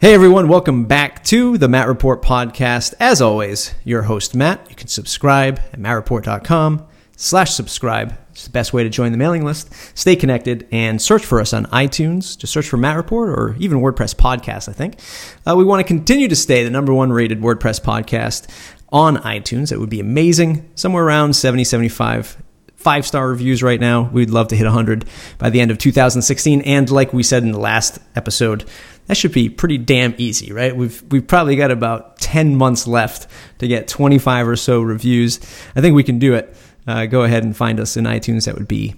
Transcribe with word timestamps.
Hey 0.00 0.14
everyone, 0.14 0.46
welcome 0.46 0.84
back 0.84 1.24
to 1.24 1.58
the 1.58 1.66
Matt 1.66 1.88
Report 1.88 2.22
podcast. 2.22 2.94
As 3.00 3.20
always, 3.20 3.74
your 3.82 4.02
host 4.02 4.32
Matt. 4.32 4.64
You 4.70 4.76
can 4.76 4.86
subscribe 4.86 5.58
at 5.72 5.80
mattreport.com 5.80 6.86
slash 7.16 7.50
subscribe. 7.50 8.16
It's 8.30 8.44
the 8.44 8.50
best 8.50 8.72
way 8.72 8.84
to 8.84 8.90
join 8.90 9.10
the 9.10 9.18
mailing 9.18 9.44
list. 9.44 9.74
Stay 9.98 10.14
connected 10.14 10.68
and 10.70 11.02
search 11.02 11.26
for 11.26 11.40
us 11.40 11.52
on 11.52 11.66
iTunes. 11.66 12.38
Just 12.38 12.52
search 12.52 12.68
for 12.68 12.76
Matt 12.76 12.96
Report 12.96 13.30
or 13.30 13.56
even 13.58 13.80
WordPress 13.80 14.14
Podcast, 14.14 14.68
I 14.68 14.72
think. 14.72 15.00
Uh, 15.44 15.56
we 15.56 15.64
want 15.64 15.80
to 15.80 15.84
continue 15.84 16.28
to 16.28 16.36
stay 16.36 16.62
the 16.62 16.70
number 16.70 16.94
one 16.94 17.12
rated 17.12 17.40
WordPress 17.40 17.80
podcast 17.80 18.48
on 18.90 19.16
iTunes. 19.16 19.72
It 19.72 19.80
would 19.80 19.90
be 19.90 19.98
amazing. 19.98 20.70
Somewhere 20.76 21.02
around 21.02 21.34
70, 21.34 21.64
75 21.64 22.40
five 22.78 23.04
star 23.04 23.28
reviews 23.28 23.62
right 23.62 23.80
now. 23.80 24.02
We'd 24.02 24.30
love 24.30 24.48
to 24.48 24.56
hit 24.56 24.64
100 24.64 25.04
by 25.36 25.50
the 25.50 25.60
end 25.60 25.70
of 25.70 25.78
2016. 25.78 26.62
And 26.62 26.88
like 26.88 27.12
we 27.12 27.22
said 27.22 27.42
in 27.42 27.52
the 27.52 27.58
last 27.58 27.98
episode, 28.14 28.64
that 29.08 29.16
should 29.16 29.32
be 29.32 29.48
pretty 29.48 29.78
damn 29.78 30.14
easy, 30.18 30.52
right? 30.52 30.74
We've 30.76 31.02
we've 31.10 31.26
probably 31.26 31.56
got 31.56 31.70
about 31.70 32.18
10 32.18 32.56
months 32.56 32.86
left 32.86 33.26
to 33.58 33.66
get 33.66 33.88
25 33.88 34.48
or 34.48 34.56
so 34.56 34.80
reviews. 34.80 35.40
I 35.74 35.80
think 35.80 35.96
we 35.96 36.04
can 36.04 36.18
do 36.18 36.34
it. 36.34 36.54
Uh, 36.86 37.06
go 37.06 37.22
ahead 37.22 37.42
and 37.42 37.56
find 37.56 37.80
us 37.80 37.96
in 37.96 38.04
iTunes. 38.04 38.44
That 38.44 38.54
would 38.54 38.68
be 38.68 38.94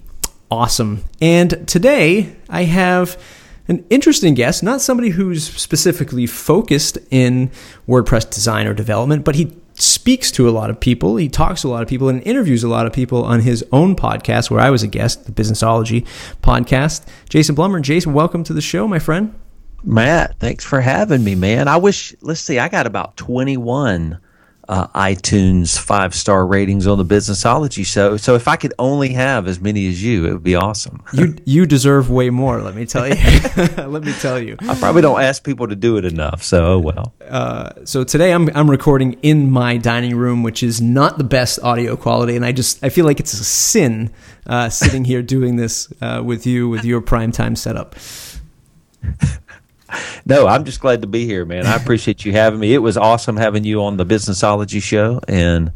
awesome. 0.51 1.03
And 1.21 1.67
today 1.67 2.35
I 2.49 2.63
have 2.63 3.21
an 3.67 3.85
interesting 3.89 4.33
guest, 4.33 4.63
not 4.63 4.81
somebody 4.81 5.09
who's 5.09 5.45
specifically 5.45 6.27
focused 6.27 6.97
in 7.09 7.49
WordPress 7.87 8.29
design 8.29 8.67
or 8.67 8.73
development, 8.73 9.23
but 9.23 9.35
he 9.35 9.55
speaks 9.75 10.29
to 10.31 10.49
a 10.49 10.51
lot 10.51 10.69
of 10.69 10.79
people. 10.79 11.15
He 11.15 11.29
talks 11.29 11.61
to 11.61 11.67
a 11.67 11.71
lot 11.71 11.81
of 11.81 11.87
people 11.87 12.09
and 12.09 12.21
interviews 12.23 12.63
a 12.63 12.67
lot 12.67 12.85
of 12.85 12.91
people 12.91 13.23
on 13.23 13.39
his 13.39 13.65
own 13.71 13.95
podcast, 13.95 14.51
where 14.51 14.59
I 14.59 14.69
was 14.69 14.83
a 14.83 14.87
guest, 14.87 15.25
the 15.25 15.31
Businessology 15.31 16.05
podcast. 16.43 17.07
Jason 17.29 17.55
Blumer. 17.55 17.81
Jason, 17.81 18.13
welcome 18.13 18.43
to 18.43 18.53
the 18.53 18.61
show, 18.61 18.87
my 18.87 18.99
friend. 18.99 19.33
Matt, 19.83 20.39
thanks 20.39 20.63
for 20.63 20.81
having 20.81 21.23
me, 21.23 21.35
man. 21.35 21.67
I 21.67 21.77
wish, 21.77 22.15
let's 22.21 22.41
see, 22.41 22.59
I 22.59 22.69
got 22.69 22.85
about 22.85 23.17
21 23.17 24.19
uh, 24.69 24.87
iTunes 24.89 25.77
five 25.77 26.15
star 26.15 26.45
ratings 26.45 26.87
on 26.87 26.97
the 26.97 27.03
Businessology 27.03 27.85
show. 27.85 28.15
So 28.15 28.35
if 28.35 28.47
I 28.47 28.55
could 28.55 28.73
only 28.79 29.09
have 29.09 29.47
as 29.47 29.59
many 29.59 29.87
as 29.89 30.01
you, 30.01 30.25
it 30.25 30.31
would 30.31 30.43
be 30.43 30.55
awesome. 30.55 31.03
you 31.13 31.35
you 31.45 31.65
deserve 31.65 32.09
way 32.09 32.29
more. 32.29 32.61
Let 32.61 32.75
me 32.75 32.85
tell 32.85 33.05
you. 33.05 33.15
let 33.77 34.03
me 34.03 34.13
tell 34.13 34.39
you. 34.39 34.55
I 34.61 34.75
probably 34.75 35.01
don't 35.01 35.19
ask 35.19 35.43
people 35.43 35.67
to 35.67 35.75
do 35.75 35.97
it 35.97 36.05
enough. 36.05 36.41
So 36.41 36.65
oh 36.65 36.79
well. 36.79 37.13
Uh, 37.27 37.71
so 37.83 38.05
today 38.05 38.31
I'm 38.31 38.49
I'm 38.55 38.71
recording 38.71 39.13
in 39.21 39.51
my 39.51 39.75
dining 39.75 40.15
room, 40.15 40.41
which 40.41 40.63
is 40.63 40.79
not 40.79 41.17
the 41.17 41.25
best 41.25 41.59
audio 41.63 41.97
quality, 41.97 42.37
and 42.37 42.45
I 42.45 42.53
just 42.53 42.81
I 42.81 42.89
feel 42.89 43.05
like 43.05 43.19
it's 43.19 43.33
a 43.33 43.43
sin 43.43 44.09
uh, 44.47 44.69
sitting 44.69 45.03
here 45.03 45.21
doing 45.21 45.57
this 45.57 45.91
uh, 46.01 46.21
with 46.23 46.45
you 46.45 46.69
with 46.69 46.85
your 46.85 47.01
prime 47.01 47.33
time 47.33 47.57
setup. 47.57 47.95
no, 50.25 50.47
I'm 50.47 50.65
just 50.65 50.79
glad 50.79 51.01
to 51.01 51.07
be 51.07 51.25
here, 51.25 51.45
man. 51.45 51.65
I 51.65 51.75
appreciate 51.75 52.25
you 52.25 52.31
having 52.31 52.59
me. 52.59 52.73
It 52.73 52.79
was 52.79 52.97
awesome 52.97 53.37
having 53.37 53.63
you 53.63 53.83
on 53.83 53.97
the 53.97 54.05
Businessology 54.05 54.81
show, 54.81 55.21
and 55.27 55.71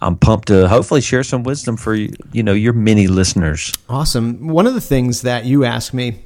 I'm 0.00 0.16
pumped 0.16 0.48
to 0.48 0.68
hopefully 0.68 1.00
share 1.00 1.22
some 1.22 1.42
wisdom 1.42 1.76
for 1.76 1.94
you, 1.94 2.42
know, 2.42 2.52
your 2.52 2.72
many 2.72 3.06
listeners. 3.06 3.72
Awesome. 3.88 4.48
One 4.48 4.66
of 4.66 4.74
the 4.74 4.80
things 4.80 5.22
that 5.22 5.44
you 5.44 5.64
asked 5.64 5.94
me 5.94 6.20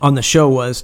on 0.00 0.14
the 0.14 0.22
show 0.22 0.48
was, 0.48 0.82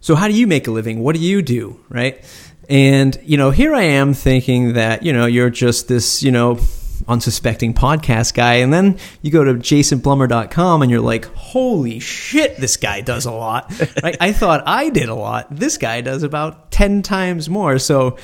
so 0.00 0.14
how 0.14 0.28
do 0.28 0.34
you 0.34 0.46
make 0.46 0.66
a 0.68 0.70
living? 0.70 1.00
What 1.00 1.16
do 1.16 1.20
you 1.20 1.42
do, 1.42 1.80
right? 1.88 2.24
And 2.68 3.18
you 3.24 3.36
know, 3.36 3.50
here 3.50 3.74
I 3.74 3.82
am 3.82 4.14
thinking 4.14 4.74
that 4.74 5.02
you 5.02 5.12
know 5.12 5.26
you're 5.26 5.50
just 5.50 5.88
this, 5.88 6.22
you 6.22 6.30
know, 6.30 6.58
unsuspecting 7.06 7.74
podcast 7.74 8.34
guy. 8.34 8.54
And 8.54 8.72
then 8.72 8.98
you 9.22 9.30
go 9.30 9.44
to 9.44 9.54
jasonblumer.com 9.54 10.82
and 10.82 10.90
you're 10.90 11.00
like, 11.00 11.26
holy 11.34 12.00
shit, 12.00 12.56
this 12.56 12.76
guy 12.76 13.00
does 13.00 13.26
a 13.26 13.32
lot. 13.32 13.72
right? 14.02 14.16
I 14.20 14.32
thought 14.32 14.62
I 14.66 14.90
did 14.90 15.08
a 15.08 15.14
lot. 15.14 15.46
This 15.50 15.78
guy 15.78 16.00
does 16.00 16.22
about 16.22 16.70
10 16.70 17.02
times 17.02 17.48
more. 17.48 17.78
So 17.78 18.16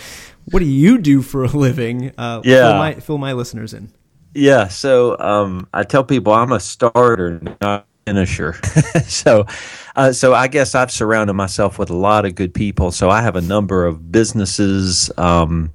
what 0.47 0.61
do 0.61 0.67
you 0.67 0.99
do 0.99 1.23
for 1.23 1.45
a 1.45 1.49
living? 1.49 2.13
Uh, 2.19 2.41
yeah. 2.45 2.69
Fill 2.69 2.79
my, 2.79 2.95
fill 2.95 3.19
my 3.19 3.33
listeners 3.33 3.75
in. 3.75 3.93
Yeah. 4.35 4.69
So 4.69 5.19
um, 5.19 5.69
I 5.73 5.85
tell 5.85 6.05
people 6.05 6.33
I'm 6.33 6.53
a 6.53 6.61
starter, 6.61 7.41
not 7.61 7.87
finisher. 8.07 8.55
so, 9.07 9.47
uh, 9.97 10.13
so 10.13 10.35
I 10.35 10.49
guess 10.49 10.75
I've 10.75 10.91
surrounded 10.91 11.35
myself 11.35 11.79
with 11.79 11.91
a 11.91 11.97
lot 11.97 12.25
of 12.25 12.35
good 12.35 12.53
people. 12.53 12.93
So 12.93 13.11
I 13.11 13.23
have 13.23 13.37
a 13.37 13.41
number 13.41 13.87
of 13.87 14.11
businesses. 14.11 15.11
Um, 15.17 15.73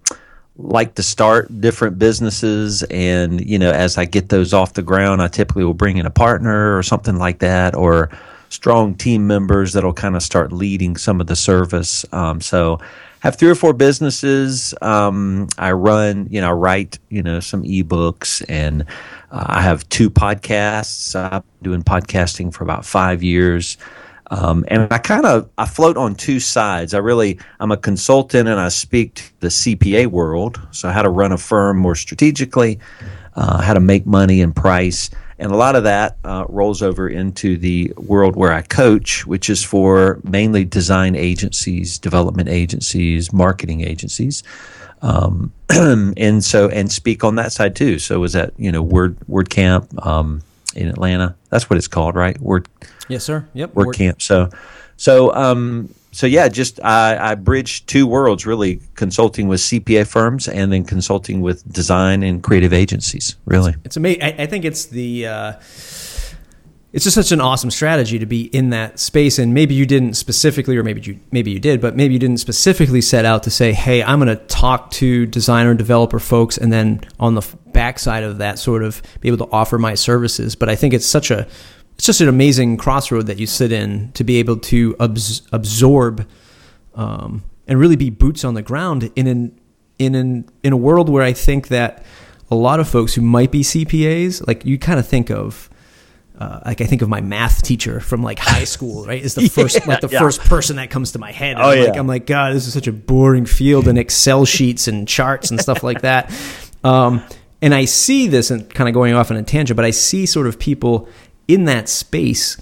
like 0.62 0.96
to 0.96 1.04
start 1.04 1.62
different 1.62 1.98
businesses 1.98 2.84
and 2.84 3.40
you 3.46 3.58
know 3.58 3.72
as 3.72 3.98
i 3.98 4.04
get 4.04 4.28
those 4.28 4.54
off 4.54 4.74
the 4.74 4.82
ground 4.82 5.22
i 5.22 5.28
typically 5.28 5.64
will 5.64 5.74
bring 5.74 5.98
in 5.98 6.06
a 6.06 6.12
partner 6.12 6.78
or 6.78 6.84
something 6.84 7.16
like 7.16 7.40
that 7.40 7.74
or 7.76 8.10
strong 8.50 8.96
team 8.96 9.28
members 9.28 9.74
that'll 9.74 9.94
kind 9.94 10.16
of 10.16 10.24
start 10.24 10.52
leading 10.52 10.98
some 10.98 11.22
of 11.22 11.28
the 11.28 11.36
service. 11.36 12.06
Um, 12.12 12.42
so 12.42 12.80
have 13.22 13.38
three 13.38 13.50
or 13.50 13.56
four 13.56 13.74
businesses. 13.74 14.74
Um, 14.82 15.48
i 15.58 15.72
run 15.72 16.28
you 16.30 16.42
know 16.42 16.50
I 16.50 16.54
write 16.54 17.00
you 17.10 17.22
know 17.22 17.40
some 17.40 17.64
ebooks 17.64 18.44
and 18.50 18.84
uh, 19.32 19.46
i 19.48 19.62
have 19.62 19.88
two 19.90 20.10
podcasts. 20.10 21.16
I've 21.16 21.44
been 21.62 21.72
doing 21.72 21.84
podcasting 21.84 22.54
for 22.54 22.64
about 22.64 22.86
five 22.86 23.24
years 23.24 23.78
um, 24.30 24.64
and 24.68 24.88
I 24.92 24.98
kind 25.00 25.26
of 25.26 25.50
I 25.58 25.66
float 25.66 25.98
on 25.98 26.16
two 26.16 26.40
sides. 26.40 26.94
I 26.94 27.00
really 27.00 27.40
I'm 27.60 27.72
a 27.72 27.78
consultant 27.78 28.48
and 28.48 28.60
I 28.60 28.70
speak 28.70 29.16
to 29.16 29.40
the 29.40 29.48
CPA 29.48 30.08
world, 30.08 30.60
so 30.72 30.90
how 30.90 31.02
to 31.02 31.10
run 31.10 31.32
a 31.32 31.38
firm 31.38 31.78
more 31.78 31.96
strategically, 31.96 32.80
uh, 33.36 33.62
how 33.62 33.74
to 33.74 33.80
make 33.80 34.06
money 34.06 34.42
and 34.42 34.56
price, 34.56 35.10
and 35.40 35.52
a 35.52 35.56
lot 35.56 35.76
of 35.76 35.84
that 35.84 36.18
uh, 36.24 36.46
rolls 36.48 36.82
over 36.84 37.08
into 37.08 37.58
the 37.58 37.92
world 37.96 38.36
where 38.36 38.52
I 38.52 38.62
coach, 38.62 39.26
which 39.26 39.50
is 39.50 39.64
for 39.64 40.20
mainly 40.24 40.66
design 40.66 41.16
agencies, 41.16 41.98
development 41.98 42.50
agencies, 42.50 43.34
marketing 43.34 43.82
agencies. 43.82 44.44
Um, 45.02 45.54
and 45.70 46.44
so 46.44 46.68
and 46.70 46.92
speak 46.92 47.24
on 47.24 47.36
that 47.36 47.54
side 47.54 47.76
too. 47.76 48.00
So 48.00 48.20
was 48.20 48.34
that 48.34 48.54
you 48.58 48.72
know 48.72 48.84
Word 48.84 49.18
WordCamp 49.30 50.06
um, 50.06 50.44
in 50.76 50.88
Atlanta? 50.88 51.36
That's 51.50 51.70
what 51.70 51.78
it's 51.78 51.88
called, 51.88 52.16
right? 52.16 52.40
Word 52.40 52.68
Yes, 53.10 53.24
sir. 53.24 53.48
Yep. 53.54 53.74
WordCamp. 53.74 54.22
So, 54.22 54.50
so, 54.96 55.34
um, 55.34 55.94
so 56.12 56.28
yeah, 56.28 56.48
just 56.48 56.80
I, 56.84 57.32
I 57.32 57.36
bridge 57.36 57.86
two 57.86 58.08
worlds 58.08 58.46
really 58.46 58.82
consulting 58.96 59.48
with 59.48 59.60
CPA 59.60 60.08
firms 60.08 60.48
and 60.48 60.72
then 60.72 60.84
consulting 60.84 61.42
with 61.42 61.70
design 61.72 62.24
and 62.24 62.42
creative 62.42 62.72
agencies. 62.72 63.36
Really, 63.46 63.72
it's, 63.72 63.86
it's 63.86 63.98
amazing. 63.98 64.24
I, 64.24 64.36
I, 64.40 64.46
think 64.46 64.66
it's 64.66 64.86
the. 64.86 65.28
Uh, 65.28 65.54
it's 66.92 67.04
just 67.04 67.16
such 67.16 67.32
an 67.32 67.40
awesome 67.40 67.70
strategy 67.70 68.18
to 68.18 68.26
be 68.26 68.46
in 68.46 68.72
that 68.72 69.00
space 69.00 69.38
and 69.38 69.54
maybe 69.54 69.76
you 69.76 69.86
didn't 69.86 70.16
specifically 70.16 70.76
or 70.76 70.84
maybe 70.84 71.02
you 71.02 71.20
maybe 71.32 71.52
you 71.52 71.60
did 71.60 71.80
but 71.82 71.96
maybe 71.96 72.14
you 72.14 72.20
didn't 72.20 72.38
specifically 72.38 73.02
set 73.02 73.26
out 73.26 73.44
to 73.44 73.52
say 73.52 73.74
hey 73.74 74.02
i'm 74.04 74.20
going 74.20 74.28
to 74.28 74.44
talk 74.46 74.90
to 74.92 75.26
designer 75.28 75.70
and 75.70 75.78
developer 75.78 76.20
folks 76.20 76.58
and 76.58 76.74
then 76.74 77.00
on 77.20 77.36
the 77.36 77.42
backside 77.68 78.24
of 78.24 78.40
that 78.40 78.58
sort 78.58 78.84
of 78.84 79.02
be 79.22 79.28
able 79.28 79.46
to 79.46 79.52
offer 79.52 79.78
my 79.78 79.94
services 79.94 80.56
but 80.56 80.68
i 80.68 80.76
think 80.76 80.94
it's 80.94 81.06
such 81.06 81.30
a 81.30 81.48
it's 81.94 82.06
just 82.06 82.22
an 82.22 82.30
amazing 82.30 82.78
crossroad 82.78 83.28
that 83.28 83.40
you 83.40 83.46
sit 83.46 83.72
in 83.72 84.12
to 84.14 84.24
be 84.24 84.38
able 84.38 84.56
to 84.56 84.96
abs- 85.02 85.42
absorb 85.52 86.26
um, 86.96 87.44
and 87.68 87.78
really 87.80 87.98
be 87.98 88.10
boots 88.10 88.44
on 88.44 88.54
the 88.54 88.62
ground 88.62 89.12
in 89.16 89.28
an 89.28 89.60
in 90.00 90.16
an 90.16 90.50
in 90.64 90.74
a 90.74 90.78
world 90.78 91.10
where 91.10 91.24
I 91.24 91.34
think 91.34 91.68
that 91.68 92.04
a 92.50 92.56
lot 92.56 92.80
of 92.80 92.90
folks 92.90 93.14
who 93.14 93.22
might 93.22 93.52
be 93.52 93.62
CPAs, 93.62 94.46
like 94.48 94.66
you 94.66 94.80
kind 94.80 95.00
of 95.00 95.08
think 95.08 95.30
of. 95.30 95.69
Uh, 96.40 96.62
like 96.66 96.80
I 96.80 96.86
think 96.86 97.02
of 97.02 97.10
my 97.10 97.20
math 97.20 97.64
teacher 97.64 98.00
from 98.00 98.24
like 98.24 98.40
high 98.40 98.64
school, 98.76 99.06
right? 99.06 99.22
Is 99.22 99.36
the 99.36 99.50
first 99.50 99.86
like 99.86 100.00
the 100.00 100.08
yeah. 100.08 100.20
first 100.20 100.40
person 100.40 100.78
that 100.78 100.90
comes 100.90 101.12
to 101.12 101.20
my 101.20 101.34
head. 101.34 101.58
And 101.58 101.62
oh, 101.62 101.70
I'm 101.70 101.78
yeah. 101.78 101.84
like 101.86 101.98
I'm 101.98 102.08
like 102.08 102.26
God, 102.26 102.56
this 102.56 102.66
is 102.66 102.74
such 102.74 102.88
a 102.88 102.94
boring 102.94 103.46
field 103.46 103.90
and 103.90 103.98
Excel 103.98 104.46
sheets 104.46 104.88
and 104.88 105.06
charts 105.06 105.52
and 105.52 105.60
stuff 105.60 105.84
like 105.84 106.02
that. 106.02 106.34
Um, 106.82 107.22
and 107.62 107.74
I 107.74 107.86
see 107.86 108.28
this 108.28 108.52
and 108.52 108.74
kind 108.74 108.88
of 108.88 108.94
going 108.94 109.14
off 109.14 109.32
on 109.32 109.38
a 109.38 109.44
tangent, 109.44 109.76
but 109.76 109.86
I 109.86 109.92
see 109.92 110.26
sort 110.26 110.48
of 110.48 110.60
people 110.60 111.10
in 111.48 111.66
that 111.66 111.90
space, 111.90 112.58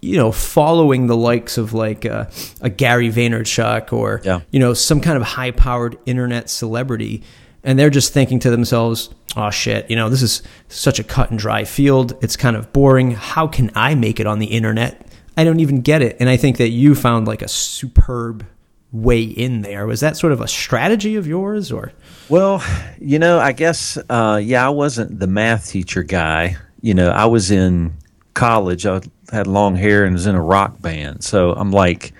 you 0.00 0.16
know, 0.16 0.32
following 0.32 1.06
the 1.06 1.16
likes 1.16 1.58
of 1.58 1.72
like 1.72 2.04
a, 2.04 2.28
a 2.60 2.68
Gary 2.68 3.10
Vaynerchuk 3.10 3.92
or 3.92 4.20
yeah. 4.24 4.40
you 4.50 4.58
know 4.58 4.74
some 4.74 5.00
kind 5.00 5.16
of 5.16 5.22
high-powered 5.22 5.98
internet 6.06 6.50
celebrity, 6.50 7.22
and 7.66 7.78
they're 7.78 7.90
just 7.90 8.14
thinking 8.14 8.38
to 8.38 8.50
themselves, 8.50 9.10
"Oh 9.36 9.50
shit, 9.50 9.90
you 9.90 9.96
know, 9.96 10.08
this 10.08 10.22
is 10.22 10.42
such 10.68 10.98
a 10.98 11.04
cut 11.04 11.30
and 11.30 11.38
dry 11.38 11.64
field. 11.64 12.16
It's 12.22 12.36
kind 12.36 12.56
of 12.56 12.72
boring. 12.72 13.10
How 13.10 13.46
can 13.46 13.70
I 13.74 13.94
make 13.94 14.18
it 14.20 14.26
on 14.26 14.38
the 14.38 14.46
internet? 14.46 15.06
I 15.36 15.44
don't 15.44 15.60
even 15.60 15.82
get 15.82 16.00
it." 16.00 16.16
And 16.18 16.30
I 16.30 16.38
think 16.38 16.56
that 16.56 16.70
you 16.70 16.94
found 16.94 17.26
like 17.26 17.42
a 17.42 17.48
superb 17.48 18.46
way 18.92 19.22
in 19.22 19.60
there. 19.60 19.86
Was 19.86 20.00
that 20.00 20.16
sort 20.16 20.32
of 20.32 20.40
a 20.40 20.48
strategy 20.48 21.16
of 21.16 21.26
yours, 21.26 21.70
or? 21.70 21.92
Well, 22.28 22.64
you 22.98 23.18
know, 23.18 23.38
I 23.38 23.52
guess 23.52 23.98
uh, 24.08 24.40
yeah, 24.42 24.64
I 24.64 24.70
wasn't 24.70 25.18
the 25.18 25.26
math 25.26 25.68
teacher 25.68 26.02
guy. 26.02 26.56
You 26.80 26.94
know, 26.94 27.10
I 27.10 27.26
was 27.26 27.50
in 27.50 27.94
college, 28.34 28.86
I 28.86 29.00
had 29.32 29.46
long 29.48 29.74
hair 29.74 30.04
and 30.04 30.12
was 30.12 30.26
in 30.26 30.36
a 30.36 30.42
rock 30.42 30.80
band. 30.80 31.24
So 31.24 31.52
I'm 31.52 31.72
like, 31.72 32.12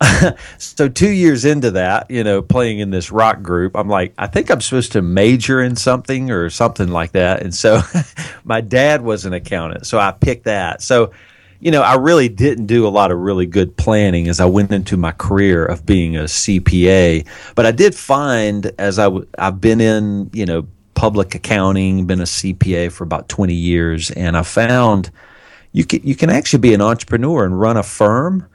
so 0.58 0.88
two 0.88 1.10
years 1.10 1.44
into 1.44 1.72
that, 1.72 2.10
you 2.10 2.24
know, 2.24 2.40
playing 2.40 2.78
in 2.78 2.90
this 2.90 3.10
rock 3.10 3.42
group, 3.42 3.76
I'm 3.76 3.88
like, 3.88 4.14
I 4.18 4.26
think 4.26 4.50
I'm 4.50 4.60
supposed 4.60 4.92
to 4.92 5.02
major 5.02 5.60
in 5.60 5.76
something 5.76 6.30
or 6.30 6.48
something 6.50 6.88
like 6.88 7.12
that. 7.12 7.42
And 7.42 7.54
so 7.54 7.80
my 8.44 8.60
dad 8.60 9.02
was 9.02 9.24
an 9.24 9.32
accountant, 9.32 9.86
so 9.86 9.98
I 9.98 10.12
picked 10.12 10.44
that. 10.44 10.80
So, 10.82 11.12
you 11.60 11.70
know, 11.70 11.82
I 11.82 11.96
really 11.96 12.30
didn't 12.30 12.66
do 12.66 12.86
a 12.86 12.88
lot 12.88 13.10
of 13.10 13.18
really 13.18 13.44
good 13.44 13.76
planning 13.76 14.28
as 14.28 14.40
I 14.40 14.46
went 14.46 14.72
into 14.72 14.96
my 14.96 15.12
career 15.12 15.66
of 15.66 15.84
being 15.84 16.16
a 16.16 16.22
CPA. 16.22 17.26
But 17.54 17.66
I 17.66 17.70
did 17.70 17.94
find 17.94 18.72
as 18.78 18.98
I 18.98 19.04
w- 19.04 19.26
I've 19.38 19.60
been 19.60 19.82
in, 19.82 20.30
you 20.32 20.46
know, 20.46 20.66
public 20.94 21.34
accounting, 21.34 22.06
been 22.06 22.20
a 22.20 22.24
CPA 22.24 22.90
for 22.90 23.04
about 23.04 23.28
20 23.28 23.52
years, 23.52 24.10
and 24.10 24.36
I 24.36 24.42
found 24.42 25.10
you 25.72 25.84
can 25.84 26.00
you 26.02 26.14
can 26.14 26.30
actually 26.30 26.60
be 26.60 26.72
an 26.72 26.80
entrepreneur 26.80 27.44
and 27.44 27.60
run 27.60 27.76
a 27.76 27.82
firm. 27.82 28.46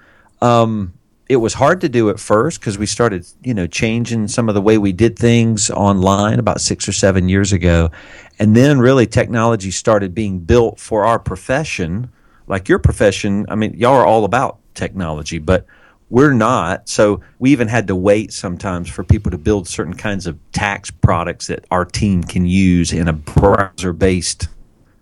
Um, 0.42 0.94
it 1.28 1.38
was 1.38 1.56
hard 1.56 1.82
to 1.82 1.90
do 1.90 2.10
at 2.10 2.20
first 2.20 2.60
because 2.60 2.78
we 2.78 2.86
started, 2.86 3.26
you 3.44 3.54
know, 3.54 3.66
changing 3.66 4.28
some 4.28 4.48
of 4.48 4.56
the 4.56 4.62
way 4.62 4.78
we 4.78 4.92
did 4.92 5.18
things 5.18 5.72
online 5.72 6.38
about 6.38 6.62
six 6.62 6.88
or 6.88 6.92
seven 6.92 7.30
years 7.30 7.52
ago, 7.52 7.90
and 8.38 8.56
then 8.56 8.80
really 8.80 9.08
technology 9.08 9.72
started 9.72 10.14
being 10.14 10.40
built 10.40 10.80
for 10.80 11.06
our 11.06 11.18
profession. 11.18 12.12
Like 12.48 12.70
your 12.70 12.78
profession, 12.78 13.46
I 13.50 13.56
mean, 13.56 13.74
y'all 13.74 13.96
are 13.96 14.06
all 14.06 14.24
about 14.24 14.60
technology, 14.76 15.40
but 15.40 15.66
we're 16.12 16.34
not. 16.34 16.88
So 16.88 17.22
we 17.40 17.52
even 17.52 17.68
had 17.68 17.88
to 17.88 17.96
wait 17.96 18.32
sometimes 18.32 18.88
for 18.88 19.04
people 19.04 19.32
to 19.32 19.40
build 19.40 19.68
certain 19.68 19.96
kinds 19.96 20.28
of 20.28 20.38
tax 20.52 20.92
products 20.92 21.48
that 21.48 21.66
our 21.72 21.86
team 21.86 22.24
can 22.24 22.46
use 22.46 22.94
in 22.94 23.08
a 23.08 23.14
browser-based, 23.14 24.48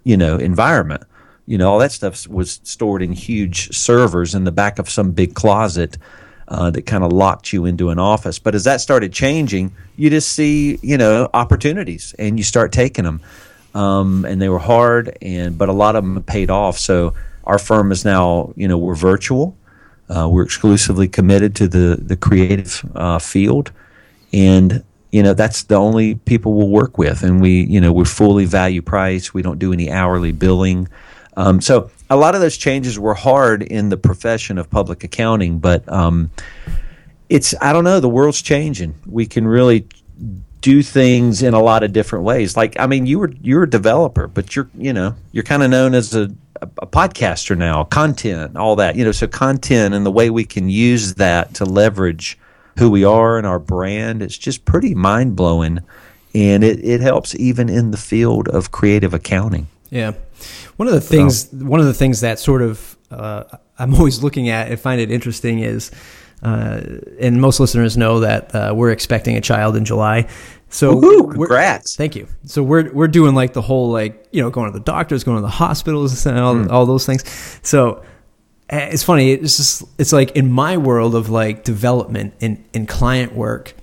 you 0.05 0.15
know, 0.15 0.37
environment 0.37 1.03
you 1.45 1.57
know 1.57 1.69
all 1.69 1.79
that 1.79 1.91
stuff 1.91 2.27
was 2.27 2.59
stored 2.63 3.01
in 3.01 3.11
huge 3.11 3.75
servers 3.75 4.33
in 4.33 4.43
the 4.43 4.51
back 4.51 4.79
of 4.79 4.89
some 4.89 5.11
big 5.11 5.33
closet 5.33 5.97
uh, 6.47 6.69
that 6.71 6.83
kind 6.83 7.03
of 7.03 7.11
locked 7.11 7.53
you 7.53 7.65
into 7.65 7.89
an 7.89 7.99
office. 7.99 8.37
But 8.37 8.53
as 8.55 8.63
that 8.65 8.81
started 8.81 9.13
changing 9.13 9.73
you 9.95 10.09
just 10.09 10.31
see 10.31 10.79
you 10.81 10.97
know 10.97 11.29
opportunities 11.33 12.15
and 12.17 12.37
you 12.37 12.43
start 12.43 12.71
taking 12.71 13.05
them 13.05 13.21
um, 13.73 14.25
and 14.25 14.41
they 14.41 14.49
were 14.49 14.59
hard 14.59 15.17
and 15.21 15.57
but 15.57 15.69
a 15.69 15.73
lot 15.73 15.95
of 15.95 16.03
them 16.03 16.23
paid 16.23 16.49
off. 16.49 16.77
So 16.77 17.13
our 17.43 17.59
firm 17.59 17.91
is 17.91 18.05
now 18.05 18.53
you 18.55 18.67
know 18.67 18.77
we're 18.77 18.95
virtual. 18.95 19.57
Uh, 20.09 20.27
we're 20.29 20.43
exclusively 20.43 21.07
committed 21.07 21.55
to 21.55 21.67
the 21.67 21.97
the 22.01 22.15
creative 22.15 22.85
uh, 22.95 23.19
field. 23.19 23.71
And 24.31 24.83
you 25.11 25.21
know 25.21 25.33
that's 25.33 25.63
the 25.63 25.75
only 25.75 26.15
people 26.15 26.53
we'll 26.53 26.69
work 26.69 26.97
with. 26.97 27.23
And 27.23 27.41
we 27.41 27.63
you 27.63 27.81
know 27.81 27.91
we're 27.91 28.05
fully 28.05 28.45
value 28.45 28.81
price 28.81 29.33
we 29.33 29.41
don't 29.41 29.59
do 29.59 29.73
any 29.73 29.91
hourly 29.91 30.31
billing 30.31 30.87
um, 31.35 31.61
so 31.61 31.89
a 32.09 32.15
lot 32.15 32.35
of 32.35 32.41
those 32.41 32.57
changes 32.57 32.99
were 32.99 33.13
hard 33.13 33.63
in 33.63 33.89
the 33.89 33.97
profession 33.97 34.57
of 34.57 34.69
public 34.69 35.03
accounting, 35.03 35.59
but 35.59 35.87
um, 35.91 36.31
it's 37.29 37.55
I 37.61 37.73
don't 37.73 37.83
know. 37.83 37.99
The 37.99 38.09
world's 38.09 38.41
changing. 38.41 38.95
We 39.05 39.25
can 39.25 39.47
really 39.47 39.87
do 40.61 40.81
things 40.81 41.43
in 41.43 41.53
a 41.53 41.61
lot 41.61 41.83
of 41.83 41.91
different 41.91 42.25
ways. 42.25 42.55
Like 42.55 42.79
I 42.79 42.87
mean, 42.87 43.05
you 43.05 43.19
were 43.19 43.31
you're 43.41 43.63
a 43.63 43.69
developer, 43.69 44.27
but 44.27 44.55
you're 44.55 44.69
you 44.77 44.93
know 44.93 45.15
you're 45.31 45.43
kind 45.43 45.63
of 45.63 45.69
known 45.69 45.93
as 45.93 46.15
a, 46.15 46.29
a, 46.61 46.69
a 46.81 46.87
podcaster 46.87 47.57
now, 47.57 47.83
content, 47.85 48.55
all 48.55 48.75
that. 48.77 48.95
You 48.95 49.05
know, 49.05 49.11
so 49.11 49.27
content 49.27 49.93
and 49.93 50.05
the 50.05 50.11
way 50.11 50.29
we 50.29 50.45
can 50.45 50.69
use 50.69 51.15
that 51.15 51.55
to 51.55 51.65
leverage 51.65 52.37
who 52.77 52.89
we 52.89 53.03
are 53.03 53.37
and 53.37 53.47
our 53.47 53.59
brand. 53.59 54.21
It's 54.21 54.37
just 54.37 54.65
pretty 54.65 54.93
mind 54.93 55.35
blowing, 55.35 55.79
and 56.33 56.63
it, 56.63 56.83
it 56.83 57.01
helps 57.01 57.35
even 57.35 57.69
in 57.69 57.91
the 57.91 57.97
field 57.97 58.47
of 58.47 58.71
creative 58.71 59.13
accounting. 59.13 59.67
Yeah. 59.89 60.13
One 60.77 60.87
of 60.87 60.93
the 60.93 61.01
things, 61.01 61.51
one 61.51 61.79
of 61.79 61.85
the 61.85 61.93
things 61.93 62.21
that 62.21 62.39
sort 62.39 62.61
of 62.61 62.97
uh, 63.13 63.43
I'm 63.77 63.93
always 63.95 64.23
looking 64.23 64.49
at 64.49 64.69
and 64.69 64.79
find 64.79 64.99
it 64.99 65.11
interesting 65.11 65.59
is, 65.59 65.91
uh, 66.41 66.81
and 67.19 67.39
most 67.39 67.59
listeners 67.59 67.95
know 67.95 68.19
that 68.19 68.53
uh, 68.53 68.73
we're 68.75 68.91
expecting 68.91 69.37
a 69.37 69.41
child 69.41 69.75
in 69.75 69.85
July. 69.85 70.27
So 70.69 70.95
Woo-hoo, 70.95 71.31
congrats! 71.31 71.95
Thank 71.95 72.15
you. 72.15 72.27
So 72.45 72.63
we're 72.63 72.91
we're 72.91 73.07
doing 73.07 73.35
like 73.35 73.53
the 73.53 73.61
whole 73.61 73.91
like 73.91 74.27
you 74.31 74.41
know 74.41 74.49
going 74.49 74.71
to 74.71 74.77
the 74.77 74.83
doctors, 74.83 75.23
going 75.23 75.37
to 75.37 75.41
the 75.41 75.47
hospitals, 75.47 76.25
and 76.25 76.39
all, 76.39 76.55
mm. 76.55 76.69
all 76.69 76.85
those 76.85 77.05
things. 77.05 77.23
So 77.61 78.03
eh, 78.69 78.89
it's 78.91 79.03
funny. 79.03 79.31
It's 79.31 79.57
just 79.57 79.83
it's 79.99 80.11
like 80.11 80.31
in 80.31 80.51
my 80.51 80.77
world 80.77 81.15
of 81.15 81.29
like 81.29 81.63
development 81.63 82.33
and 82.41 82.63
in 82.73 82.87
client 82.87 83.33
work, 83.35 83.75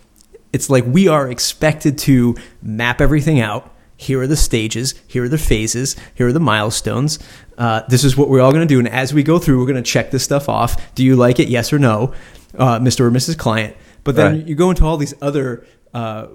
it's 0.52 0.68
like 0.68 0.84
we 0.84 1.06
are 1.06 1.30
expected 1.30 1.96
to 1.98 2.36
map 2.60 3.00
everything 3.00 3.40
out 3.40 3.72
here 4.00 4.22
are 4.22 4.26
the 4.26 4.36
stages, 4.36 4.94
here 5.06 5.24
are 5.24 5.28
the 5.28 5.36
phases, 5.36 5.94
here 6.14 6.28
are 6.28 6.32
the 6.32 6.40
milestones. 6.40 7.18
Uh, 7.58 7.82
this 7.88 8.02
is 8.02 8.16
what 8.16 8.30
we're 8.30 8.40
all 8.40 8.50
going 8.50 8.66
to 8.66 8.74
do. 8.74 8.78
And 8.78 8.88
as 8.88 9.12
we 9.12 9.22
go 9.22 9.38
through, 9.38 9.58
we're 9.60 9.66
going 9.66 9.82
to 9.82 9.82
check 9.82 10.10
this 10.10 10.24
stuff 10.24 10.48
off. 10.48 10.94
Do 10.94 11.04
you 11.04 11.16
like 11.16 11.38
it? 11.38 11.48
Yes 11.48 11.70
or 11.70 11.78
no, 11.78 12.14
uh, 12.56 12.78
Mr. 12.78 13.00
or 13.00 13.10
Mrs. 13.10 13.36
Client. 13.36 13.76
But 14.02 14.16
then 14.16 14.38
right. 14.38 14.46
you 14.46 14.54
go 14.54 14.70
into 14.70 14.86
all 14.86 14.96
these 14.96 15.12
other 15.20 15.66
uh, 15.92 16.28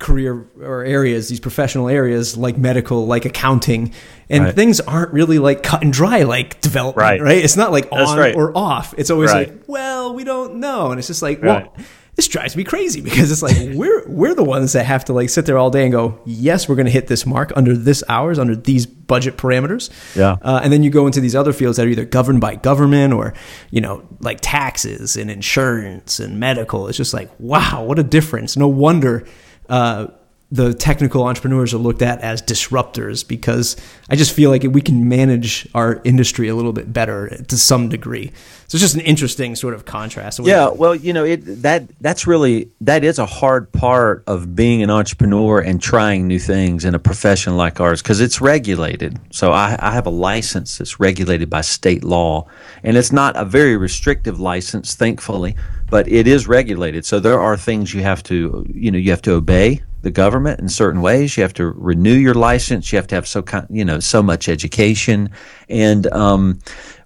career 0.00 0.48
or 0.60 0.84
areas, 0.84 1.28
these 1.28 1.38
professional 1.38 1.88
areas 1.88 2.36
like 2.36 2.58
medical, 2.58 3.06
like 3.06 3.24
accounting, 3.24 3.94
and 4.28 4.42
right. 4.42 4.54
things 4.56 4.80
aren't 4.80 5.12
really 5.12 5.38
like 5.38 5.62
cut 5.62 5.82
and 5.82 5.92
dry 5.92 6.24
like 6.24 6.60
development, 6.60 7.00
right? 7.00 7.20
right? 7.20 7.44
It's 7.44 7.56
not 7.56 7.70
like 7.70 7.86
on 7.92 8.34
or 8.34 8.56
off. 8.58 8.94
It's 8.98 9.10
always 9.10 9.32
like, 9.32 9.62
well, 9.68 10.12
we 10.12 10.24
don't 10.24 10.56
know, 10.56 10.90
and 10.90 10.98
it's 10.98 11.06
just 11.06 11.22
like, 11.22 11.40
well 11.40 11.72
this 12.16 12.28
drives 12.28 12.56
me 12.56 12.64
crazy 12.64 13.02
because 13.02 13.30
it's 13.30 13.42
like 13.42 13.56
we're 13.74 14.06
we're 14.08 14.34
the 14.34 14.42
ones 14.42 14.72
that 14.72 14.84
have 14.84 15.04
to 15.04 15.12
like 15.12 15.28
sit 15.28 15.46
there 15.46 15.58
all 15.58 15.70
day 15.70 15.82
and 15.82 15.92
go, 15.92 16.18
yes, 16.24 16.68
we're 16.68 16.74
going 16.74 16.86
to 16.86 16.92
hit 16.92 17.06
this 17.06 17.26
mark 17.26 17.52
under 17.54 17.76
this 17.76 18.02
hours 18.08 18.38
under 18.38 18.56
these 18.56 18.86
budget 18.86 19.36
parameters. 19.36 19.90
Yeah, 20.16 20.36
uh, 20.42 20.60
and 20.62 20.72
then 20.72 20.82
you 20.82 20.90
go 20.90 21.06
into 21.06 21.20
these 21.20 21.36
other 21.36 21.52
fields 21.52 21.76
that 21.76 21.86
are 21.86 21.90
either 21.90 22.06
governed 22.06 22.40
by 22.40 22.56
government 22.56 23.12
or 23.12 23.34
you 23.70 23.80
know 23.80 24.06
like 24.20 24.38
taxes 24.40 25.16
and 25.16 25.30
insurance 25.30 26.18
and 26.18 26.40
medical. 26.40 26.88
It's 26.88 26.96
just 26.96 27.14
like 27.14 27.30
wow, 27.38 27.84
what 27.84 27.98
a 27.98 28.02
difference! 28.02 28.56
No 28.56 28.68
wonder. 28.68 29.26
Uh, 29.68 30.08
the 30.50 30.72
technical 30.74 31.24
entrepreneurs 31.24 31.74
are 31.74 31.78
looked 31.78 32.02
at 32.02 32.20
as 32.20 32.40
disruptors 32.40 33.26
because 33.26 33.76
I 34.08 34.14
just 34.14 34.32
feel 34.32 34.48
like 34.48 34.62
we 34.62 34.80
can 34.80 35.08
manage 35.08 35.68
our 35.74 36.00
industry 36.04 36.46
a 36.46 36.54
little 36.54 36.72
bit 36.72 36.92
better 36.92 37.42
to 37.48 37.56
some 37.56 37.88
degree. 37.88 38.30
So 38.68 38.76
it's 38.76 38.82
just 38.82 38.94
an 38.94 39.00
interesting 39.00 39.56
sort 39.56 39.74
of 39.74 39.84
contrast. 39.84 40.38
Yeah, 40.38 40.68
well, 40.68 40.94
you 40.94 41.12
know, 41.12 41.24
it 41.24 41.62
that 41.62 41.88
that's 42.00 42.28
really 42.28 42.70
that 42.80 43.02
is 43.02 43.18
a 43.18 43.26
hard 43.26 43.72
part 43.72 44.22
of 44.28 44.54
being 44.54 44.82
an 44.82 44.90
entrepreneur 44.90 45.60
and 45.60 45.82
trying 45.82 46.28
new 46.28 46.38
things 46.38 46.84
in 46.84 46.94
a 46.94 46.98
profession 47.00 47.56
like 47.56 47.80
ours 47.80 48.00
because 48.00 48.20
it's 48.20 48.40
regulated. 48.40 49.18
So 49.30 49.50
I, 49.50 49.76
I 49.80 49.92
have 49.92 50.06
a 50.06 50.10
license 50.10 50.78
that's 50.78 51.00
regulated 51.00 51.50
by 51.50 51.62
state 51.62 52.04
law, 52.04 52.48
and 52.84 52.96
it's 52.96 53.12
not 53.12 53.36
a 53.36 53.44
very 53.44 53.76
restrictive 53.76 54.38
license, 54.38 54.94
thankfully, 54.94 55.56
but 55.90 56.06
it 56.08 56.28
is 56.28 56.46
regulated. 56.46 57.04
So 57.04 57.18
there 57.18 57.40
are 57.40 57.56
things 57.56 57.92
you 57.92 58.02
have 58.02 58.22
to, 58.24 58.64
you 58.72 58.92
know, 58.92 58.98
you 58.98 59.10
have 59.10 59.22
to 59.22 59.32
obey 59.32 59.82
the 60.06 60.10
government 60.12 60.60
in 60.60 60.68
certain 60.68 61.02
ways. 61.02 61.36
You 61.36 61.42
have 61.42 61.54
to 61.54 61.66
renew 61.66 62.14
your 62.14 62.34
license. 62.34 62.92
You 62.92 62.96
have 62.96 63.08
to 63.08 63.16
have 63.16 63.26
so 63.26 63.42
you 63.68 63.84
know 63.84 63.98
so 63.98 64.22
much 64.22 64.48
education, 64.48 65.30
and 65.68 66.06
um, 66.12 66.60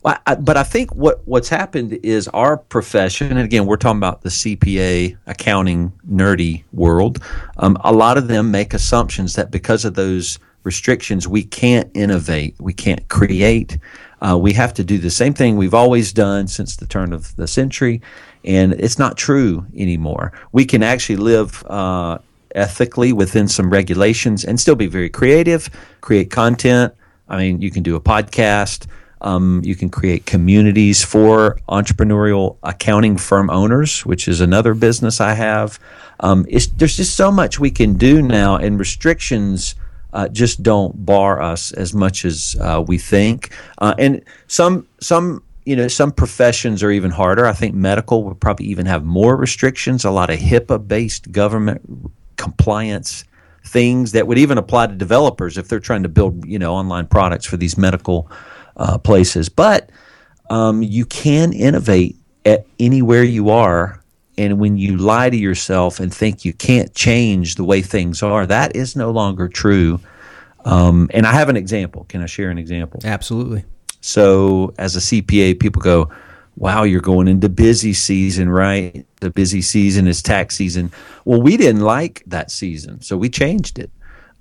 I, 0.05 0.35
but 0.35 0.59
I 0.59 0.65
think 0.65 0.95
what 0.95 1.27
what's 1.27 1.49
happened 1.49 1.99
is 2.03 2.29
our 2.29 2.59
profession, 2.59 3.31
and 3.31 3.41
again, 3.41 3.65
we're 3.65 3.79
talking 3.79 3.97
about 3.97 4.21
the 4.21 4.29
CPA 4.29 5.17
accounting 5.27 5.95
nerdy 6.07 6.65
world. 6.75 7.23
Um, 7.57 7.79
a 7.83 7.93
lot 7.93 8.19
of 8.19 8.29
them 8.29 8.51
make 8.51 8.75
assumptions 8.75 9.35
that 9.37 9.51
because 9.51 9.87
of 9.87 9.95
those 9.95 10.39
restrictions, 10.63 11.27
we 11.27 11.43
can't 11.43 11.91
innovate, 11.95 12.55
we 12.61 12.75
can't 12.75 13.09
create. 13.09 13.79
Uh, 14.21 14.37
we 14.37 14.53
have 14.53 14.75
to 14.75 14.85
do 14.85 14.99
the 14.99 15.09
same 15.09 15.33
thing 15.33 15.57
we've 15.57 15.73
always 15.73 16.13
done 16.13 16.47
since 16.47 16.77
the 16.77 16.87
turn 16.87 17.15
of 17.15 17.35
the 17.37 17.47
century, 17.47 18.03
and 18.45 18.75
it's 18.75 18.99
not 18.99 19.17
true 19.17 19.65
anymore. 19.75 20.35
We 20.53 20.67
can 20.67 20.83
actually 20.83 21.17
live 21.17 21.65
uh, 21.65 22.19
ethically 22.55 23.13
within 23.13 23.49
some 23.49 23.71
regulations 23.71 24.45
and 24.45 24.61
still 24.61 24.75
be 24.75 24.87
very 24.87 25.09
creative, 25.09 25.71
create 26.01 26.31
content. 26.31 26.95
I 27.29 27.39
mean, 27.39 27.61
you 27.63 27.71
can 27.71 27.83
do 27.83 27.97
a 27.97 28.01
podcast. 28.01 28.87
Um, 29.23 29.61
you 29.65 29.77
can 29.77 29.91
create 29.91 30.25
communities 30.25 31.05
for 31.05 31.59
entrepreneurial 31.69 32.57
accounting 32.63 33.19
firm 33.19 33.51
owners, 33.51 34.05
which 34.07 34.27
is 34.27 34.41
another 34.41 34.75
business 34.75 35.21
I 35.21 35.35
have. 35.35 35.79
Um, 36.21 36.47
there's 36.77 36.97
just 36.97 37.17
so 37.17 37.31
much 37.31 37.61
we 37.61 37.71
can 37.71 37.95
do 37.95 38.23
now, 38.23 38.57
and 38.57 38.79
restrictions 38.79 39.75
uh, 40.13 40.29
just 40.29 40.63
don't 40.63 41.05
bar 41.05 41.41
us 41.41 41.73
as 41.73 41.95
much 41.95 42.25
as 42.25 42.57
uh, 42.61 42.83
we 42.87 42.99
think. 42.99 43.51
Uh, 43.79 43.95
and 43.99 44.23
some 44.47 44.87
some 45.01 45.43
you 45.65 45.77
know 45.77 45.89
some 45.89 46.13
professions 46.13 46.83
are 46.83 46.91
even 46.91 47.11
harder. 47.11 47.47
I 47.47 47.53
think 47.53 47.75
medical 47.75 48.25
would 48.25 48.41
probably 48.41 48.67
even 48.67 48.87
have 48.87 49.05
more 49.05 49.37
restrictions. 49.37 50.05
A 50.05 50.11
lot 50.11 50.31
of 50.31 50.39
HIPAA 50.39 50.87
based 50.87 51.31
government 51.31 51.83
compliance 52.41 53.25
things 53.65 54.13
that 54.13 54.27
would 54.27 54.39
even 54.39 54.59
apply 54.59 54.87
to 54.87 54.95
developers 54.95 55.59
if 55.59 55.69
they're 55.69 55.79
trying 55.79 56.03
to 56.03 56.09
build 56.09 56.45
you 56.47 56.59
know 56.59 56.75
online 56.75 57.07
products 57.07 57.47
for 57.47 57.57
these 57.57 57.77
medical 57.77 58.31
uh, 58.77 58.99
places. 58.99 59.49
But 59.49 59.91
um, 60.49 60.83
you 60.83 61.05
can 61.05 61.53
innovate 61.53 62.17
at 62.45 62.67
anywhere 62.79 63.23
you 63.23 63.51
are. 63.51 64.03
And 64.39 64.59
when 64.59 64.79
you 64.79 64.97
lie 64.97 65.29
to 65.29 65.37
yourself 65.37 66.01
and 66.01 66.13
think 66.13 66.47
you 66.47 66.55
can't 66.55 66.95
change 66.95 67.57
the 67.57 67.65
way 67.65 67.83
things 67.83 68.23
are, 68.23 68.47
that 68.47 68.75
is 68.75 68.97
no 68.97 69.11
longer 69.11 69.49
true. 69.49 70.01
Um, 70.65 71.11
and 71.13 71.27
I 71.27 71.33
have 71.33 71.51
an 71.51 71.57
example. 71.57 72.07
Can 72.09 72.23
I 72.23 72.27
share 72.27 72.51
an 72.51 72.57
example? 72.57 73.01
Absolutely. 73.05 73.65
So, 74.01 74.73
as 74.79 74.97
a 74.97 75.01
CPA, 75.01 75.61
people 75.61 75.83
go, 75.83 76.11
wow, 76.61 76.83
you're 76.83 77.01
going 77.01 77.27
into 77.27 77.49
busy 77.49 77.95
season, 77.95 78.51
right? 78.51 79.07
The 79.21 79.31
busy 79.31 79.63
season 79.63 80.07
is 80.07 80.23
tax 80.23 80.55
season. 80.57 80.93
Well, 81.25 81.41
we 81.41 81.57
didn't 81.57 81.81
like 81.81 82.23
that 82.27 82.51
season, 82.51 83.01
so 83.01 83.17
we 83.17 83.31
changed 83.31 83.79
it. 83.79 83.91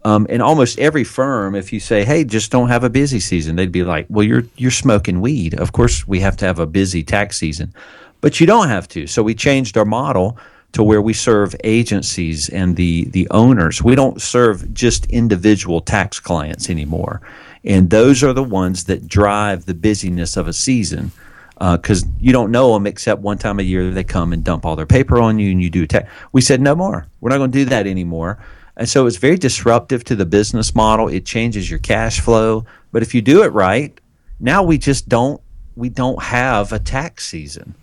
Um, 0.03 0.27
and 0.29 0.41
almost 0.41 0.79
every 0.79 1.05
firm, 1.05 1.55
if 1.55 1.71
you 1.71 1.79
say, 1.79 2.03
"Hey, 2.03 2.25
just 2.25 2.51
don't 2.51 2.67
have 2.67 2.83
a 2.83 2.89
busy 2.89 3.21
season," 3.21 3.55
they'd 3.55 3.71
be 3.71 3.83
like, 3.83 4.05
"Well, 4.09 4.25
you're 4.25 4.43
you're 4.57 4.69
smoking 4.69 5.21
weed. 5.21 5.53
Of 5.53 5.71
course, 5.71 6.07
we 6.07 6.19
have 6.19 6.35
to 6.37 6.45
have 6.45 6.59
a 6.59 6.67
busy 6.67 7.03
tax 7.03 7.37
season, 7.37 7.73
but 8.19 8.39
you 8.39 8.45
don't 8.45 8.67
have 8.67 8.87
to." 8.89 9.07
So 9.07 9.23
we 9.23 9.33
changed 9.33 9.77
our 9.77 9.85
model 9.85 10.37
to 10.73 10.83
where 10.83 11.01
we 11.01 11.13
serve 11.13 11.55
agencies 11.63 12.49
and 12.49 12.75
the 12.75 13.05
the 13.05 13.29
owners. 13.29 13.81
We 13.81 13.95
don't 13.95 14.21
serve 14.21 14.73
just 14.73 15.05
individual 15.05 15.79
tax 15.79 16.19
clients 16.19 16.69
anymore, 16.69 17.21
and 17.63 17.89
those 17.89 18.23
are 18.23 18.33
the 18.33 18.43
ones 18.43 18.85
that 18.85 19.07
drive 19.07 19.65
the 19.65 19.73
busyness 19.73 20.35
of 20.35 20.49
a 20.49 20.53
season 20.53 21.11
because 21.59 22.03
uh, 22.03 22.07
you 22.19 22.31
don't 22.31 22.51
know 22.51 22.73
them 22.73 22.87
except 22.87 23.21
one 23.21 23.37
time 23.37 23.59
a 23.59 23.63
year 23.63 23.91
they 23.91 24.03
come 24.03 24.31
and 24.31 24.43
dump 24.43 24.65
all 24.65 24.77
their 24.77 24.85
paper 24.85 25.21
on 25.21 25.39
you 25.39 25.51
and 25.51 25.61
you 25.61 25.69
do 25.69 25.85
tax. 25.85 26.09
We 26.31 26.41
said 26.41 26.61
no 26.61 26.73
more. 26.73 27.05
We're 27.19 27.29
not 27.29 27.37
going 27.37 27.51
to 27.51 27.57
do 27.57 27.65
that 27.65 27.85
anymore. 27.85 28.39
And 28.77 28.87
so 28.87 29.05
it's 29.07 29.17
very 29.17 29.37
disruptive 29.37 30.05
to 30.05 30.15
the 30.15 30.25
business 30.25 30.73
model. 30.73 31.09
It 31.09 31.25
changes 31.25 31.69
your 31.69 31.79
cash 31.79 32.21
flow. 32.21 32.65
But 32.93 33.03
if 33.03 33.13
you 33.13 33.21
do 33.21 33.43
it 33.43 33.51
right, 33.51 33.99
now 34.39 34.63
we 34.63 34.77
just 34.77 35.09
don't 35.09 35.41
we 35.75 35.89
don't 35.89 36.21
have 36.21 36.71
a 36.71 36.79
tax 36.79 37.27
season. 37.27 37.75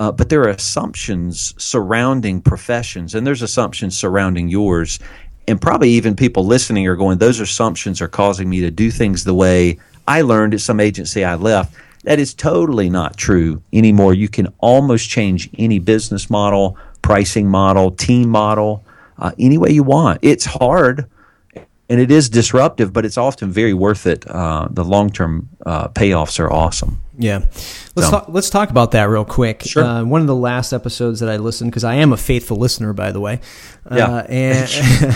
Uh, 0.00 0.10
but 0.10 0.28
there 0.28 0.40
are 0.42 0.48
assumptions 0.48 1.54
surrounding 1.62 2.40
professions, 2.40 3.14
and 3.14 3.26
there's 3.26 3.42
assumptions 3.42 3.98
surrounding 3.98 4.48
yours, 4.48 4.98
and 5.46 5.60
probably 5.60 5.90
even 5.90 6.16
people 6.16 6.44
listening 6.46 6.86
are 6.86 6.96
going. 6.96 7.18
Those 7.18 7.38
assumptions 7.38 8.00
are 8.00 8.08
causing 8.08 8.48
me 8.48 8.60
to 8.60 8.70
do 8.70 8.90
things 8.90 9.24
the 9.24 9.34
way 9.34 9.78
I 10.08 10.22
learned 10.22 10.54
at 10.54 10.60
some 10.60 10.80
agency 10.80 11.24
I 11.24 11.34
left. 11.34 11.74
That 12.04 12.18
is 12.18 12.34
totally 12.34 12.88
not 12.88 13.16
true 13.16 13.62
anymore. 13.72 14.14
You 14.14 14.28
can 14.28 14.48
almost 14.58 15.08
change 15.08 15.50
any 15.58 15.78
business 15.78 16.30
model, 16.30 16.78
pricing 17.02 17.48
model, 17.48 17.90
team 17.90 18.28
model 18.28 18.84
uh, 19.18 19.32
any 19.38 19.58
way 19.58 19.70
you 19.70 19.82
want. 19.82 20.20
It's 20.22 20.44
hard 20.44 21.08
and 21.90 22.00
it 22.00 22.10
is 22.12 22.30
disruptive, 22.30 22.92
but 22.92 23.04
it's 23.04 23.18
often 23.18 23.50
very 23.50 23.74
worth 23.74 24.06
it. 24.06 24.24
Uh, 24.26 24.68
the 24.70 24.84
long 24.84 25.10
term 25.10 25.48
uh, 25.66 25.88
payoffs 25.88 26.38
are 26.38 26.50
awesome. 26.50 27.00
Yeah, 27.18 27.40
let's 27.96 28.08
so. 28.08 28.10
talk, 28.10 28.26
let's 28.28 28.48
talk 28.48 28.70
about 28.70 28.92
that 28.92 29.04
real 29.04 29.24
quick. 29.24 29.62
Sure. 29.62 29.84
Uh, 29.84 30.04
one 30.04 30.20
of 30.20 30.26
the 30.26 30.34
last 30.34 30.72
episodes 30.72 31.20
that 31.20 31.28
I 31.28 31.36
listened 31.36 31.70
because 31.72 31.84
I 31.84 31.96
am 31.96 32.12
a 32.12 32.16
faithful 32.16 32.56
listener, 32.56 32.92
by 32.92 33.10
the 33.12 33.20
way. 33.20 33.40
Uh, 33.84 33.96
yeah. 33.96 34.26
and 34.28 35.14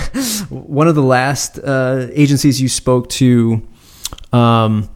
one 0.50 0.88
of 0.88 0.96
the 0.96 1.02
last 1.02 1.58
uh, 1.58 2.08
agencies 2.12 2.60
you 2.60 2.68
spoke 2.68 3.08
to. 3.10 3.66
Um, 4.32 4.90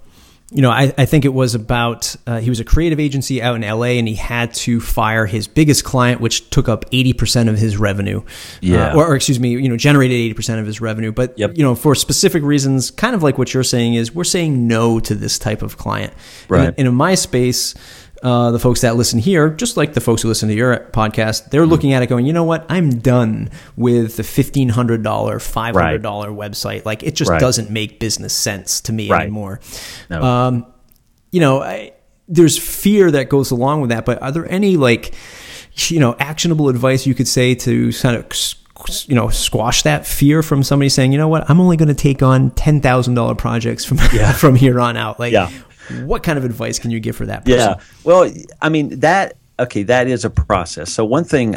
you 0.51 0.63
know, 0.63 0.71
I, 0.71 0.95
I 0.97 1.05
think 1.05 1.27
it 1.27 1.35
was 1.35 1.55
about 1.55 2.17
uh, 2.27 2.41
he 2.41 2.49
was 2.49 2.59
a 2.59 2.65
creative 2.65 2.99
agency 2.99 3.43
out 3.43 3.55
in 3.55 3.61
LA 3.61 3.99
and 3.99 4.09
he 4.09 4.15
had 4.15 4.55
to 4.55 4.81
fire 4.81 5.27
his 5.27 5.47
biggest 5.47 5.85
client, 5.85 6.23
which 6.23 6.49
took 6.49 6.71
up 6.71 6.91
80% 6.91 7.51
of 7.51 7.59
his 7.59 7.77
revenue. 7.77 8.23
Yeah. 8.63 8.93
Uh, 8.93 8.97
or, 8.97 9.09
or, 9.09 9.17
excuse 9.17 9.39
me, 9.39 9.51
you 9.51 9.69
know, 9.69 9.77
generated 9.77 10.35
80% 10.35 10.59
of 10.59 10.67
his 10.67 10.81
revenue. 10.81 11.13
But, 11.13 11.39
yep. 11.39 11.59
you 11.59 11.63
know, 11.63 11.75
for 11.75 11.95
specific 11.95 12.43
reasons, 12.43 12.91
kind 12.91 13.15
of 13.15 13.23
like 13.23 13.37
what 13.37 13.53
you're 13.53 13.63
saying 13.63 13.95
is 13.95 14.15
we're 14.15 14.25
saying 14.25 14.67
no 14.67 15.01
to 15.01 15.15
this 15.15 15.39
type 15.39 15.61
of 15.61 15.77
client. 15.77 16.15
Right. 16.49 16.69
And, 16.69 16.75
and 16.79 16.89
in 16.89 16.95
my 16.95 17.15
space, 17.15 17.75
uh, 18.23 18.51
the 18.51 18.59
folks 18.59 18.81
that 18.81 18.97
listen 18.97 19.19
here, 19.19 19.51
just 19.51 19.77
like 19.77 19.93
the 19.93 20.01
folks 20.01 20.23
who 20.23 20.29
listen 20.29 20.49
to 20.49 20.55
your 20.55 20.77
podcast, 20.93 21.51
they're 21.51 21.63
mm-hmm. 21.63 21.71
looking 21.71 21.93
at 21.93 22.03
it 22.03 22.09
going, 22.09 22.27
you 22.27 22.33
know 22.33 22.45
what? 22.45 22.67
I'm 22.69 22.99
done 22.99 23.51
with 23.77 24.17
the 24.17 24.23
$1,500, 24.23 24.73
$500 24.73 25.75
right. 25.75 26.03
website. 26.03 26.85
Like, 26.85 27.03
it 27.03 27.15
just 27.15 27.31
right. 27.31 27.41
doesn't 27.41 27.71
make 27.71 28.01
business 28.01 28.35
sense 28.35 28.81
to 28.83 28.93
me 28.93 29.09
right. 29.09 29.23
anymore. 29.23 29.61
No. 30.11 30.23
Um, 30.23 30.67
you 31.31 31.41
know, 31.41 31.63
I, 31.63 31.93
there's 32.27 32.59
fear 32.59 33.11
that 33.13 33.29
goes 33.29 33.51
along 33.53 33.83
with 33.83 33.91
that, 33.91 34.05
but 34.05 34.21
are 34.21 34.33
there 34.33 34.51
any, 34.51 34.77
like, 34.77 35.15
you 35.87 36.01
know, 36.01 36.17
actionable 36.19 36.69
advice 36.69 37.07
you 37.07 37.15
could 37.15 37.29
say 37.29 37.55
to 37.55 37.93
kind 37.93 38.17
of 38.17 38.27
you 39.07 39.15
know 39.15 39.29
squash 39.29 39.83
that 39.83 40.07
fear 40.07 40.41
from 40.41 40.63
somebody 40.63 40.89
saying 40.89 41.11
you 41.11 41.19
know 41.19 41.27
what 41.27 41.51
i'm 41.51 41.61
only 41.61 41.77
going 41.77 41.89
to 41.89 41.95
take 41.95 42.23
on 42.23 42.53
$10000 42.53 43.37
projects 43.37 43.85
from 43.85 43.99
yeah. 44.13 44.31
from 44.33 44.55
here 44.55 44.79
on 44.79 44.97
out 44.97 45.19
like 45.19 45.33
yeah. 45.33 45.51
What 46.05 46.23
kind 46.23 46.39
of 46.39 46.45
advice 46.45 46.79
can 46.79 46.91
you 46.91 47.01
give 47.01 47.17
for 47.17 47.27
that 47.27 47.45
person? 47.45 47.59
Yeah. 47.59 47.81
Well, 48.05 48.33
I 48.61 48.69
mean, 48.69 49.01
that, 49.01 49.37
okay, 49.59 49.83
that 49.85 50.07
is 50.07 50.25
a 50.25 50.31
process. 50.31 50.93
So, 50.93 51.05
one 51.05 51.25
thing, 51.25 51.57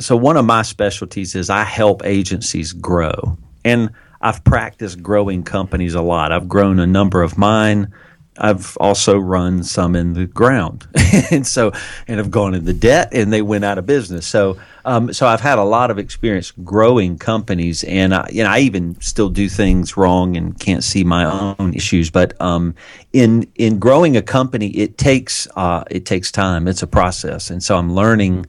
so 0.00 0.16
one 0.16 0.36
of 0.36 0.44
my 0.44 0.62
specialties 0.62 1.34
is 1.34 1.50
I 1.50 1.64
help 1.64 2.04
agencies 2.04 2.72
grow. 2.72 3.36
And 3.64 3.90
I've 4.22 4.42
practiced 4.44 5.02
growing 5.02 5.42
companies 5.42 5.94
a 5.94 6.02
lot. 6.02 6.32
I've 6.32 6.48
grown 6.48 6.78
a 6.78 6.86
number 6.86 7.22
of 7.22 7.38
mine. 7.38 7.92
I've 8.40 8.76
also 8.78 9.18
run 9.18 9.62
some 9.62 9.94
in 9.94 10.14
the 10.14 10.26
ground, 10.26 10.86
and 11.30 11.46
so 11.46 11.72
and 12.08 12.18
have 12.18 12.30
gone 12.30 12.54
into 12.54 12.72
debt, 12.72 13.10
and 13.12 13.32
they 13.32 13.42
went 13.42 13.64
out 13.64 13.76
of 13.76 13.84
business. 13.84 14.26
So, 14.26 14.58
um, 14.86 15.12
so 15.12 15.26
I've 15.26 15.42
had 15.42 15.58
a 15.58 15.64
lot 15.64 15.90
of 15.90 15.98
experience 15.98 16.50
growing 16.64 17.18
companies, 17.18 17.84
and 17.84 18.14
I, 18.14 18.28
you 18.32 18.42
know, 18.42 18.50
I 18.50 18.60
even 18.60 18.98
still 19.00 19.28
do 19.28 19.48
things 19.48 19.96
wrong 19.96 20.36
and 20.36 20.58
can't 20.58 20.82
see 20.82 21.04
my 21.04 21.54
own 21.58 21.74
issues. 21.74 22.10
But 22.10 22.40
um, 22.40 22.74
in 23.12 23.46
in 23.56 23.78
growing 23.78 24.16
a 24.16 24.22
company, 24.22 24.68
it 24.68 24.96
takes 24.96 25.46
uh, 25.56 25.84
it 25.90 26.06
takes 26.06 26.32
time. 26.32 26.66
It's 26.66 26.82
a 26.82 26.86
process, 26.88 27.50
and 27.50 27.62
so 27.62 27.76
I'm 27.76 27.94
learning. 27.94 28.46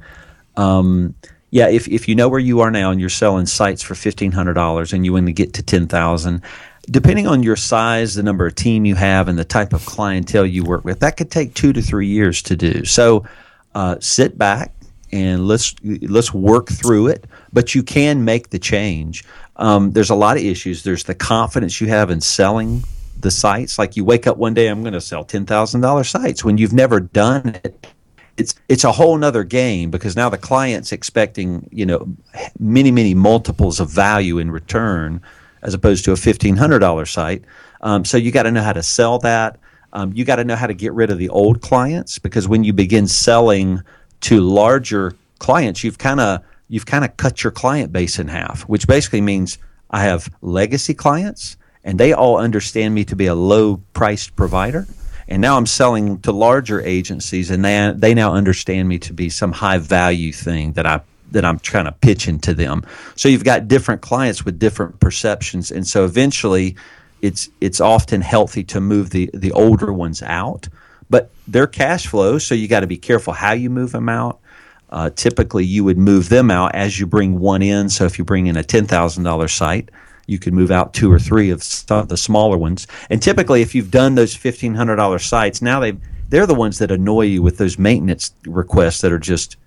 Um, 0.56 1.16
yeah, 1.54 1.68
if, 1.68 1.90
if 1.90 2.08
you 2.08 2.16
know 2.16 2.30
where 2.30 2.40
you 2.40 2.62
are 2.62 2.72
now 2.72 2.92
and 2.92 3.00
you're 3.02 3.10
selling 3.10 3.46
sites 3.46 3.82
for 3.82 3.94
fifteen 3.94 4.32
hundred 4.32 4.54
dollars 4.54 4.94
and 4.94 5.04
you 5.04 5.12
want 5.12 5.26
to 5.26 5.34
get 5.34 5.54
to 5.56 5.64
ten 5.64 5.86
thousand, 5.86 6.42
depending 6.90 7.28
on 7.28 7.44
your 7.44 7.56
size, 7.56 8.16
the 8.16 8.24
number 8.24 8.46
of 8.46 8.56
team 8.56 8.86
you 8.86 8.96
have, 8.96 9.28
and 9.28 9.38
the 9.38 9.46
type 9.46 9.74
of 9.74 9.86
clientele 9.86 10.46
you 10.46 10.64
work 10.64 10.84
with, 10.84 11.00
that 11.02 11.18
could 11.18 11.32
take 11.32 11.54
two 11.54 11.74
to 11.74 11.82
three 11.82 12.08
years 12.08 12.42
to 12.44 12.56
do. 12.56 12.86
So 12.86 13.26
uh, 13.76 13.98
sit 14.00 14.38
back 14.38 14.74
and 15.12 15.48
let's 15.48 15.76
let's 15.84 16.34
work 16.34 16.70
through 16.70 17.08
it. 17.08 17.26
But 17.54 17.76
you 17.76 17.84
can 17.84 18.26
make 18.26 18.50
the 18.50 18.60
change. 18.60 19.24
Um, 19.58 19.92
there's 19.92 20.10
a 20.10 20.16
lot 20.16 20.38
of 20.38 20.44
issues. 20.44 20.84
There's 20.84 21.04
the 21.04 21.16
confidence 21.16 21.82
you 21.82 21.88
have 21.88 22.10
in 22.10 22.22
selling 22.22 22.84
the 23.20 23.32
sites. 23.32 23.78
Like 23.78 23.96
you 23.96 24.06
wake 24.06 24.26
up 24.26 24.38
one 24.38 24.54
day, 24.54 24.68
I'm 24.68 24.82
going 24.82 24.94
to 24.94 25.02
sell 25.02 25.24
ten 25.24 25.46
thousand 25.46 25.82
dollar 25.82 26.04
sites 26.04 26.44
when 26.44 26.58
you've 26.58 26.74
never 26.74 27.00
done 27.00 27.60
it. 27.64 27.88
It's 28.38 28.56
it's 28.70 28.84
a 28.84 28.92
whole 28.92 29.18
nother 29.18 29.44
game 29.44 29.92
because 29.92 30.16
now 30.16 30.30
the 30.30 30.38
client's 30.38 30.92
expecting 30.92 31.70
you 31.72 31.86
know 31.86 32.08
many 32.60 32.90
many 32.90 33.14
multiples 33.14 33.80
of 33.80 33.90
value 33.90 34.40
in 34.40 34.50
return 34.50 35.22
as 35.62 35.74
opposed 35.74 36.06
to 36.06 36.12
a 36.12 36.16
$1,500 36.16 37.08
site. 37.08 37.44
Um, 37.82 38.06
so 38.06 38.18
you 38.18 38.32
got 38.32 38.44
to 38.44 38.52
know 38.52 38.64
how 38.64 38.74
to 38.74 38.84
sell 38.84 39.20
that. 39.20 39.60
Um, 39.94 40.14
you 40.14 40.24
got 40.24 40.38
to 40.38 40.44
know 40.44 40.56
how 40.56 40.68
to 40.68 40.74
get 40.74 40.94
rid 40.94 41.10
of 41.10 41.18
the 41.18 41.30
old 41.30 41.62
clients 41.62 42.20
because 42.20 42.48
when 42.48 42.64
you 42.64 42.74
begin 42.74 43.08
selling 43.08 43.82
to 44.22 44.40
larger 44.40 45.16
clients, 45.40 45.84
you've 45.84 45.98
kind 45.98 46.20
of 46.20 46.44
you've 46.70 46.86
kind 46.86 47.04
of 47.04 47.18
cut 47.18 47.44
your 47.44 47.52
client 47.52 47.92
base 47.92 48.18
in 48.18 48.30
half, 48.30 48.62
which 48.64 48.88
basically 48.88 49.20
means 49.20 49.58
I 49.90 50.04
have 50.04 50.34
legacy 50.42 50.94
clients 50.94 51.58
and 51.84 52.00
they 52.00 52.14
all 52.14 52.38
understand 52.38 52.96
me 52.96 53.04
to 53.06 53.16
be 53.16 53.26
a 53.26 53.36
low 53.36 53.82
priced 53.94 54.36
provider. 54.36 54.88
And 55.28 55.42
now 55.42 55.58
I'm 55.58 55.66
selling 55.66 56.20
to 56.22 56.32
larger 56.32 56.82
agencies 56.82 57.52
and 57.52 57.64
they, 57.66 57.94
they 57.96 58.14
now 58.14 58.34
understand 58.34 58.88
me 58.88 59.00
to 59.00 59.14
be 59.14 59.30
some 59.30 59.52
high 59.52 59.78
value 59.80 60.32
thing 60.32 60.74
that 60.74 60.86
I 60.86 61.02
that 61.32 61.46
I'm 61.46 61.60
trying 61.60 61.86
to 61.86 61.92
pitch 61.92 62.28
into 62.28 62.54
them. 62.54 62.86
So 63.16 63.30
you've 63.30 63.44
got 63.44 63.68
different 63.68 64.02
clients 64.02 64.46
with 64.46 64.60
different 64.60 65.00
perceptions, 65.00 65.72
and 65.72 65.88
so 65.88 66.06
eventually, 66.06 66.76
it's 67.22 67.50
it's 67.60 67.80
often 67.82 68.22
healthy 68.22 68.64
to 68.66 68.82
move 68.82 69.10
the 69.10 69.30
the 69.34 69.52
older 69.52 69.92
ones 69.94 70.22
out, 70.22 70.68
but 71.10 71.32
they're 71.48 71.68
cash 71.68 72.08
flow, 72.08 72.38
so 72.38 72.56
you 72.56 72.68
got 72.68 72.82
to 72.82 72.88
be 72.88 72.98
careful 72.98 73.34
how 73.34 73.54
you 73.54 73.70
move 73.70 73.92
them 73.92 74.10
out. 74.10 74.40
Uh, 74.90 75.10
typically, 75.10 75.64
you 75.64 75.84
would 75.84 75.98
move 75.98 76.30
them 76.30 76.52
out 76.52 76.76
as 76.76 77.00
you 77.00 77.08
bring 77.08 77.40
one 77.40 77.62
in. 77.62 77.90
So 77.90 78.06
if 78.06 78.20
you 78.20 78.26
bring 78.26 78.48
in 78.48 78.58
a 78.58 78.64
ten 78.64 78.86
thousand 78.86 79.24
dollar 79.24 79.48
site, 79.48 79.90
you 80.28 80.38
could 80.38 80.54
move 80.54 80.72
out 80.72 80.94
two 80.94 81.12
or 81.12 81.20
three 81.20 81.50
of 81.50 81.60
the 81.60 82.18
smaller 82.18 82.58
ones. 82.58 82.88
And 83.10 83.22
typically, 83.22 83.62
if 83.62 83.74
you've 83.74 83.92
done 83.92 84.16
those 84.16 84.36
fifteen 84.36 84.76
hundred 84.76 84.98
dollar 84.98 85.20
sites, 85.20 85.62
now 85.62 85.80
they 85.80 85.94
they're 86.30 86.48
the 86.48 86.56
ones 86.56 86.80
that 86.80 86.92
annoy 86.92 87.24
you 87.24 87.42
with 87.42 87.58
those 87.58 87.78
maintenance 87.78 88.34
requests 88.46 89.02
that 89.02 89.12
are 89.12 89.20
just 89.20 89.58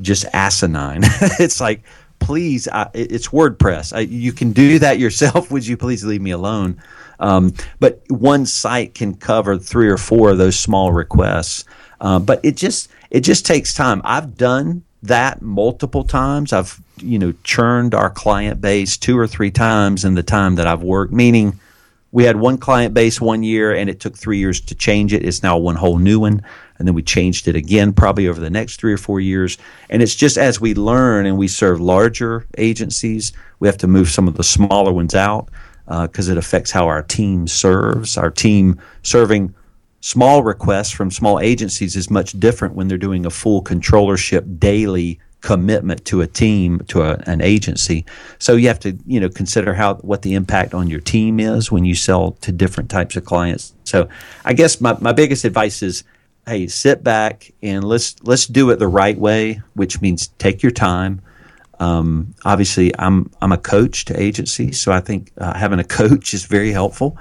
just 0.00 0.24
asinine. 0.32 1.00
it's 1.38 1.60
like, 1.60 1.82
please, 2.18 2.68
I, 2.68 2.90
it's 2.94 3.28
WordPress. 3.28 3.94
I, 3.94 4.00
you 4.00 4.32
can 4.32 4.52
do 4.52 4.78
that 4.78 4.98
yourself. 4.98 5.50
Would 5.52 5.66
you 5.66 5.76
please 5.76 6.04
leave 6.04 6.20
me 6.20 6.30
alone? 6.30 6.80
Um, 7.18 7.54
but 7.78 8.02
one 8.08 8.46
site 8.46 8.94
can 8.94 9.14
cover 9.14 9.58
three 9.58 9.88
or 9.88 9.98
four 9.98 10.30
of 10.30 10.38
those 10.38 10.58
small 10.58 10.92
requests. 10.92 11.64
Uh, 12.00 12.18
but 12.18 12.40
it 12.42 12.56
just 12.56 12.88
it 13.10 13.20
just 13.20 13.44
takes 13.44 13.74
time. 13.74 14.00
I've 14.04 14.36
done 14.36 14.84
that 15.02 15.42
multiple 15.42 16.04
times. 16.04 16.52
I've 16.52 16.80
you 16.96 17.18
know 17.18 17.34
churned 17.44 17.94
our 17.94 18.10
client 18.10 18.60
base 18.60 18.96
two 18.96 19.18
or 19.18 19.26
three 19.26 19.50
times 19.50 20.04
in 20.04 20.14
the 20.14 20.22
time 20.22 20.54
that 20.56 20.66
I've 20.66 20.82
worked. 20.82 21.12
Meaning, 21.12 21.60
we 22.12 22.24
had 22.24 22.36
one 22.36 22.58
client 22.58 22.94
base 22.94 23.20
one 23.20 23.42
year, 23.42 23.74
and 23.74 23.88
it 23.88 24.00
took 24.00 24.16
three 24.16 24.38
years 24.38 24.60
to 24.62 24.74
change 24.74 25.12
it. 25.12 25.24
It's 25.24 25.42
now 25.42 25.56
one 25.58 25.76
whole 25.76 25.98
new 25.98 26.20
one 26.20 26.42
and 26.80 26.88
then 26.88 26.94
we 26.94 27.02
changed 27.02 27.46
it 27.46 27.54
again 27.54 27.92
probably 27.92 28.26
over 28.26 28.40
the 28.40 28.48
next 28.48 28.80
three 28.80 28.92
or 28.94 28.96
four 28.96 29.20
years. 29.20 29.58
And 29.90 30.02
it's 30.02 30.14
just 30.14 30.38
as 30.38 30.62
we 30.62 30.74
learn 30.74 31.26
and 31.26 31.36
we 31.36 31.46
serve 31.46 31.78
larger 31.78 32.46
agencies, 32.56 33.34
we 33.58 33.68
have 33.68 33.76
to 33.78 33.86
move 33.86 34.08
some 34.08 34.26
of 34.26 34.34
the 34.34 34.42
smaller 34.42 34.90
ones 34.90 35.14
out 35.14 35.50
because 35.84 36.30
uh, 36.30 36.32
it 36.32 36.38
affects 36.38 36.70
how 36.70 36.86
our 36.86 37.02
team 37.02 37.46
serves. 37.46 38.16
Our 38.16 38.30
team 38.30 38.80
serving 39.02 39.54
small 40.00 40.42
requests 40.42 40.90
from 40.90 41.10
small 41.10 41.38
agencies 41.38 41.96
is 41.96 42.08
much 42.08 42.32
different 42.40 42.76
when 42.76 42.88
they're 42.88 42.96
doing 42.96 43.26
a 43.26 43.30
full 43.30 43.62
controllership 43.62 44.58
daily 44.58 45.20
commitment 45.40 46.04
to 46.06 46.20
a 46.20 46.26
team 46.26 46.80
to 46.88 47.02
a, 47.02 47.14
an 47.26 47.40
agency. 47.40 48.04
So 48.38 48.56
you 48.56 48.68
have 48.68 48.80
to 48.80 48.96
you 49.06 49.20
know 49.20 49.28
consider 49.28 49.74
how 49.74 49.94
what 49.96 50.22
the 50.22 50.34
impact 50.34 50.74
on 50.74 50.88
your 50.88 51.00
team 51.00 51.40
is 51.40 51.70
when 51.72 51.84
you 51.84 51.94
sell 51.94 52.32
to 52.42 52.52
different 52.52 52.90
types 52.90 53.16
of 53.16 53.24
clients. 53.24 53.74
So 53.84 54.08
i 54.44 54.52
guess 54.52 54.80
my, 54.80 54.96
my 55.00 55.12
biggest 55.12 55.44
advice 55.44 55.82
is 55.82 56.04
hey 56.46 56.66
sit 56.66 57.02
back 57.02 57.52
and 57.62 57.84
let's 57.84 58.16
let's 58.22 58.46
do 58.46 58.70
it 58.70 58.78
the 58.78 58.88
right 58.88 59.18
way 59.18 59.60
which 59.74 60.00
means 60.00 60.28
take 60.38 60.62
your 60.62 60.72
time. 60.72 61.22
Um, 61.78 62.34
obviously 62.44 62.92
i'm 62.98 63.30
i'm 63.40 63.52
a 63.52 63.56
coach 63.56 64.04
to 64.04 64.20
agencies 64.20 64.78
so 64.78 64.92
i 64.92 65.00
think 65.00 65.32
uh, 65.38 65.56
having 65.56 65.78
a 65.78 65.84
coach 66.00 66.34
is 66.34 66.44
very 66.44 66.72
helpful 66.72 67.16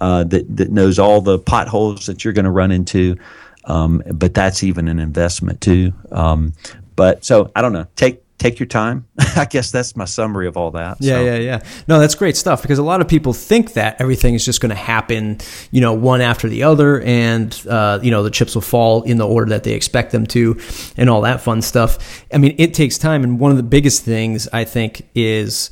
uh, 0.00 0.24
that 0.24 0.56
that 0.56 0.70
knows 0.70 0.98
all 0.98 1.20
the 1.20 1.38
potholes 1.38 2.06
that 2.06 2.24
you're 2.24 2.32
going 2.32 2.44
to 2.44 2.50
run 2.50 2.72
into. 2.72 3.16
Um, 3.64 4.02
but 4.12 4.32
that's 4.32 4.64
even 4.64 4.88
an 4.88 4.98
investment 4.98 5.60
too. 5.60 5.92
Um, 6.10 6.54
but 7.00 7.24
so 7.24 7.50
I 7.56 7.62
don't 7.62 7.72
know. 7.72 7.86
Take 7.96 8.22
take 8.36 8.58
your 8.58 8.66
time. 8.66 9.06
I 9.36 9.46
guess 9.46 9.70
that's 9.70 9.96
my 9.96 10.04
summary 10.04 10.46
of 10.46 10.58
all 10.58 10.72
that. 10.72 10.98
Yeah, 11.00 11.14
so. 11.14 11.24
yeah, 11.24 11.36
yeah. 11.36 11.62
No, 11.88 11.98
that's 11.98 12.14
great 12.14 12.36
stuff 12.36 12.60
because 12.60 12.78
a 12.78 12.82
lot 12.82 13.00
of 13.00 13.08
people 13.08 13.32
think 13.32 13.72
that 13.72 13.98
everything 14.02 14.34
is 14.34 14.44
just 14.44 14.60
going 14.60 14.68
to 14.68 14.76
happen, 14.76 15.38
you 15.70 15.80
know, 15.80 15.94
one 15.94 16.20
after 16.20 16.46
the 16.46 16.64
other, 16.64 17.00
and 17.00 17.58
uh, 17.66 18.00
you 18.02 18.10
know 18.10 18.22
the 18.22 18.30
chips 18.30 18.54
will 18.54 18.60
fall 18.60 19.00
in 19.04 19.16
the 19.16 19.26
order 19.26 19.48
that 19.48 19.64
they 19.64 19.72
expect 19.72 20.12
them 20.12 20.26
to, 20.26 20.60
and 20.98 21.08
all 21.08 21.22
that 21.22 21.40
fun 21.40 21.62
stuff. 21.62 22.22
I 22.34 22.36
mean, 22.36 22.54
it 22.58 22.74
takes 22.74 22.98
time, 22.98 23.24
and 23.24 23.40
one 23.40 23.50
of 23.50 23.56
the 23.56 23.62
biggest 23.62 24.04
things 24.04 24.46
I 24.52 24.64
think 24.64 25.08
is 25.14 25.70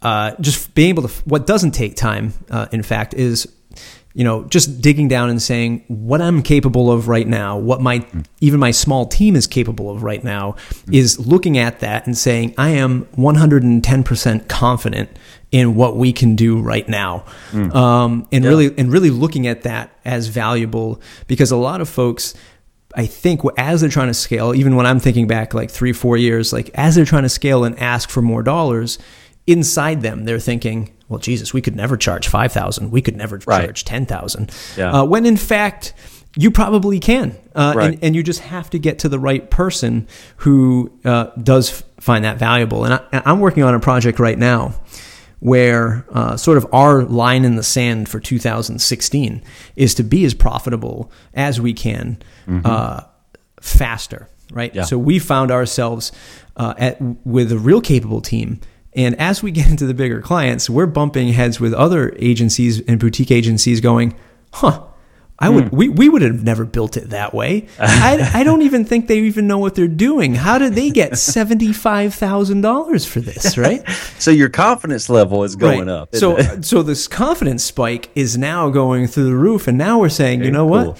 uh, 0.00 0.34
just 0.40 0.74
being 0.74 0.88
able 0.88 1.06
to. 1.06 1.24
What 1.26 1.46
doesn't 1.46 1.72
take 1.72 1.94
time, 1.94 2.32
uh, 2.50 2.68
in 2.72 2.82
fact, 2.82 3.12
is 3.12 3.52
you 4.14 4.22
know, 4.22 4.44
just 4.44 4.80
digging 4.80 5.08
down 5.08 5.28
and 5.28 5.42
saying 5.42 5.84
what 5.88 6.22
I'm 6.22 6.40
capable 6.40 6.90
of 6.90 7.08
right 7.08 7.26
now, 7.26 7.58
what 7.58 7.80
my 7.80 8.06
even 8.40 8.60
my 8.60 8.70
small 8.70 9.06
team 9.06 9.34
is 9.34 9.48
capable 9.48 9.90
of 9.90 10.04
right 10.04 10.22
now, 10.22 10.54
is 10.90 11.18
looking 11.18 11.58
at 11.58 11.80
that 11.80 12.06
and 12.06 12.16
saying 12.16 12.54
I 12.56 12.70
am 12.70 13.06
110% 13.16 14.48
confident 14.48 15.10
in 15.50 15.74
what 15.74 15.96
we 15.96 16.12
can 16.12 16.36
do 16.36 16.60
right 16.60 16.88
now, 16.88 17.24
mm. 17.50 17.74
um, 17.74 18.28
and 18.30 18.44
yeah. 18.44 18.50
really 18.50 18.78
and 18.78 18.92
really 18.92 19.10
looking 19.10 19.48
at 19.48 19.62
that 19.62 19.90
as 20.04 20.28
valuable 20.28 21.00
because 21.26 21.50
a 21.50 21.56
lot 21.56 21.80
of 21.80 21.88
folks. 21.88 22.34
I 22.96 23.06
think 23.06 23.40
as 23.58 23.80
they're 23.80 23.90
trying 23.90 24.06
to 24.06 24.14
scale, 24.14 24.54
even 24.54 24.76
when 24.76 24.86
I'm 24.86 25.00
thinking 25.00 25.26
back 25.26 25.52
like 25.52 25.68
three, 25.68 25.92
four 25.92 26.16
years, 26.16 26.52
like 26.52 26.70
as 26.74 26.94
they're 26.94 27.04
trying 27.04 27.24
to 27.24 27.28
scale 27.28 27.64
and 27.64 27.76
ask 27.80 28.08
for 28.08 28.22
more 28.22 28.40
dollars, 28.44 29.00
inside 29.46 30.02
them 30.02 30.24
they're 30.24 30.38
thinking, 30.38 30.94
well, 31.08 31.18
Jesus, 31.18 31.52
we 31.52 31.60
could 31.60 31.76
never 31.76 31.96
charge 31.96 32.28
5,000. 32.28 32.90
We 32.90 33.02
could 33.02 33.16
never 33.16 33.40
right. 33.46 33.64
charge 33.64 33.84
10,000. 33.84 34.50
Yeah. 34.76 34.92
Uh, 34.92 35.04
when 35.04 35.26
in 35.26 35.36
fact, 35.36 35.92
you 36.36 36.50
probably 36.50 36.98
can. 36.98 37.36
Uh, 37.54 37.74
right. 37.76 37.94
and, 37.94 38.04
and, 38.04 38.16
you 38.16 38.22
just 38.22 38.40
have 38.40 38.70
to 38.70 38.78
get 38.78 38.98
to 39.00 39.08
the 39.08 39.18
right 39.18 39.48
person 39.50 40.08
who 40.38 40.90
uh, 41.04 41.26
does 41.40 41.84
find 42.00 42.24
that 42.24 42.38
valuable. 42.38 42.84
And 42.84 42.94
I, 42.94 43.30
am 43.30 43.38
working 43.38 43.62
on 43.62 43.74
a 43.74 43.80
project 43.80 44.18
right 44.18 44.38
now 44.38 44.74
where 45.38 46.04
uh, 46.10 46.36
sort 46.36 46.58
of 46.58 46.66
our 46.72 47.04
line 47.04 47.44
in 47.44 47.54
the 47.54 47.62
sand 47.62 48.08
for 48.08 48.18
2016 48.18 49.42
is 49.76 49.94
to 49.94 50.02
be 50.02 50.24
as 50.24 50.34
profitable 50.34 51.12
as 51.34 51.60
we 51.60 51.72
can 51.72 52.18
mm-hmm. 52.46 52.60
Uh, 52.64 53.02
faster, 53.60 54.28
right? 54.50 54.74
Yeah. 54.74 54.82
So 54.82 54.98
we 54.98 55.18
found 55.18 55.50
ourselves 55.50 56.12
uh, 56.56 56.74
at, 56.76 57.00
with 57.24 57.52
a 57.52 57.58
real 57.58 57.80
capable 57.80 58.20
team 58.20 58.60
and 58.94 59.18
as 59.20 59.42
we 59.42 59.50
get 59.50 59.68
into 59.68 59.86
the 59.86 59.94
bigger 59.94 60.20
clients, 60.20 60.70
we're 60.70 60.86
bumping 60.86 61.28
heads 61.32 61.60
with 61.60 61.74
other 61.74 62.14
agencies 62.18 62.80
and 62.80 63.00
boutique 63.00 63.30
agencies 63.30 63.80
going, 63.80 64.14
huh, 64.52 64.84
I 65.36 65.48
would, 65.48 65.64
mm. 65.64 65.72
we, 65.72 65.88
we 65.88 66.08
would 66.08 66.22
have 66.22 66.44
never 66.44 66.64
built 66.64 66.96
it 66.96 67.10
that 67.10 67.34
way. 67.34 67.66
I, 67.80 68.30
I 68.34 68.44
don't 68.44 68.62
even 68.62 68.84
think 68.84 69.08
they 69.08 69.18
even 69.18 69.48
know 69.48 69.58
what 69.58 69.74
they're 69.74 69.88
doing. 69.88 70.36
How 70.36 70.58
did 70.58 70.74
they 70.74 70.90
get 70.90 71.12
$75,000 71.12 73.06
for 73.06 73.20
this, 73.20 73.58
right? 73.58 73.86
so 74.20 74.30
your 74.30 74.48
confidence 74.48 75.10
level 75.10 75.42
is 75.42 75.56
going 75.56 75.88
right. 75.88 75.88
up. 75.88 76.14
So, 76.14 76.38
so 76.60 76.84
this 76.84 77.08
confidence 77.08 77.64
spike 77.64 78.10
is 78.14 78.38
now 78.38 78.70
going 78.70 79.08
through 79.08 79.24
the 79.24 79.34
roof. 79.34 79.66
And 79.66 79.76
now 79.76 79.98
we're 79.98 80.08
saying, 80.08 80.38
Very 80.38 80.46
you 80.46 80.52
know 80.52 80.68
cool. 80.68 80.92
what? 80.92 80.98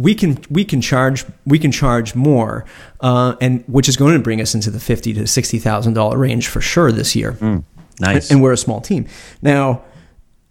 We 0.00 0.14
can 0.14 0.38
we 0.48 0.64
can 0.64 0.80
charge 0.80 1.26
we 1.44 1.58
can 1.58 1.70
charge 1.70 2.14
more, 2.14 2.64
uh, 3.00 3.36
and 3.40 3.62
which 3.66 3.88
is 3.88 3.96
going 3.96 4.14
to 4.14 4.20
bring 4.20 4.40
us 4.40 4.54
into 4.54 4.70
the 4.70 4.80
fifty 4.80 5.12
to 5.12 5.26
sixty 5.26 5.58
thousand 5.58 5.92
dollar 5.92 6.16
range 6.16 6.48
for 6.48 6.60
sure 6.60 6.90
this 6.90 7.14
year. 7.14 7.32
Mm, 7.32 7.64
nice, 8.00 8.30
and, 8.30 8.36
and, 8.36 8.42
we're 8.42 8.52
a 8.52 8.56
small 8.56 8.80
team 8.80 9.06
now. 9.42 9.82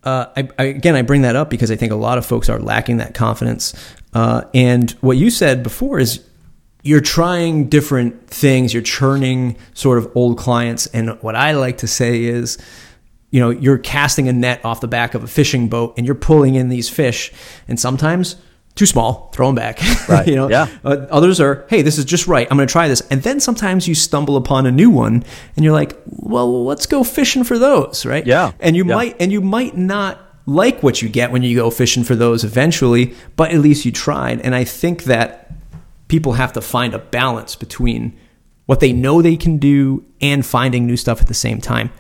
Uh, 0.04 0.28
I, 0.38 0.50
I, 0.58 0.64
again, 0.66 0.96
I 0.96 1.02
bring 1.02 1.24
that 1.24 1.36
up 1.36 1.50
because 1.50 1.72
I 1.72 1.76
think 1.76 1.92
a 1.92 1.96
lot 1.96 2.18
of 2.18 2.26
folks 2.26 2.48
are 2.48 2.60
lacking 2.60 2.98
that 2.98 3.14
confidence. 3.14 3.74
Uh, 4.14 4.44
and 4.54 4.92
what 5.02 5.18
you 5.18 5.30
said 5.30 5.62
before 5.62 6.00
is 6.00 6.24
you're 6.84 7.02
trying 7.02 7.68
different 7.68 8.30
things. 8.30 8.74
You're 8.74 8.82
churning 8.82 9.58
sort 9.74 9.98
of 9.98 10.10
old 10.16 10.38
clients, 10.38 10.86
and 10.88 11.22
what 11.22 11.36
I 11.36 11.52
like 11.54 11.80
to 11.80 11.88
say 11.88 12.24
is 12.24 12.58
you 13.32 13.40
know 13.40 13.50
you're 13.50 13.80
casting 13.80 14.28
a 14.28 14.34
net 14.34 14.64
off 14.64 14.80
the 14.80 14.88
back 14.88 15.16
of 15.16 15.24
a 15.24 15.28
fishing 15.28 15.70
boat 15.70 15.96
and 15.98 16.06
you're 16.06 16.16
pulling 16.16 16.54
in 16.54 16.70
these 16.70 16.88
fish 16.88 17.32
and 17.68 17.80
sometimes 17.80 18.36
too 18.76 18.86
small, 18.86 19.30
throw 19.34 19.48
them 19.48 19.56
back. 19.56 19.80
Right. 20.10 20.28
you 20.28 20.36
know. 20.36 20.50
Yeah. 20.50 20.68
Uh, 20.84 21.06
others 21.12 21.40
are, 21.40 21.68
hey, 21.70 21.84
this 21.84 22.00
is 22.00 22.06
just 22.06 22.26
right. 22.26 22.48
I'm 22.50 22.58
going 22.58 22.68
to 22.68 22.72
try 22.72 22.88
this, 22.88 23.02
and 23.12 23.22
then 23.22 23.40
sometimes 23.40 23.88
you 23.88 23.94
stumble 23.94 24.38
upon 24.38 24.66
a 24.66 24.72
new 24.72 24.90
one, 24.90 25.24
and 25.56 25.64
you're 25.64 25.74
like, 25.74 25.96
well, 26.08 26.66
let's 26.66 26.88
go 26.88 27.04
fishing 27.04 27.44
for 27.44 27.60
those, 27.60 28.08
right? 28.08 28.26
Yeah. 28.26 28.54
And 28.60 28.76
you 28.76 28.86
yeah. 28.86 28.96
might, 28.96 29.16
and 29.20 29.32
you 29.32 29.40
might 29.40 29.78
not 29.78 30.20
like 30.48 30.82
what 30.82 31.04
you 31.04 31.10
get 31.10 31.32
when 31.32 31.44
you 31.44 31.56
go 31.56 31.70
fishing 31.70 32.04
for 32.04 32.16
those 32.16 32.44
eventually, 32.44 33.14
but 33.36 33.52
at 33.52 33.60
least 33.60 33.86
you 33.86 33.92
tried. 33.92 34.42
And 34.42 34.56
I 34.56 34.64
think 34.64 35.04
that 35.04 35.52
people 36.08 36.34
have 36.34 36.54
to 36.54 36.62
find 36.62 36.96
a 36.96 37.00
balance 37.00 37.56
between 37.56 38.18
what 38.66 38.80
they 38.80 38.92
know 38.92 39.22
they 39.22 39.38
can 39.38 39.58
do 39.58 40.04
and 40.22 40.46
finding 40.46 40.88
new 40.88 40.98
stuff 40.98 41.22
at 41.22 41.28
the 41.28 41.34
same 41.34 41.62
time. 41.62 41.92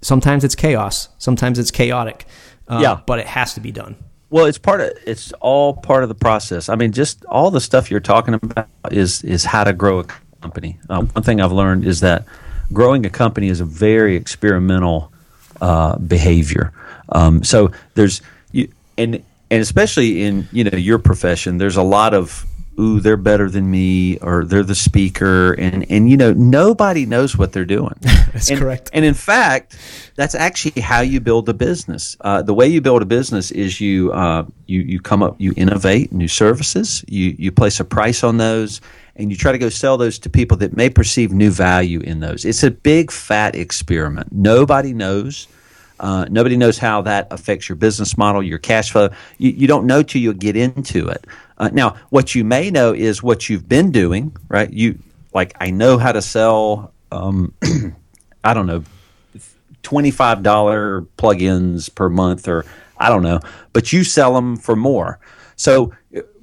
Sometimes 0.00 0.44
it's 0.44 0.54
chaos. 0.54 1.08
Sometimes 1.18 1.58
it's 1.58 1.72
chaotic. 1.72 2.26
Uh, 2.68 2.78
yeah. 2.82 3.00
But 3.04 3.18
it 3.18 3.26
has 3.26 3.54
to 3.54 3.60
be 3.60 3.72
done. 3.72 3.96
Well, 4.28 4.46
it's 4.46 4.58
part 4.58 4.80
of 4.80 4.90
it's 5.06 5.32
all 5.34 5.74
part 5.74 6.02
of 6.02 6.08
the 6.08 6.14
process. 6.14 6.68
I 6.68 6.74
mean, 6.74 6.92
just 6.92 7.24
all 7.26 7.50
the 7.50 7.60
stuff 7.60 7.90
you're 7.90 8.00
talking 8.00 8.34
about 8.34 8.68
is 8.90 9.22
is 9.22 9.44
how 9.44 9.64
to 9.64 9.72
grow 9.72 10.00
a 10.00 10.04
company. 10.40 10.78
Uh, 10.88 11.02
one 11.02 11.22
thing 11.22 11.40
I've 11.40 11.52
learned 11.52 11.84
is 11.84 12.00
that 12.00 12.24
growing 12.72 13.06
a 13.06 13.10
company 13.10 13.48
is 13.48 13.60
a 13.60 13.64
very 13.64 14.16
experimental 14.16 15.12
uh, 15.60 15.96
behavior. 15.98 16.72
Um, 17.10 17.44
so 17.44 17.70
there's 17.94 18.20
you 18.50 18.68
and 18.98 19.22
and 19.50 19.62
especially 19.62 20.22
in 20.22 20.48
you 20.50 20.64
know 20.64 20.76
your 20.76 20.98
profession, 20.98 21.58
there's 21.58 21.76
a 21.76 21.82
lot 21.82 22.12
of 22.12 22.46
ooh, 22.78 23.00
they're 23.00 23.16
better 23.16 23.48
than 23.50 23.70
me, 23.70 24.18
or 24.18 24.44
they're 24.44 24.62
the 24.62 24.74
speaker, 24.74 25.52
and 25.54 25.90
and 25.90 26.10
you 26.10 26.16
know 26.16 26.32
nobody 26.32 27.06
knows 27.06 27.36
what 27.36 27.52
they're 27.52 27.64
doing. 27.64 27.94
that's 28.00 28.50
and, 28.50 28.58
correct. 28.58 28.90
And 28.92 29.04
in 29.04 29.14
fact, 29.14 29.76
that's 30.14 30.34
actually 30.34 30.80
how 30.80 31.00
you 31.00 31.20
build 31.20 31.48
a 31.48 31.54
business. 31.54 32.16
Uh, 32.20 32.42
the 32.42 32.54
way 32.54 32.66
you 32.66 32.80
build 32.80 33.02
a 33.02 33.06
business 33.06 33.50
is 33.50 33.80
you 33.80 34.12
uh, 34.12 34.44
you 34.66 34.80
you 34.80 35.00
come 35.00 35.22
up, 35.22 35.36
you 35.38 35.52
innovate 35.56 36.12
new 36.12 36.28
services, 36.28 37.04
you 37.08 37.34
you 37.38 37.52
place 37.52 37.80
a 37.80 37.84
price 37.84 38.22
on 38.22 38.36
those, 38.36 38.80
and 39.16 39.30
you 39.30 39.36
try 39.36 39.52
to 39.52 39.58
go 39.58 39.68
sell 39.68 39.96
those 39.96 40.18
to 40.20 40.30
people 40.30 40.56
that 40.58 40.76
may 40.76 40.90
perceive 40.90 41.32
new 41.32 41.50
value 41.50 42.00
in 42.00 42.20
those. 42.20 42.44
It's 42.44 42.62
a 42.62 42.70
big 42.70 43.10
fat 43.10 43.54
experiment. 43.54 44.32
Nobody 44.32 44.92
knows. 44.92 45.48
Uh, 45.98 46.26
nobody 46.30 46.56
knows 46.58 46.76
how 46.76 47.00
that 47.02 47.26
affects 47.30 47.68
your 47.68 47.76
business 47.76 48.18
model, 48.18 48.42
your 48.42 48.58
cash 48.58 48.90
flow. 48.90 49.08
You, 49.38 49.50
you 49.50 49.66
don't 49.66 49.86
know 49.86 50.02
till 50.02 50.20
you 50.20 50.34
get 50.34 50.54
into 50.54 51.08
it. 51.08 51.26
Uh, 51.58 51.70
now, 51.72 51.96
what 52.10 52.34
you 52.34 52.44
may 52.44 52.70
know 52.70 52.92
is 52.92 53.22
what 53.22 53.48
you've 53.48 53.68
been 53.68 53.90
doing, 53.90 54.36
right? 54.48 54.70
You 54.72 54.98
like 55.32 55.56
I 55.60 55.70
know 55.70 55.98
how 55.98 56.12
to 56.12 56.22
sell. 56.22 56.92
Um, 57.10 57.54
I 58.44 58.54
don't 58.54 58.66
know, 58.66 58.84
twenty 59.82 60.10
five 60.10 60.42
dollar 60.42 61.02
plugins 61.18 61.92
per 61.94 62.08
month, 62.08 62.48
or 62.48 62.64
I 62.98 63.08
don't 63.08 63.22
know, 63.22 63.40
but 63.72 63.92
you 63.92 64.04
sell 64.04 64.34
them 64.34 64.56
for 64.56 64.76
more. 64.76 65.18
So 65.56 65.92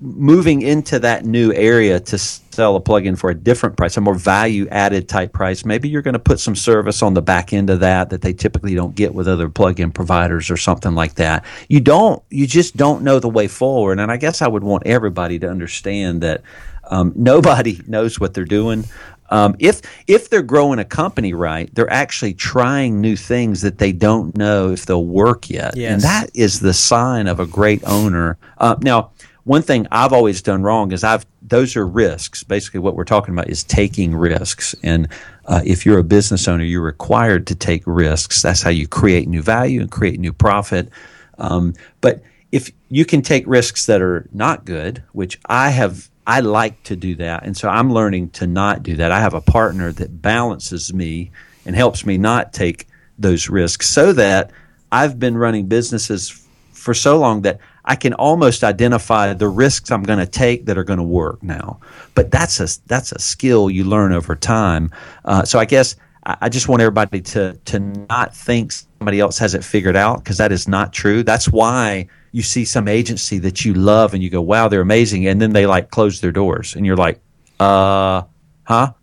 moving 0.04 0.62
into 0.62 1.00
that 1.00 1.26
new 1.26 1.54
area 1.54 1.98
to 1.98 2.18
sell 2.18 2.76
a 2.76 2.82
plugin 2.82 3.18
for 3.18 3.30
a 3.30 3.36
different 3.36 3.78
price, 3.78 3.96
a 3.96 4.02
more 4.02 4.14
value 4.14 4.68
added 4.70 5.08
type 5.08 5.32
price, 5.32 5.64
maybe 5.64 5.88
you're 5.88 6.02
going 6.02 6.14
to 6.14 6.20
put 6.20 6.40
some 6.40 6.56
service 6.56 7.02
on 7.02 7.14
the 7.14 7.22
back 7.22 7.54
end 7.54 7.70
of 7.70 7.80
that 7.80 8.10
that 8.10 8.22
they 8.22 8.34
typically 8.34 8.76
don't 8.76 8.96
get 8.96 9.14
with 9.14 9.28
other 9.28 9.48
plugin 9.48 9.94
providers 9.94 10.52
or 10.52 10.58
something 10.58 10.94
like 10.94 11.16
that. 11.16 11.46
You 11.70 11.80
don't, 11.80 12.22
you 12.30 12.46
just 12.46 12.76
don't 12.76 13.04
know 13.04 13.20
the 13.20 13.30
way 13.30 13.48
forward. 13.48 14.00
And 14.00 14.12
I 14.12 14.18
guess 14.18 14.42
I 14.42 14.48
would 14.48 14.64
want 14.64 14.84
everybody 14.86 15.40
to 15.40 15.50
understand 15.50 16.22
that 16.22 16.42
um, 16.84 17.14
nobody 17.16 17.80
knows 17.88 18.20
what 18.20 18.34
they're 18.34 18.46
doing. 18.46 18.84
Um, 19.30 19.56
if 19.58 19.82
if 20.06 20.30
they're 20.30 20.44
growing 20.44 20.78
a 20.78 20.86
company 20.86 21.34
right, 21.34 21.74
they're 21.74 21.92
actually 21.92 22.36
trying 22.36 23.02
new 23.02 23.16
things 23.16 23.62
that 23.62 23.80
they 23.80 23.92
don't 23.92 24.38
know 24.38 24.72
if 24.72 24.86
they'll 24.86 25.06
work 25.08 25.50
yet, 25.50 25.76
yes. 25.76 25.92
and 25.92 26.02
that 26.04 26.30
is 26.36 26.60
the 26.60 26.74
sign 26.74 27.26
of 27.26 27.40
a 27.40 27.48
great 27.48 27.82
owner. 27.86 28.38
Uh, 28.60 28.76
now, 28.82 29.10
one 29.46 29.62
thing 29.62 29.88
I've 29.92 30.14
always 30.14 30.42
done 30.42 30.64
wrong 30.64 30.92
is 30.92 31.04
I've 31.04 31.26
those 31.42 31.76
are 31.76 31.86
risks. 31.86 32.44
Basically, 32.44 32.80
what 32.80 32.96
we're 32.96 33.04
talking 33.04 33.34
about 33.34 33.50
is 33.50 33.64
taking 33.64 34.16
risks, 34.16 34.74
and 34.84 35.08
uh, 35.46 35.62
if 35.66 35.86
you're 35.86 36.00
a 36.00 36.04
business 36.04 36.48
owner, 36.48 36.64
you're 36.64 36.82
required 36.82 37.48
to 37.48 37.56
take 37.56 37.84
risks. 37.86 38.42
That's 38.42 38.62
how 38.62 38.70
you 38.70 38.88
create 38.88 39.28
new 39.28 39.42
value 39.42 39.82
and 39.82 39.92
create 39.92 40.20
new 40.20 40.34
profit. 40.34 40.90
Um, 41.38 41.74
but 42.00 42.24
if 42.52 42.72
you 42.90 43.04
can 43.04 43.22
take 43.22 43.46
risks 43.48 43.88
that 43.88 44.02
are 44.02 44.28
not 44.32 44.64
good, 44.64 45.04
which 45.12 45.40
I 45.48 45.72
have 45.72 46.10
I 46.26 46.40
like 46.40 46.82
to 46.84 46.96
do 46.96 47.16
that. 47.16 47.44
And 47.44 47.58
so 47.58 47.68
I'm 47.68 47.92
learning 47.92 48.30
to 48.32 48.48
not 48.48 48.84
do 48.84 48.96
that. 48.96 49.12
I 49.12 49.20
have 49.20 49.34
a 49.34 49.42
partner 49.42 49.92
that 49.94 50.22
balances 50.22 50.94
me 50.94 51.32
and 51.66 51.76
helps 51.76 52.06
me 52.06 52.18
not 52.18 52.54
take 52.54 52.88
those 53.20 53.50
risks 53.50 53.90
so 53.90 54.14
that 54.14 54.52
I've 54.92 55.20
been 55.20 55.38
running 55.38 55.68
businesses 55.68 56.48
for 56.72 56.94
so 56.94 57.18
long 57.18 57.42
that 57.42 57.60
I 57.86 57.96
can 57.96 58.14
almost 58.14 58.64
identify 58.64 59.34
the 59.34 59.48
risks 59.50 59.92
I'm 59.92 60.04
going 60.04 60.20
to 60.20 60.26
take 60.26 60.66
that 60.66 60.78
are 60.78 60.84
going 60.84 60.98
to 60.98 61.04
work 61.04 61.44
now. 61.44 61.80
But 62.16 62.32
that's 62.32 62.60
a 62.60 62.68
that's 62.88 63.12
a 63.12 63.20
skill 63.20 63.70
you 63.70 63.84
learn 63.84 64.14
over 64.14 64.36
time. 64.36 64.92
Uh, 65.26 65.44
so 65.44 65.60
I 65.60 65.66
guess 65.66 65.96
I, 66.26 66.38
I 66.42 66.50
just 66.50 66.68
want 66.68 66.82
everybody 66.82 67.22
to 67.22 67.54
to 67.66 67.80
not 67.80 68.36
think 68.36 68.72
somebody 68.72 69.20
else 69.20 69.38
has 69.40 69.54
it 69.54 69.64
figured 69.64 69.96
out 69.96 70.24
because 70.24 70.38
that 70.38 70.52
is 70.52 70.68
not 70.68 70.94
true. 70.94 71.24
That's 71.24 71.50
why 71.50 72.08
you 72.32 72.42
see 72.42 72.66
some 72.66 72.88
agency 72.88 73.38
that 73.40 73.66
you 73.66 73.74
love 73.74 74.14
and 74.14 74.24
you 74.24 74.30
go, 74.30 74.42
"Wow, 74.42 74.70
they're 74.70 74.82
amazing," 74.82 75.28
and 75.28 75.42
then 75.42 75.54
they 75.54 75.66
like 75.66 75.92
close 75.92 76.22
their 76.22 76.32
doors, 76.32 76.76
and 76.76 76.86
you're 76.86 76.98
like, 76.98 77.20
"Uh, 77.60 78.24
huh." 78.64 78.94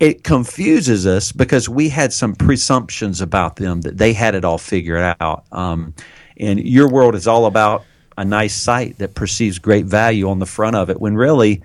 It 0.00 0.22
confuses 0.22 1.08
us 1.08 1.32
because 1.32 1.68
we 1.68 1.88
had 1.88 2.12
some 2.12 2.36
presumptions 2.36 3.20
about 3.20 3.56
them 3.56 3.80
that 3.80 3.98
they 3.98 4.12
had 4.12 4.36
it 4.36 4.44
all 4.44 4.56
figured 4.56 5.16
out. 5.20 5.44
Um, 5.50 5.92
and 6.36 6.60
your 6.60 6.88
world 6.88 7.16
is 7.16 7.26
all 7.26 7.46
about 7.46 7.84
a 8.18 8.24
nice 8.24 8.54
site 8.54 8.98
that 8.98 9.14
perceives 9.14 9.60
great 9.60 9.86
value 9.86 10.28
on 10.28 10.40
the 10.40 10.46
front 10.46 10.74
of 10.74 10.90
it 10.90 11.00
when 11.00 11.14
really 11.14 11.62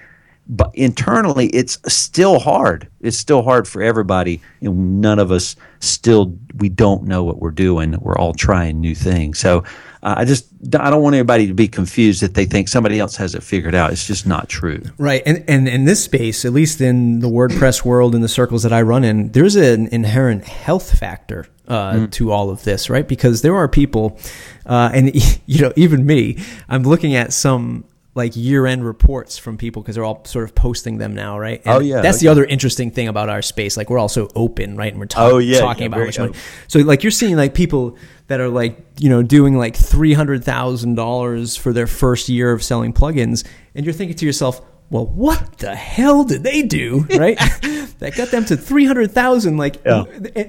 but 0.48 0.72
internally 0.76 1.48
it's 1.48 1.80
still 1.88 2.38
hard. 2.38 2.88
It's 3.00 3.18
still 3.18 3.42
hard 3.42 3.68
for 3.68 3.82
everybody 3.82 4.40
and 4.62 5.02
none 5.02 5.18
of 5.18 5.32
us 5.32 5.56
still 5.80 6.38
we 6.58 6.70
don't 6.70 7.04
know 7.06 7.24
what 7.24 7.40
we're 7.40 7.52
doing. 7.52 7.98
We're 8.00 8.18
all 8.18 8.34
trying 8.34 8.80
new 8.80 8.94
things. 8.94 9.40
So 9.40 9.64
uh, 10.04 10.16
i 10.18 10.26
just 10.26 10.48
i 10.80 10.90
don't 10.90 11.02
want 11.02 11.16
anybody 11.16 11.48
to 11.48 11.54
be 11.54 11.68
confused 11.68 12.22
that 12.22 12.34
they 12.34 12.46
think 12.46 12.68
somebody 12.68 13.00
else 13.00 13.16
has 13.16 13.36
it 13.36 13.44
figured 13.44 13.76
out 13.76 13.92
it's 13.92 14.08
just 14.08 14.26
not 14.26 14.50
true 14.50 14.82
right 14.98 15.24
and 15.26 15.44
and 15.48 15.68
in 15.68 15.86
this 15.86 16.04
space 16.04 16.46
at 16.46 16.54
least 16.54 16.82
in 16.82 17.20
the 17.20 17.28
wordpress 17.28 17.84
world 17.84 18.16
in 18.16 18.22
the 18.22 18.30
circles 18.30 18.64
that 18.64 18.74
i 18.74 18.82
run 18.82 19.04
in 19.04 19.32
there's 19.32 19.56
an 19.56 19.88
inherent 19.88 20.44
health 20.44 20.98
factor 20.98 21.48
uh, 21.68 21.94
mm. 21.94 22.12
to 22.12 22.32
all 22.32 22.50
of 22.50 22.64
this, 22.64 22.90
right? 22.90 23.08
Because 23.08 23.42
there 23.42 23.56
are 23.56 23.68
people, 23.68 24.20
uh, 24.66 24.92
and 24.94 25.12
you 25.46 25.62
know, 25.62 25.74
even 25.76 26.06
me, 26.06 26.38
I'm 26.68 26.84
looking 26.84 27.16
at 27.16 27.34
some 27.34 27.86
like 28.16 28.36
year-end 28.36 28.86
reports 28.86 29.38
from 29.38 29.58
people 29.58 29.82
because 29.82 29.96
they're 29.96 30.04
all 30.04 30.24
sort 30.26 30.46
of 30.46 30.54
posting 30.54 31.00
them 31.00 31.16
now, 31.16 31.40
right? 31.40 31.62
And 31.66 31.76
oh 31.76 31.80
yeah, 31.80 32.02
that's 32.02 32.18
okay. 32.18 32.28
the 32.28 32.32
other 32.32 32.46
interesting 32.46 32.92
thing 32.92 33.08
about 33.08 33.30
our 33.30 33.42
space. 33.42 33.76
Like 33.76 33.90
we're 33.90 34.00
also 34.00 34.28
open, 34.36 34.76
right? 34.78 34.94
And 34.94 35.00
we're 35.00 35.08
oh, 35.16 35.40
yeah, 35.40 35.60
talking 35.60 35.84
yeah, 35.84 35.88
about 35.88 36.00
how 36.00 36.06
much 36.06 36.20
money. 36.20 36.34
So 36.68 36.80
like 36.80 37.04
you're 37.04 37.12
seeing 37.12 37.36
like 37.36 37.54
people 37.54 37.98
that 38.28 38.40
are 38.40 38.50
like 38.50 38.78
you 39.00 39.10
know 39.10 39.24
doing 39.24 39.58
like 39.58 39.76
three 39.76 40.14
hundred 40.14 40.44
thousand 40.44 40.96
dollars 40.96 41.56
for 41.56 41.74
their 41.74 41.88
first 41.88 42.30
year 42.30 42.52
of 42.52 42.64
selling 42.64 42.94
plugins, 42.94 43.48
and 43.74 43.86
you're 43.86 43.94
thinking 43.94 44.16
to 44.18 44.26
yourself, 44.26 44.62
well, 44.94 45.08
what 45.08 45.58
the 45.58 45.74
hell 45.74 46.24
did 46.24 46.44
they 46.44 46.62
do, 46.62 47.08
right? 47.18 47.36
that 48.00 48.16
got 48.16 48.30
them 48.30 48.46
to 48.46 48.56
300,000 48.56 49.58
like 49.58 49.82
yeah. 49.86 50.04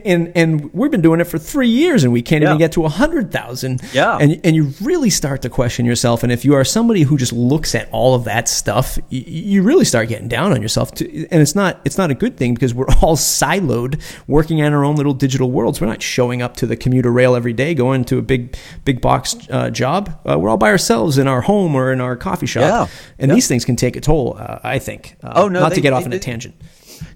and 0.04 0.32
and 0.36 0.74
we've 0.74 0.90
been 0.90 1.00
doing 1.00 1.20
it 1.20 1.24
for 1.24 1.38
3 1.38 1.68
years 1.68 2.04
and 2.04 2.12
we 2.12 2.20
can't 2.20 2.42
yeah. 2.42 2.48
even 2.48 2.58
get 2.58 2.72
to 2.72 2.80
100,000. 2.82 3.80
Yeah. 3.92 4.18
And 4.20 4.40
and 4.44 4.54
you 4.54 4.72
really 4.82 5.08
start 5.08 5.40
to 5.42 5.48
question 5.48 5.86
yourself 5.86 6.22
and 6.22 6.30
if 6.30 6.44
you 6.44 6.54
are 6.54 6.64
somebody 6.64 7.02
who 7.02 7.16
just 7.16 7.32
looks 7.32 7.74
at 7.74 7.88
all 7.90 8.14
of 8.14 8.24
that 8.24 8.48
stuff, 8.48 8.98
you, 9.08 9.22
you 9.26 9.62
really 9.62 9.86
start 9.86 10.08
getting 10.08 10.28
down 10.28 10.52
on 10.52 10.60
yourself 10.60 10.92
to, 10.96 11.26
and 11.30 11.40
it's 11.40 11.54
not 11.54 11.80
it's 11.84 11.96
not 11.96 12.10
a 12.10 12.14
good 12.14 12.36
thing 12.36 12.52
because 12.52 12.74
we're 12.74 12.86
all 13.02 13.16
siloed 13.16 14.00
working 14.26 14.58
in 14.58 14.74
our 14.74 14.84
own 14.84 14.96
little 14.96 15.14
digital 15.14 15.50
worlds. 15.50 15.80
We're 15.80 15.86
not 15.86 16.02
showing 16.02 16.42
up 16.42 16.56
to 16.58 16.66
the 16.66 16.76
commuter 16.76 17.10
rail 17.10 17.34
every 17.34 17.54
day 17.54 17.72
going 17.72 18.04
to 18.06 18.18
a 18.18 18.22
big 18.22 18.56
big 18.84 19.00
box 19.00 19.36
uh, 19.48 19.70
job. 19.70 20.20
Uh, 20.28 20.38
we're 20.38 20.50
all 20.50 20.58
by 20.58 20.68
ourselves 20.68 21.16
in 21.16 21.28
our 21.28 21.40
home 21.40 21.74
or 21.74 21.92
in 21.92 22.02
our 22.02 22.14
coffee 22.14 22.46
shop. 22.46 22.62
Yeah. 22.62 22.94
And 23.18 23.30
these 23.30 23.48
things 23.48 23.64
can 23.64 23.76
take 23.76 23.96
a 23.96 24.00
toll, 24.00 24.33
uh, 24.36 24.60
I 24.62 24.78
think. 24.78 25.16
Uh, 25.22 25.32
oh 25.36 25.48
no, 25.48 25.60
not 25.60 25.70
they, 25.70 25.76
to 25.76 25.80
get 25.80 25.92
off 25.92 26.04
on 26.04 26.12
a 26.12 26.18
tangent. 26.18 26.54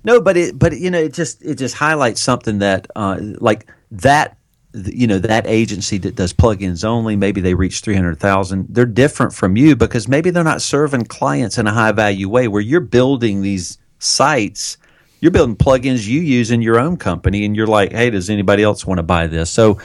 No, 0.04 0.20
but 0.20 0.36
it 0.36 0.58
but 0.58 0.78
you 0.78 0.90
know 0.90 0.98
it 0.98 1.12
just 1.12 1.42
it 1.42 1.56
just 1.56 1.74
highlights 1.74 2.20
something 2.20 2.58
that 2.58 2.86
uh, 2.96 3.18
like 3.20 3.70
that 3.90 4.38
you 4.74 5.06
know 5.06 5.18
that 5.18 5.46
agency 5.46 5.98
that 5.98 6.14
does 6.14 6.32
plugins 6.32 6.84
only 6.84 7.16
maybe 7.16 7.40
they 7.40 7.54
reach 7.54 7.80
300,000 7.80 8.66
they're 8.68 8.84
different 8.84 9.32
from 9.32 9.56
you 9.56 9.74
because 9.74 10.06
maybe 10.06 10.30
they're 10.30 10.44
not 10.44 10.60
serving 10.60 11.04
clients 11.04 11.56
in 11.56 11.66
a 11.66 11.72
high 11.72 11.90
value 11.90 12.28
way 12.28 12.48
where 12.48 12.60
you're 12.60 12.80
building 12.80 13.40
these 13.40 13.78
sites 13.98 14.76
you're 15.20 15.32
building 15.32 15.56
plugins 15.56 16.06
you 16.06 16.20
use 16.20 16.50
in 16.50 16.60
your 16.60 16.78
own 16.78 16.98
company 16.98 17.46
and 17.46 17.56
you're 17.56 17.66
like 17.66 17.92
hey 17.92 18.10
does 18.10 18.28
anybody 18.28 18.62
else 18.62 18.84
want 18.84 18.98
to 18.98 19.02
buy 19.02 19.26
this 19.26 19.50
so 19.50 19.80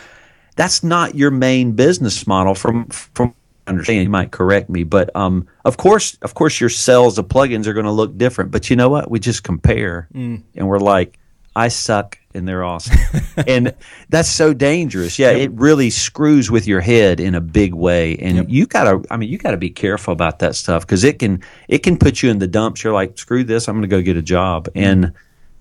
that's 0.58 0.84
not 0.84 1.16
your 1.16 1.32
main 1.32 1.72
business 1.72 2.28
model 2.28 2.54
from 2.54 2.86
from 2.88 3.34
understand. 3.68 4.04
You 4.04 4.10
might 4.10 4.32
correct 4.32 4.70
me, 4.70 4.84
but 4.84 5.16
um, 5.16 5.48
of 5.66 5.78
course, 5.78 6.18
of 6.22 6.34
course, 6.34 6.60
your 6.60 6.70
sales 6.70 7.18
of 7.18 7.28
plugins 7.28 7.68
are 7.68 7.74
going 7.74 7.86
to 7.86 7.92
look 7.92 8.18
different. 8.18 8.52
But 8.52 8.70
you 8.70 8.76
know 8.76 8.90
what? 8.90 9.10
We 9.10 9.20
just 9.20 9.44
compare, 9.44 10.08
mm. 10.14 10.42
and 10.56 10.68
we're 10.68 10.80
like, 10.80 11.20
I 11.56 11.68
suck, 11.68 12.18
and 12.34 12.48
they're 12.48 12.64
awesome, 12.64 12.98
and 13.48 13.74
that's 14.10 14.30
so 14.30 14.54
dangerous. 14.54 15.20
Yeah, 15.20 15.32
yep. 15.32 15.42
it 15.42 15.52
really 15.54 15.90
screws 15.90 16.50
with 16.50 16.68
your 16.68 16.82
head 16.82 17.20
in 17.20 17.36
a 17.36 17.42
big 17.42 17.74
way, 17.74 18.18
and 18.18 18.38
yep. 18.38 18.46
you 18.50 18.66
gotta. 18.66 19.04
I 19.10 19.18
mean, 19.18 19.30
you 19.30 19.38
gotta 19.38 19.58
be 19.58 19.70
careful 19.70 20.14
about 20.14 20.40
that 20.40 20.56
stuff 20.56 20.86
because 20.86 21.04
it 21.04 21.20
can 21.20 21.44
it 21.68 21.80
can 21.80 21.98
put 21.98 22.22
you 22.22 22.30
in 22.30 22.40
the 22.40 22.48
dumps. 22.48 22.84
You're 22.84 22.94
like, 22.94 23.18
screw 23.18 23.44
this, 23.44 23.68
I'm 23.68 23.76
going 23.76 23.84
to 23.84 23.88
go 23.88 24.02
get 24.02 24.18
a 24.18 24.22
job, 24.22 24.68
mm. 24.70 24.82
and 24.82 25.14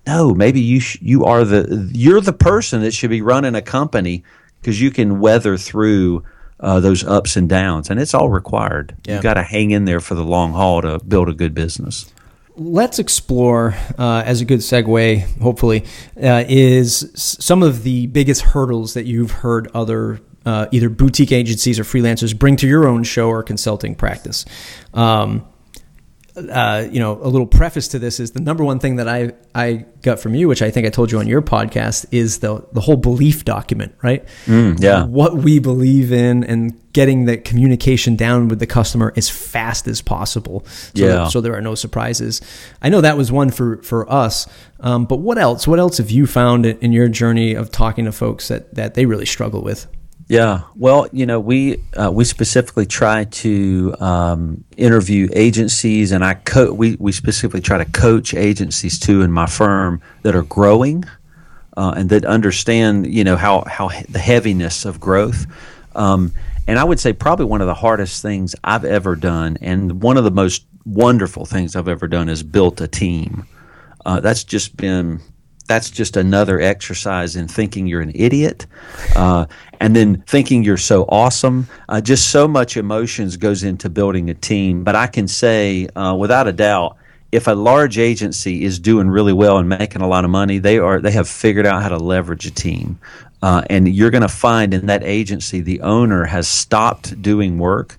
no, 0.05 0.33
maybe 0.33 0.59
you 0.59 0.79
sh- 0.79 0.99
you 1.01 1.25
are 1.25 1.45
the 1.45 1.89
you're 1.93 2.21
the 2.21 2.33
person 2.33 2.81
that 2.81 2.93
should 2.93 3.09
be 3.09 3.21
running 3.21 3.55
a 3.55 3.61
company 3.61 4.23
because 4.61 4.81
you 4.81 4.91
can 4.91 5.19
weather 5.19 5.57
through 5.57 6.23
uh, 6.63 6.79
those 6.79 7.03
ups 7.03 7.35
and 7.35 7.49
downs, 7.49 7.89
and 7.89 7.99
it's 7.99 8.13
all 8.13 8.29
required. 8.29 8.95
Yeah. 9.05 9.15
You've 9.15 9.23
got 9.23 9.33
to 9.35 9.43
hang 9.43 9.71
in 9.71 9.85
there 9.85 9.99
for 9.99 10.15
the 10.15 10.23
long 10.23 10.53
haul 10.53 10.81
to 10.81 10.97
build 10.99 11.29
a 11.29 11.33
good 11.33 11.53
business. 11.53 12.11
Let's 12.55 12.99
explore, 12.99 13.75
uh, 13.97 14.23
as 14.25 14.39
a 14.39 14.45
good 14.45 14.59
segue, 14.59 15.41
hopefully, 15.41 15.85
uh, 16.21 16.45
is 16.47 17.11
some 17.15 17.63
of 17.63 17.83
the 17.83 18.07
biggest 18.07 18.41
hurdles 18.41 18.93
that 18.93 19.05
you've 19.05 19.31
heard 19.31 19.69
other 19.73 20.21
uh, 20.45 20.67
either 20.71 20.89
boutique 20.89 21.31
agencies 21.31 21.79
or 21.79 21.83
freelancers 21.83 22.37
bring 22.37 22.55
to 22.57 22.67
your 22.67 22.87
own 22.87 23.03
show 23.03 23.29
or 23.29 23.43
consulting 23.43 23.95
practice. 23.95 24.45
Um, 24.93 25.45
uh, 26.35 26.87
you 26.91 26.99
know, 26.99 27.19
a 27.21 27.29
little 27.29 27.45
preface 27.45 27.87
to 27.89 27.99
this 27.99 28.19
is 28.19 28.31
the 28.31 28.39
number 28.39 28.63
one 28.63 28.79
thing 28.79 28.95
that 28.95 29.07
I, 29.07 29.33
I 29.53 29.85
got 30.01 30.19
from 30.19 30.33
you, 30.33 30.47
which 30.47 30.61
I 30.61 30.71
think 30.71 30.87
I 30.87 30.89
told 30.89 31.11
you 31.11 31.19
on 31.19 31.27
your 31.27 31.41
podcast, 31.41 32.05
is 32.11 32.39
the 32.39 32.65
the 32.71 32.81
whole 32.81 32.95
belief 32.95 33.45
document, 33.45 33.93
right? 34.01 34.25
Mm, 34.45 34.81
yeah. 34.81 35.05
What 35.05 35.35
we 35.37 35.59
believe 35.59 36.11
in 36.11 36.43
and 36.43 36.79
getting 36.93 37.25
the 37.25 37.37
communication 37.37 38.15
down 38.15 38.47
with 38.47 38.59
the 38.59 38.67
customer 38.67 39.13
as 39.15 39.29
fast 39.29 39.87
as 39.87 40.01
possible. 40.01 40.65
So, 40.65 40.91
yeah. 40.95 41.27
So 41.27 41.39
there 41.41 41.55
are 41.55 41.61
no 41.61 41.75
surprises. 41.75 42.41
I 42.81 42.89
know 42.89 43.01
that 43.01 43.17
was 43.17 43.31
one 43.31 43.51
for 43.51 43.77
for 43.83 44.11
us. 44.11 44.47
Um, 44.79 45.05
but 45.05 45.17
what 45.17 45.37
else? 45.37 45.67
What 45.67 45.79
else 45.79 45.97
have 45.97 46.09
you 46.09 46.25
found 46.25 46.65
in 46.65 46.91
your 46.91 47.07
journey 47.09 47.53
of 47.53 47.71
talking 47.71 48.05
to 48.05 48.11
folks 48.11 48.47
that 48.47 48.73
that 48.73 48.95
they 48.95 49.05
really 49.05 49.27
struggle 49.27 49.61
with? 49.61 49.87
Yeah, 50.29 50.61
well, 50.75 51.07
you 51.11 51.25
know, 51.25 51.39
we 51.39 51.83
uh, 51.95 52.11
we 52.11 52.23
specifically 52.23 52.85
try 52.85 53.25
to 53.25 53.95
um, 53.99 54.63
interview 54.77 55.27
agencies, 55.33 56.11
and 56.11 56.23
I 56.23 56.35
co- 56.35 56.73
we 56.73 56.95
we 56.95 57.11
specifically 57.11 57.61
try 57.61 57.77
to 57.77 57.85
coach 57.85 58.33
agencies 58.33 58.99
too 58.99 59.21
in 59.21 59.31
my 59.31 59.45
firm 59.45 60.01
that 60.21 60.35
are 60.35 60.43
growing 60.43 61.03
uh, 61.75 61.93
and 61.97 62.09
that 62.09 62.25
understand, 62.25 63.13
you 63.13 63.23
know, 63.23 63.35
how 63.35 63.63
how 63.67 63.89
the 64.09 64.19
heaviness 64.19 64.85
of 64.85 64.99
growth. 64.99 65.45
Um, 65.95 66.31
and 66.67 66.79
I 66.79 66.85
would 66.85 66.99
say 66.99 67.11
probably 67.11 67.45
one 67.45 67.61
of 67.61 67.67
the 67.67 67.73
hardest 67.73 68.21
things 68.21 68.55
I've 68.63 68.85
ever 68.85 69.15
done, 69.15 69.57
and 69.61 70.01
one 70.01 70.15
of 70.17 70.23
the 70.23 70.31
most 70.31 70.65
wonderful 70.85 71.45
things 71.45 71.75
I've 71.75 71.89
ever 71.89 72.07
done, 72.07 72.29
is 72.29 72.43
built 72.43 72.79
a 72.79 72.87
team. 72.87 73.45
Uh, 74.05 74.21
that's 74.21 74.43
just 74.43 74.77
been 74.77 75.19
that's 75.65 75.89
just 75.89 76.17
another 76.17 76.59
exercise 76.59 77.35
in 77.35 77.47
thinking 77.47 77.87
you're 77.87 78.01
an 78.01 78.11
idiot 78.13 78.65
uh, 79.15 79.45
and 79.79 79.95
then 79.95 80.21
thinking 80.27 80.63
you're 80.63 80.77
so 80.77 81.03
awesome. 81.09 81.67
Uh, 81.87 82.01
just 82.01 82.29
so 82.29 82.47
much 82.47 82.75
emotions 82.77 83.37
goes 83.37 83.63
into 83.63 83.89
building 83.89 84.29
a 84.29 84.33
team. 84.33 84.83
But 84.83 84.95
i 84.95 85.07
can 85.07 85.27
say 85.27 85.87
uh, 85.95 86.15
without 86.15 86.47
a 86.47 86.51
doubt 86.51 86.97
if 87.31 87.47
a 87.47 87.51
large 87.51 87.97
agency 87.97 88.63
is 88.63 88.77
doing 88.77 89.09
really 89.09 89.33
well 89.33 89.57
and 89.57 89.67
making 89.67 90.01
a 90.03 90.07
lot 90.07 90.23
of 90.23 90.29
money 90.29 90.59
they 90.59 90.77
are 90.77 91.01
they 91.01 91.11
have 91.11 91.27
figured 91.27 91.65
out 91.65 91.81
how 91.81 91.89
to 91.89 91.97
leverage 91.97 92.45
a 92.45 92.51
team. 92.51 92.99
Uh, 93.41 93.63
and 93.69 93.93
you're 93.93 94.11
going 94.11 94.21
to 94.21 94.27
find 94.27 94.73
in 94.73 94.85
that 94.85 95.03
agency 95.03 95.59
the 95.59 95.81
owner 95.81 96.23
has 96.23 96.47
stopped 96.47 97.21
doing 97.21 97.57
work. 97.57 97.97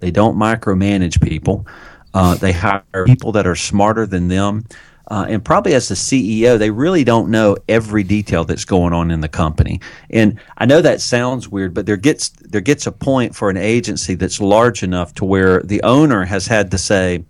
They 0.00 0.10
don't 0.10 0.36
micromanage 0.36 1.20
people. 1.22 1.66
Uh, 2.14 2.34
they 2.34 2.52
hire 2.52 2.82
people 3.04 3.32
that 3.32 3.46
are 3.46 3.56
smarter 3.56 4.06
than 4.06 4.28
them 4.28 4.64
uh, 5.08 5.26
and 5.28 5.44
probably 5.44 5.74
as 5.74 5.88
the 5.88 5.94
CEO, 5.94 6.58
they 6.58 6.70
really 6.70 7.04
don't 7.04 7.30
know 7.30 7.56
every 7.68 8.02
detail 8.02 8.44
that's 8.44 8.64
going 8.64 8.92
on 8.92 9.10
in 9.10 9.20
the 9.20 9.28
company. 9.28 9.80
And 10.10 10.40
I 10.58 10.66
know 10.66 10.80
that 10.80 11.00
sounds 11.00 11.48
weird, 11.48 11.74
but 11.74 11.86
there 11.86 11.96
gets 11.96 12.30
there 12.30 12.60
gets 12.60 12.86
a 12.86 12.92
point 12.92 13.34
for 13.34 13.48
an 13.48 13.56
agency 13.56 14.14
that's 14.14 14.40
large 14.40 14.82
enough 14.82 15.14
to 15.14 15.24
where 15.24 15.62
the 15.62 15.82
owner 15.82 16.24
has 16.24 16.48
had 16.48 16.72
to 16.72 16.78
say, 16.78 17.24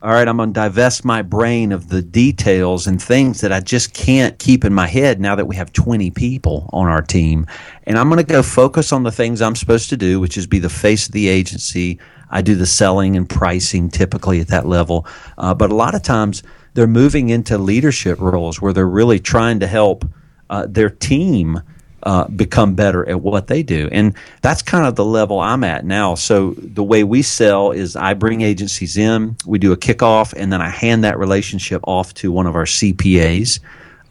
"All 0.00 0.12
right, 0.12 0.28
I'm 0.28 0.36
going 0.36 0.50
to 0.50 0.60
divest 0.60 1.04
my 1.04 1.22
brain 1.22 1.72
of 1.72 1.88
the 1.88 2.02
details 2.02 2.86
and 2.86 3.02
things 3.02 3.40
that 3.40 3.52
I 3.52 3.58
just 3.58 3.94
can't 3.94 4.38
keep 4.38 4.64
in 4.64 4.72
my 4.72 4.86
head 4.86 5.20
now 5.20 5.34
that 5.34 5.46
we 5.46 5.56
have 5.56 5.72
20 5.72 6.10
people 6.12 6.70
on 6.72 6.86
our 6.86 7.02
team, 7.02 7.46
and 7.84 7.98
I'm 7.98 8.10
going 8.10 8.24
to 8.24 8.32
go 8.32 8.44
focus 8.44 8.92
on 8.92 9.02
the 9.02 9.12
things 9.12 9.42
I'm 9.42 9.56
supposed 9.56 9.88
to 9.90 9.96
do, 9.96 10.20
which 10.20 10.36
is 10.36 10.46
be 10.46 10.60
the 10.60 10.70
face 10.70 11.06
of 11.06 11.12
the 11.12 11.28
agency." 11.28 11.98
I 12.34 12.40
do 12.40 12.54
the 12.54 12.64
selling 12.64 13.14
and 13.14 13.28
pricing 13.28 13.90
typically 13.90 14.40
at 14.40 14.48
that 14.48 14.66
level. 14.66 15.06
Uh, 15.36 15.52
but 15.52 15.70
a 15.70 15.74
lot 15.74 15.94
of 15.94 16.02
times 16.02 16.42
they're 16.74 16.86
moving 16.86 17.28
into 17.28 17.58
leadership 17.58 18.20
roles 18.20 18.60
where 18.60 18.72
they're 18.72 18.86
really 18.86 19.18
trying 19.18 19.60
to 19.60 19.66
help 19.66 20.04
uh, 20.50 20.66
their 20.68 20.90
team 20.90 21.62
uh, 22.04 22.26
become 22.28 22.74
better 22.74 23.08
at 23.08 23.20
what 23.20 23.46
they 23.46 23.62
do. 23.62 23.88
And 23.92 24.14
that's 24.40 24.62
kind 24.62 24.86
of 24.86 24.96
the 24.96 25.04
level 25.04 25.38
I'm 25.38 25.62
at 25.64 25.84
now. 25.84 26.14
So 26.14 26.54
the 26.56 26.82
way 26.82 27.04
we 27.04 27.22
sell 27.22 27.70
is 27.70 27.94
I 27.94 28.14
bring 28.14 28.40
agencies 28.40 28.96
in, 28.96 29.36
we 29.46 29.58
do 29.58 29.72
a 29.72 29.76
kickoff, 29.76 30.34
and 30.36 30.52
then 30.52 30.60
I 30.60 30.68
hand 30.68 31.04
that 31.04 31.18
relationship 31.18 31.80
off 31.84 32.12
to 32.14 32.32
one 32.32 32.46
of 32.46 32.56
our 32.56 32.64
CPAs. 32.64 33.60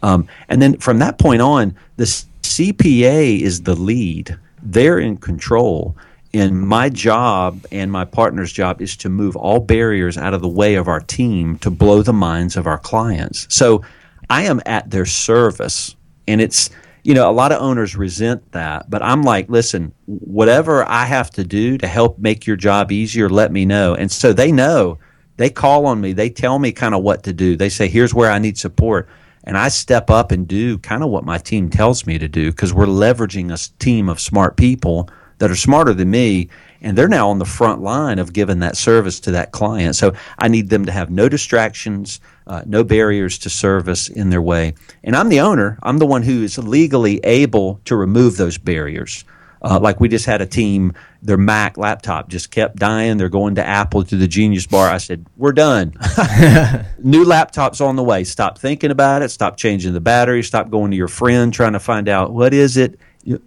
Um, 0.04 0.28
and 0.48 0.62
then 0.62 0.78
from 0.78 1.00
that 1.00 1.20
point 1.20 1.42
on, 1.42 1.76
the 1.98 2.06
CPA 2.06 3.40
is 3.42 3.64
the 3.64 3.76
lead. 3.76 4.38
They're 4.64 5.00
in 5.00 5.18
control. 5.18 5.96
And 6.34 6.62
my 6.62 6.90
job 6.90 7.66
and 7.72 7.92
my 7.92 8.06
partner's 8.06 8.54
job 8.54 8.82
is 8.82 8.96
to 8.98 9.10
move 9.10 9.36
all 9.36 9.60
barriers 9.60 10.18
out 10.18 10.34
of 10.34 10.42
the 10.42 10.48
way 10.48 10.76
of 10.76 10.88
our 10.88 11.02
team 11.02 11.58
to 11.60 11.70
blow 11.70 12.02
the 12.02 12.14
minds 12.14 12.56
of 12.56 12.68
our 12.68 12.78
clients. 12.78 13.48
So 13.50 13.84
I 14.30 14.44
am 14.44 14.62
at 14.66 14.90
their 14.90 15.06
service. 15.06 15.96
And 16.28 16.40
it's, 16.40 16.70
you 17.04 17.14
know, 17.14 17.30
a 17.30 17.34
lot 17.34 17.52
of 17.52 17.62
owners 17.62 17.98
resent 17.98 18.50
that. 18.54 18.90
But 18.90 19.02
I'm 19.02 19.24
like, 19.24 19.50
listen, 19.50 19.94
whatever 20.06 20.88
I 20.88 21.06
have 21.06 21.32
to 21.32 21.44
do 21.44 21.78
to 21.80 21.88
help 21.88 22.18
make 22.18 22.48
your 22.48 22.56
job 22.56 22.92
easier, 22.92 23.30
let 23.30 23.52
me 23.52 23.66
know. 23.66 23.94
And 23.94 24.12
so 24.12 24.32
they 24.32 24.52
know. 24.52 25.00
They 25.36 25.50
call 25.50 25.86
on 25.86 26.00
me. 26.00 26.14
They 26.14 26.30
tell 26.30 26.60
me 26.60 26.72
kind 26.72 26.94
of 26.94 27.04
what 27.04 27.24
to 27.24 27.34
do. 27.34 27.58
They 27.58 27.70
say, 27.70 27.88
here's 27.88 28.14
where 28.14 28.32
I 28.32 28.40
need 28.40 28.58
support 28.58 29.10
and 29.44 29.58
I 29.58 29.70
step 29.70 30.10
up 30.10 30.32
and 30.32 30.48
do 30.48 30.78
kind 30.78 31.04
of 31.04 31.10
what 31.10 31.26
my 31.26 31.38
team 31.38 31.70
tells 31.70 32.06
me 32.06 32.18
to 32.20 32.28
do 32.28 32.52
because 32.52 32.74
we're 32.74 32.86
leveraging 32.86 33.52
a 33.52 33.80
team 33.80 34.08
of 34.08 34.20
smart 34.20 34.56
people 34.56 35.10
that 35.42 35.50
are 35.50 35.56
smarter 35.56 35.92
than 35.92 36.10
me 36.12 36.48
and 36.82 36.96
they're 36.96 37.08
now 37.08 37.30
on 37.30 37.40
the 37.40 37.46
front 37.46 37.82
line 37.82 38.20
of 38.20 38.32
giving 38.32 38.60
that 38.60 38.78
service 38.78 39.20
to 39.20 39.32
that 39.32 39.52
client 39.52 39.96
so 39.96 40.14
i 40.38 40.48
need 40.48 40.70
them 40.70 40.86
to 40.86 40.92
have 40.92 41.10
no 41.10 41.28
distractions 41.28 42.20
uh, 42.46 42.62
no 42.68 42.84
barriers 42.84 43.40
to 43.40 43.50
service 43.50 44.08
in 44.08 44.30
their 44.30 44.42
way 44.42 44.72
and 45.04 45.16
i'm 45.16 45.30
the 45.30 45.40
owner 45.40 45.80
i'm 45.82 45.98
the 45.98 46.06
one 46.06 46.22
who 46.22 46.44
is 46.44 46.60
legally 46.60 47.20
able 47.24 47.82
to 47.86 47.96
remove 47.96 48.38
those 48.38 48.60
barriers 48.60 49.26
uh, 49.64 49.80
like 49.80 50.00
we 50.00 50.10
just 50.10 50.26
had 50.26 50.42
a 50.42 50.46
team, 50.48 50.94
their 51.22 51.38
Mac 51.38 51.78
laptop 51.78 52.30
just 52.30 52.50
kept 52.50 52.78
dying. 52.78 53.18
They're 53.18 53.30
going 53.30 53.56
to 53.56 53.64
Apple 53.64 54.04
to 54.06 54.16
the 54.16 54.28
Genius 54.28 54.66
Bar. 54.66 54.90
I 54.90 54.98
said, 54.98 55.28
"We're 55.38 55.52
done. 55.52 55.90
New 56.98 57.26
laptops 57.26 57.80
on 57.80 57.96
the 57.96 58.04
way. 58.04 58.24
Stop 58.24 58.58
thinking 58.58 58.90
about 58.90 59.22
it. 59.22 59.30
Stop 59.30 59.58
changing 59.58 59.94
the 59.94 60.02
battery. 60.02 60.42
Stop 60.42 60.72
going 60.72 60.90
to 60.90 60.98
your 60.98 61.08
friend 61.08 61.54
trying 61.54 61.74
to 61.74 61.80
find 61.80 62.10
out 62.10 62.34
what 62.34 62.56
is 62.56 62.76
it. 62.76 63.00
You, 63.24 63.42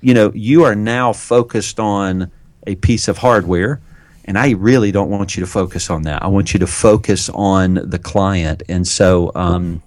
you 0.00 0.14
know, 0.14 0.32
you 0.34 0.64
are 0.64 0.74
now 0.74 1.12
focused 1.12 1.80
on 1.80 2.30
a 2.66 2.74
piece 2.76 3.08
of 3.08 3.18
hardware." 3.18 3.80
And 4.26 4.38
I 4.38 4.52
really 4.52 4.90
don't 4.90 5.10
want 5.10 5.36
you 5.36 5.40
to 5.40 5.46
focus 5.46 5.90
on 5.90 6.02
that. 6.02 6.22
I 6.22 6.28
want 6.28 6.54
you 6.54 6.60
to 6.60 6.66
focus 6.66 7.28
on 7.28 7.74
the 7.74 7.98
client. 7.98 8.62
And 8.70 8.88
so, 8.88 9.30
um, 9.34 9.82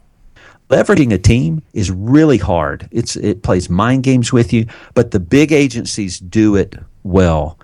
leveraging 0.70 1.14
a 1.14 1.18
team 1.18 1.64
is 1.74 1.90
really 1.92 2.38
hard. 2.38 2.88
It's 2.92 3.16
it 3.16 3.44
plays 3.44 3.70
mind 3.70 4.04
games 4.04 4.32
with 4.34 4.54
you, 4.54 4.68
but 4.94 5.12
the 5.12 5.20
big 5.20 5.52
agencies 5.52 6.20
do 6.20 6.56
it 6.56 6.76
well. 7.04 7.60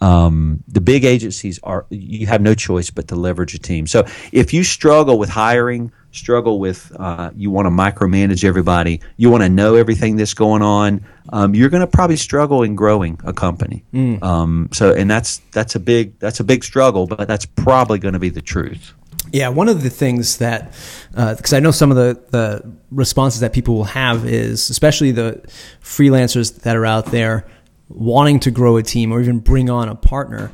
Um, 0.00 0.64
the 0.66 0.80
big 0.80 1.04
agencies 1.04 1.60
are 1.62 1.86
you 1.90 2.26
have 2.26 2.40
no 2.40 2.54
choice 2.54 2.90
but 2.90 3.08
to 3.08 3.16
leverage 3.16 3.54
a 3.54 3.58
team. 3.58 3.86
So 3.86 4.06
if 4.32 4.52
you 4.54 4.64
struggle 4.64 5.18
with 5.18 5.28
hiring, 5.28 5.92
struggle 6.12 6.58
with 6.58 6.92
uh, 6.98 7.30
you 7.36 7.50
want 7.50 7.66
to 7.66 7.70
micromanage 7.70 8.44
everybody, 8.44 9.00
you 9.16 9.30
want 9.30 9.42
to 9.42 9.48
know 9.48 9.74
everything 9.74 10.16
that's 10.16 10.34
going 10.34 10.62
on, 10.62 11.04
um, 11.30 11.54
you're 11.54 11.68
going 11.68 11.80
to 11.80 11.86
probably 11.86 12.16
struggle 12.16 12.62
in 12.62 12.74
growing 12.74 13.18
a 13.24 13.32
company. 13.32 13.84
Mm. 13.92 14.22
Um, 14.22 14.68
so 14.72 14.92
and 14.92 15.10
that's 15.10 15.38
that's 15.52 15.74
a 15.74 15.80
big 15.80 16.18
that's 16.18 16.40
a 16.40 16.44
big 16.44 16.64
struggle, 16.64 17.06
but 17.06 17.28
that's 17.28 17.46
probably 17.46 17.98
going 17.98 18.14
to 18.14 18.20
be 18.20 18.30
the 18.30 18.42
truth. 18.42 18.94
Yeah, 19.32 19.48
one 19.48 19.68
of 19.68 19.82
the 19.82 19.90
things 19.90 20.38
that, 20.38 20.72
because 21.12 21.52
uh, 21.52 21.56
I 21.56 21.60
know 21.60 21.70
some 21.70 21.92
of 21.92 21.96
the, 21.96 22.20
the 22.30 22.72
responses 22.90 23.40
that 23.40 23.52
people 23.52 23.76
will 23.76 23.84
have 23.84 24.24
is, 24.26 24.70
especially 24.70 25.12
the 25.12 25.40
freelancers 25.80 26.62
that 26.62 26.74
are 26.74 26.86
out 26.86 27.06
there 27.06 27.46
wanting 27.88 28.40
to 28.40 28.50
grow 28.50 28.76
a 28.76 28.82
team 28.82 29.12
or 29.12 29.20
even 29.20 29.38
bring 29.38 29.70
on 29.70 29.88
a 29.88 29.94
partner, 29.94 30.50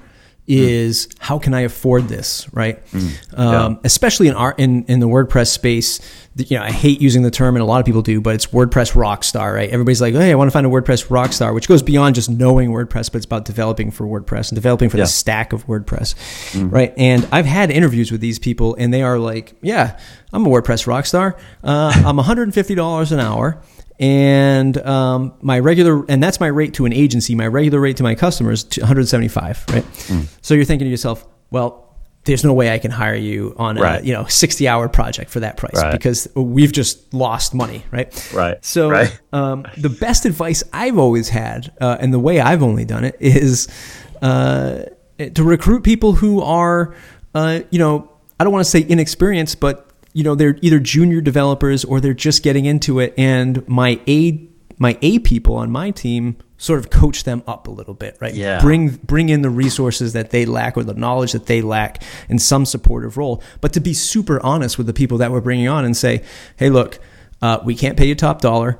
is 0.46 1.06
mm. 1.06 1.16
how 1.18 1.38
can 1.38 1.54
I 1.54 1.61
afford 1.61 2.09
this, 2.09 2.48
right? 2.52 2.85
Mm. 2.92 3.38
Um, 3.38 3.72
yeah. 3.72 3.78
Especially 3.85 4.28
in 4.28 4.35
our 4.35 4.54
in 4.56 4.85
in 4.85 5.00
the 5.00 5.09
WordPress 5.09 5.48
space, 5.48 6.00
you 6.37 6.56
know, 6.56 6.62
I 6.62 6.70
hate 6.70 7.00
using 7.00 7.22
the 7.22 7.30
term, 7.30 7.56
and 7.56 7.62
a 7.62 7.64
lot 7.64 7.80
of 7.80 7.87
people 7.87 8.02
do, 8.02 8.20
but 8.20 8.35
it's 8.35 8.46
WordPress 8.46 8.92
rockstar, 8.92 9.54
right? 9.54 9.68
Everybody's 9.70 10.00
like, 10.00 10.14
hey, 10.14 10.30
I 10.30 10.35
want 10.35 10.48
to 10.48 10.52
find 10.52 10.66
a 10.66 10.70
WordPress 10.70 11.09
rockstar, 11.09 11.54
which 11.54 11.68
goes 11.68 11.82
beyond 11.82 12.14
just 12.14 12.30
knowing 12.30 12.70
WordPress, 12.70 13.11
but 13.11 13.16
it's 13.16 13.26
about 13.26 13.44
developing 13.44 13.90
for 13.90 14.06
WordPress 14.06 14.50
and 14.50 14.56
developing 14.56 14.88
for 14.88 14.98
yeah. 14.98 15.04
the 15.04 15.09
stack 15.09 15.52
of 15.52 15.66
WordPress, 15.66 16.14
mm. 16.52 16.70
right? 16.70 16.94
And 16.96 17.26
I've 17.32 17.46
had 17.46 17.70
interviews 17.70 18.12
with 18.12 18.20
these 18.20 18.38
people, 18.38 18.76
and 18.78 18.92
they 18.92 19.02
are 19.02 19.18
like, 19.18 19.54
yeah, 19.62 19.98
I'm 20.32 20.46
a 20.46 20.48
WordPress 20.48 20.87
rockstar. 20.87 21.38
Uh, 21.64 21.92
I'm 22.04 22.18
$150 22.18 23.12
an 23.12 23.20
hour 23.20 23.61
and 23.98 24.76
um, 24.78 25.35
my 25.40 25.59
regular 25.59 26.04
and 26.09 26.22
that's 26.22 26.38
my 26.40 26.46
rate 26.46 26.74
to 26.74 26.85
an 26.85 26.92
agency 26.92 27.35
my 27.35 27.46
regular 27.46 27.80
rate 27.80 27.96
to 27.96 28.02
my 28.02 28.14
customers 28.14 28.64
175 28.76 29.64
right 29.70 29.85
mm. 29.85 30.26
so 30.42 30.54
you're 30.54 30.64
thinking 30.64 30.85
to 30.85 30.90
yourself 30.90 31.26
well 31.50 31.87
there's 32.26 32.44
no 32.44 32.52
way 32.52 32.72
I 32.72 32.78
can 32.78 32.90
hire 32.90 33.14
you 33.14 33.54
on 33.56 33.78
a 33.78 34.00
you 34.02 34.12
know 34.12 34.24
60 34.24 34.68
hour 34.68 34.88
project 34.88 35.30
for 35.30 35.40
that 35.40 35.56
price 35.56 35.80
right. 35.80 35.92
because 35.92 36.28
we've 36.35 36.72
just 36.72 37.14
lost 37.14 37.54
money, 37.54 37.85
right? 37.90 38.32
Right. 38.35 38.62
So 38.64 38.90
right. 38.90 39.18
Um, 39.32 39.64
the 39.76 39.88
best 39.88 40.26
advice 40.26 40.62
I've 40.72 40.98
always 40.98 41.28
had, 41.28 41.72
uh, 41.80 41.96
and 42.00 42.12
the 42.12 42.18
way 42.18 42.40
I've 42.40 42.62
only 42.62 42.85
done 42.85 43.04
it, 43.04 43.16
is 43.20 43.68
uh, 44.20 44.82
to 45.18 45.44
recruit 45.44 45.82
people 45.85 46.14
who 46.14 46.42
are, 46.42 46.94
uh, 47.35 47.61
you 47.70 47.78
know, 47.78 48.11
I 48.38 48.44
don't 48.44 48.52
want 48.52 48.64
to 48.64 48.70
say 48.70 48.85
inexperienced, 48.87 49.61
but 49.61 49.88
you 50.16 50.22
know 50.22 50.35
they're 50.35 50.57
either 50.62 50.79
junior 50.79 51.20
developers 51.20 51.85
or 51.85 52.00
they're 52.00 52.14
just 52.14 52.42
getting 52.42 52.64
into 52.64 53.00
it. 53.00 53.12
And 53.18 53.68
my 53.68 54.00
a 54.09 54.48
my 54.79 54.96
a 55.02 55.18
people 55.18 55.57
on 55.57 55.70
my 55.70 55.90
team 55.90 56.38
sort 56.57 56.79
of 56.79 56.88
coach 56.88 57.24
them 57.24 57.42
up 57.46 57.68
a 57.68 57.70
little 57.70 57.92
bit 57.92 58.16
right? 58.18 58.33
Yeah. 58.33 58.59
Bring 58.62 58.88
bring 58.88 59.29
in 59.29 59.42
the 59.42 59.50
resources 59.50 60.14
that 60.14 60.31
they 60.31 60.46
lack 60.46 60.79
or 60.79 60.85
the 60.85 60.94
knowledge 60.94 61.33
that 61.33 61.44
they 61.44 61.61
lack 61.61 62.02
in 62.31 62.38
some 62.38 62.64
supportive 62.64 63.18
role. 63.18 63.42
But 63.61 63.74
to 63.74 63.81
be 63.81 63.92
super 63.92 64.42
honest 64.42 64.79
with 64.79 64.87
the 64.87 64.94
people 64.94 65.18
that 65.18 65.31
we're 65.31 65.42
bringing 65.42 65.68
on 65.68 65.85
and 65.85 65.94
say 65.94 66.24
hey 66.57 66.70
look 66.70 66.98
uh, 67.42 67.59
we 67.62 67.74
can't 67.74 67.98
pay 67.98 68.07
you 68.07 68.14
top 68.14 68.40
dollar 68.40 68.79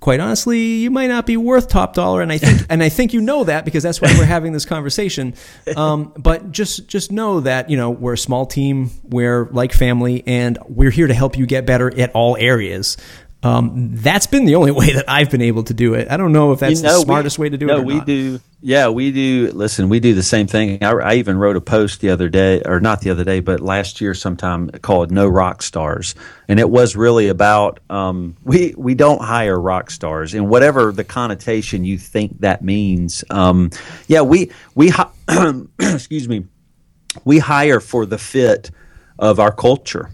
quite 0.00 0.20
honestly, 0.20 0.58
you 0.58 0.90
might 0.90 1.08
not 1.08 1.26
be 1.26 1.36
worth 1.36 1.68
top 1.68 1.94
dollar, 1.94 2.22
and 2.22 2.32
I 2.32 2.38
think 2.38 2.66
and 2.70 2.82
I 2.82 2.88
think 2.88 3.12
you 3.12 3.20
know 3.20 3.44
that 3.44 3.64
because 3.64 3.82
that's 3.82 4.00
why 4.00 4.14
we're 4.18 4.24
having 4.24 4.52
this 4.52 4.64
conversation. 4.64 5.34
Um, 5.76 6.12
but 6.16 6.50
just 6.50 6.88
just 6.88 7.12
know 7.12 7.40
that 7.40 7.70
you 7.70 7.76
know 7.76 7.90
we're 7.90 8.14
a 8.14 8.18
small 8.18 8.46
team, 8.46 8.90
we're 9.04 9.48
like 9.50 9.72
family, 9.72 10.22
and 10.26 10.58
we're 10.68 10.90
here 10.90 11.06
to 11.06 11.14
help 11.14 11.36
you 11.36 11.46
get 11.46 11.66
better 11.66 11.96
at 11.98 12.10
all 12.12 12.36
areas. 12.38 12.96
Um, 13.40 13.94
that's 13.94 14.26
been 14.26 14.46
the 14.46 14.56
only 14.56 14.70
way 14.72 14.92
that 14.94 15.04
I've 15.08 15.30
been 15.30 15.42
able 15.42 15.62
to 15.64 15.74
do 15.74 15.94
it. 15.94 16.10
I 16.10 16.16
don't 16.16 16.32
know 16.32 16.52
if 16.52 16.60
that's 16.60 16.80
you 16.80 16.86
know, 16.86 16.94
the 16.94 17.04
smartest 17.04 17.38
we, 17.38 17.44
way 17.44 17.50
to 17.50 17.56
do 17.56 17.66
no, 17.66 17.76
it. 17.76 17.78
No, 17.78 17.84
we 17.84 17.94
not. 17.96 18.06
do. 18.06 18.40
Yeah, 18.60 18.88
we 18.88 19.12
do. 19.12 19.52
Listen, 19.52 19.88
we 19.88 20.00
do 20.00 20.14
the 20.14 20.22
same 20.24 20.48
thing. 20.48 20.82
I, 20.82 20.90
I, 20.90 21.14
even 21.14 21.38
wrote 21.38 21.56
a 21.56 21.60
post 21.60 22.00
the 22.00 22.10
other 22.10 22.28
day, 22.28 22.60
or 22.62 22.80
not 22.80 23.00
the 23.02 23.10
other 23.10 23.22
day, 23.22 23.38
but 23.38 23.60
last 23.60 24.00
year 24.00 24.14
sometime 24.14 24.68
called 24.82 25.12
"No 25.12 25.28
Rock 25.28 25.62
Stars," 25.62 26.16
and 26.48 26.58
it 26.58 26.68
was 26.68 26.96
really 26.96 27.28
about 27.28 27.78
um, 27.88 28.36
we 28.42 28.74
we 28.76 28.96
don't 28.96 29.22
hire 29.22 29.58
rock 29.58 29.92
stars, 29.92 30.34
and 30.34 30.48
whatever 30.48 30.90
the 30.90 31.04
connotation 31.04 31.84
you 31.84 31.98
think 31.98 32.40
that 32.40 32.62
means. 32.64 33.22
Um, 33.30 33.70
yeah, 34.08 34.22
we 34.22 34.50
we 34.74 34.92
excuse 35.78 36.28
me, 36.28 36.46
we 37.24 37.38
hire 37.38 37.78
for 37.78 38.04
the 38.04 38.18
fit 38.18 38.72
of 39.20 39.38
our 39.38 39.52
culture. 39.52 40.10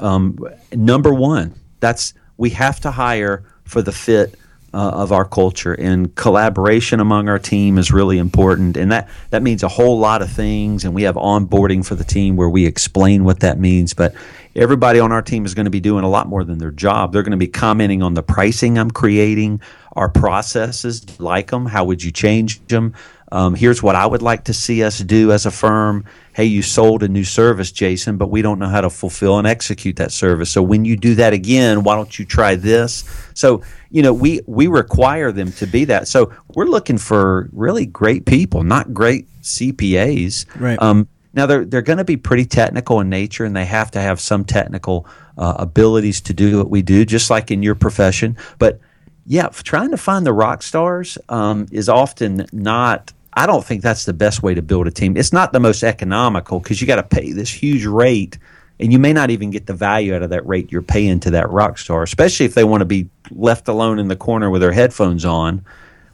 Um, 0.00 0.38
number 0.72 1.12
one, 1.12 1.54
that's 1.80 2.14
we 2.36 2.50
have 2.50 2.80
to 2.80 2.90
hire 2.90 3.44
for 3.64 3.82
the 3.82 3.92
fit 3.92 4.34
uh, 4.74 4.90
of 4.90 5.12
our 5.12 5.24
culture 5.24 5.72
and 5.72 6.12
collaboration 6.16 6.98
among 6.98 7.28
our 7.28 7.38
team 7.38 7.78
is 7.78 7.92
really 7.92 8.18
important 8.18 8.76
and 8.76 8.90
that 8.90 9.08
that 9.30 9.40
means 9.40 9.62
a 9.62 9.68
whole 9.68 10.00
lot 10.00 10.20
of 10.20 10.28
things 10.28 10.84
and 10.84 10.92
we 10.92 11.04
have 11.04 11.14
onboarding 11.14 11.86
for 11.86 11.94
the 11.94 12.02
team 12.02 12.34
where 12.34 12.48
we 12.48 12.66
explain 12.66 13.22
what 13.22 13.38
that 13.38 13.56
means 13.56 13.94
but 13.94 14.12
everybody 14.56 14.98
on 14.98 15.12
our 15.12 15.22
team 15.22 15.44
is 15.44 15.54
going 15.54 15.66
to 15.66 15.70
be 15.70 15.78
doing 15.78 16.02
a 16.02 16.08
lot 16.08 16.26
more 16.26 16.44
than 16.44 16.58
their 16.58 16.70
job. 16.70 17.12
They're 17.12 17.22
going 17.22 17.32
to 17.32 17.36
be 17.36 17.46
commenting 17.46 18.02
on 18.02 18.14
the 18.14 18.22
pricing 18.22 18.76
i'm 18.76 18.90
creating 18.90 19.60
our 19.92 20.08
processes 20.08 21.20
like 21.20 21.52
them 21.52 21.66
how 21.66 21.84
would 21.84 22.02
you 22.02 22.10
change 22.10 22.64
them 22.66 22.94
um, 23.34 23.56
here's 23.56 23.82
what 23.82 23.96
I 23.96 24.06
would 24.06 24.22
like 24.22 24.44
to 24.44 24.54
see 24.54 24.84
us 24.84 25.00
do 25.00 25.32
as 25.32 25.44
a 25.44 25.50
firm. 25.50 26.04
Hey, 26.34 26.44
you 26.44 26.62
sold 26.62 27.02
a 27.02 27.08
new 27.08 27.24
service, 27.24 27.72
Jason, 27.72 28.16
but 28.16 28.28
we 28.30 28.42
don't 28.42 28.60
know 28.60 28.68
how 28.68 28.80
to 28.80 28.88
fulfill 28.88 29.38
and 29.38 29.46
execute 29.46 29.96
that 29.96 30.12
service. 30.12 30.50
So 30.50 30.62
when 30.62 30.84
you 30.84 30.96
do 30.96 31.16
that 31.16 31.32
again, 31.32 31.82
why 31.82 31.96
don't 31.96 32.16
you 32.16 32.24
try 32.24 32.54
this? 32.54 33.02
So, 33.34 33.62
you 33.90 34.02
know, 34.02 34.12
we, 34.12 34.40
we 34.46 34.68
require 34.68 35.32
them 35.32 35.50
to 35.54 35.66
be 35.66 35.84
that. 35.86 36.06
So 36.06 36.32
we're 36.54 36.66
looking 36.66 36.96
for 36.96 37.48
really 37.52 37.86
great 37.86 38.24
people, 38.24 38.62
not 38.62 38.94
great 38.94 39.26
CPAs. 39.42 40.46
Right. 40.60 40.80
Um, 40.80 41.08
now 41.32 41.46
they're 41.46 41.64
they're 41.64 41.82
going 41.82 41.98
to 41.98 42.04
be 42.04 42.16
pretty 42.16 42.44
technical 42.44 43.00
in 43.00 43.10
nature, 43.10 43.44
and 43.44 43.56
they 43.56 43.64
have 43.64 43.90
to 43.90 44.00
have 44.00 44.20
some 44.20 44.44
technical 44.44 45.08
uh, 45.36 45.56
abilities 45.58 46.20
to 46.20 46.32
do 46.32 46.58
what 46.58 46.70
we 46.70 46.82
do, 46.82 47.04
just 47.04 47.28
like 47.28 47.50
in 47.50 47.64
your 47.64 47.74
profession. 47.74 48.36
But 48.60 48.78
yeah, 49.26 49.48
trying 49.48 49.90
to 49.90 49.96
find 49.96 50.24
the 50.24 50.32
rock 50.32 50.62
stars 50.62 51.18
um, 51.28 51.66
is 51.72 51.88
often 51.88 52.46
not 52.52 53.12
I 53.36 53.46
don't 53.46 53.64
think 53.64 53.82
that's 53.82 54.04
the 54.04 54.12
best 54.12 54.42
way 54.42 54.54
to 54.54 54.62
build 54.62 54.86
a 54.86 54.90
team. 54.90 55.16
It's 55.16 55.32
not 55.32 55.52
the 55.52 55.60
most 55.60 55.82
economical 55.82 56.60
because 56.60 56.80
you 56.80 56.86
got 56.86 56.96
to 56.96 57.02
pay 57.02 57.32
this 57.32 57.50
huge 57.50 57.84
rate, 57.84 58.38
and 58.78 58.92
you 58.92 58.98
may 58.98 59.12
not 59.12 59.30
even 59.30 59.50
get 59.50 59.66
the 59.66 59.74
value 59.74 60.14
out 60.14 60.22
of 60.22 60.30
that 60.30 60.46
rate 60.46 60.70
you're 60.70 60.82
paying 60.82 61.20
to 61.20 61.30
that 61.30 61.50
rock 61.50 61.78
star, 61.78 62.02
especially 62.02 62.46
if 62.46 62.54
they 62.54 62.64
want 62.64 62.80
to 62.80 62.86
be 62.86 63.08
left 63.30 63.68
alone 63.68 63.98
in 63.98 64.08
the 64.08 64.16
corner 64.16 64.50
with 64.50 64.60
their 64.60 64.72
headphones 64.72 65.24
on, 65.24 65.64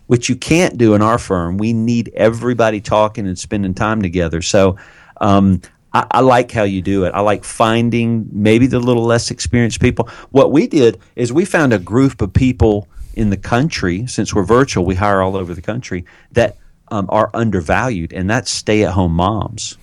which 0.06 0.28
you 0.28 0.36
can't 0.36 0.78
do 0.78 0.94
in 0.94 1.02
our 1.02 1.18
firm. 1.18 1.58
We 1.58 1.72
need 1.72 2.10
everybody 2.14 2.80
talking 2.80 3.26
and 3.26 3.38
spending 3.38 3.74
time 3.74 4.02
together. 4.02 4.42
So. 4.42 4.76
Um, 5.20 5.60
I, 5.92 6.06
I, 6.12 6.20
like 6.20 6.52
how 6.52 6.62
you 6.62 6.82
do 6.82 7.04
it. 7.04 7.10
I 7.14 7.20
like 7.20 7.42
finding 7.42 8.28
maybe 8.32 8.68
the 8.68 8.78
little 8.78 9.02
less 9.02 9.30
experienced 9.30 9.80
people. 9.80 10.08
What 10.30 10.52
we 10.52 10.68
did 10.68 11.00
is 11.16 11.32
we 11.32 11.44
found 11.44 11.72
a 11.72 11.80
group 11.80 12.22
of 12.22 12.32
people 12.32 12.88
in 13.14 13.30
the 13.30 13.36
country, 13.36 14.06
since 14.06 14.32
we're 14.32 14.44
virtual, 14.44 14.84
we 14.84 14.94
hire 14.94 15.20
all 15.20 15.36
over 15.36 15.52
the 15.52 15.60
country, 15.60 16.04
that 16.32 16.56
um, 16.90 17.06
are 17.08 17.30
undervalued, 17.34 18.12
and 18.12 18.28
that's 18.28 18.50
stay 18.50 18.84
at 18.84 18.92
home 18.92 19.12
moms. 19.12 19.76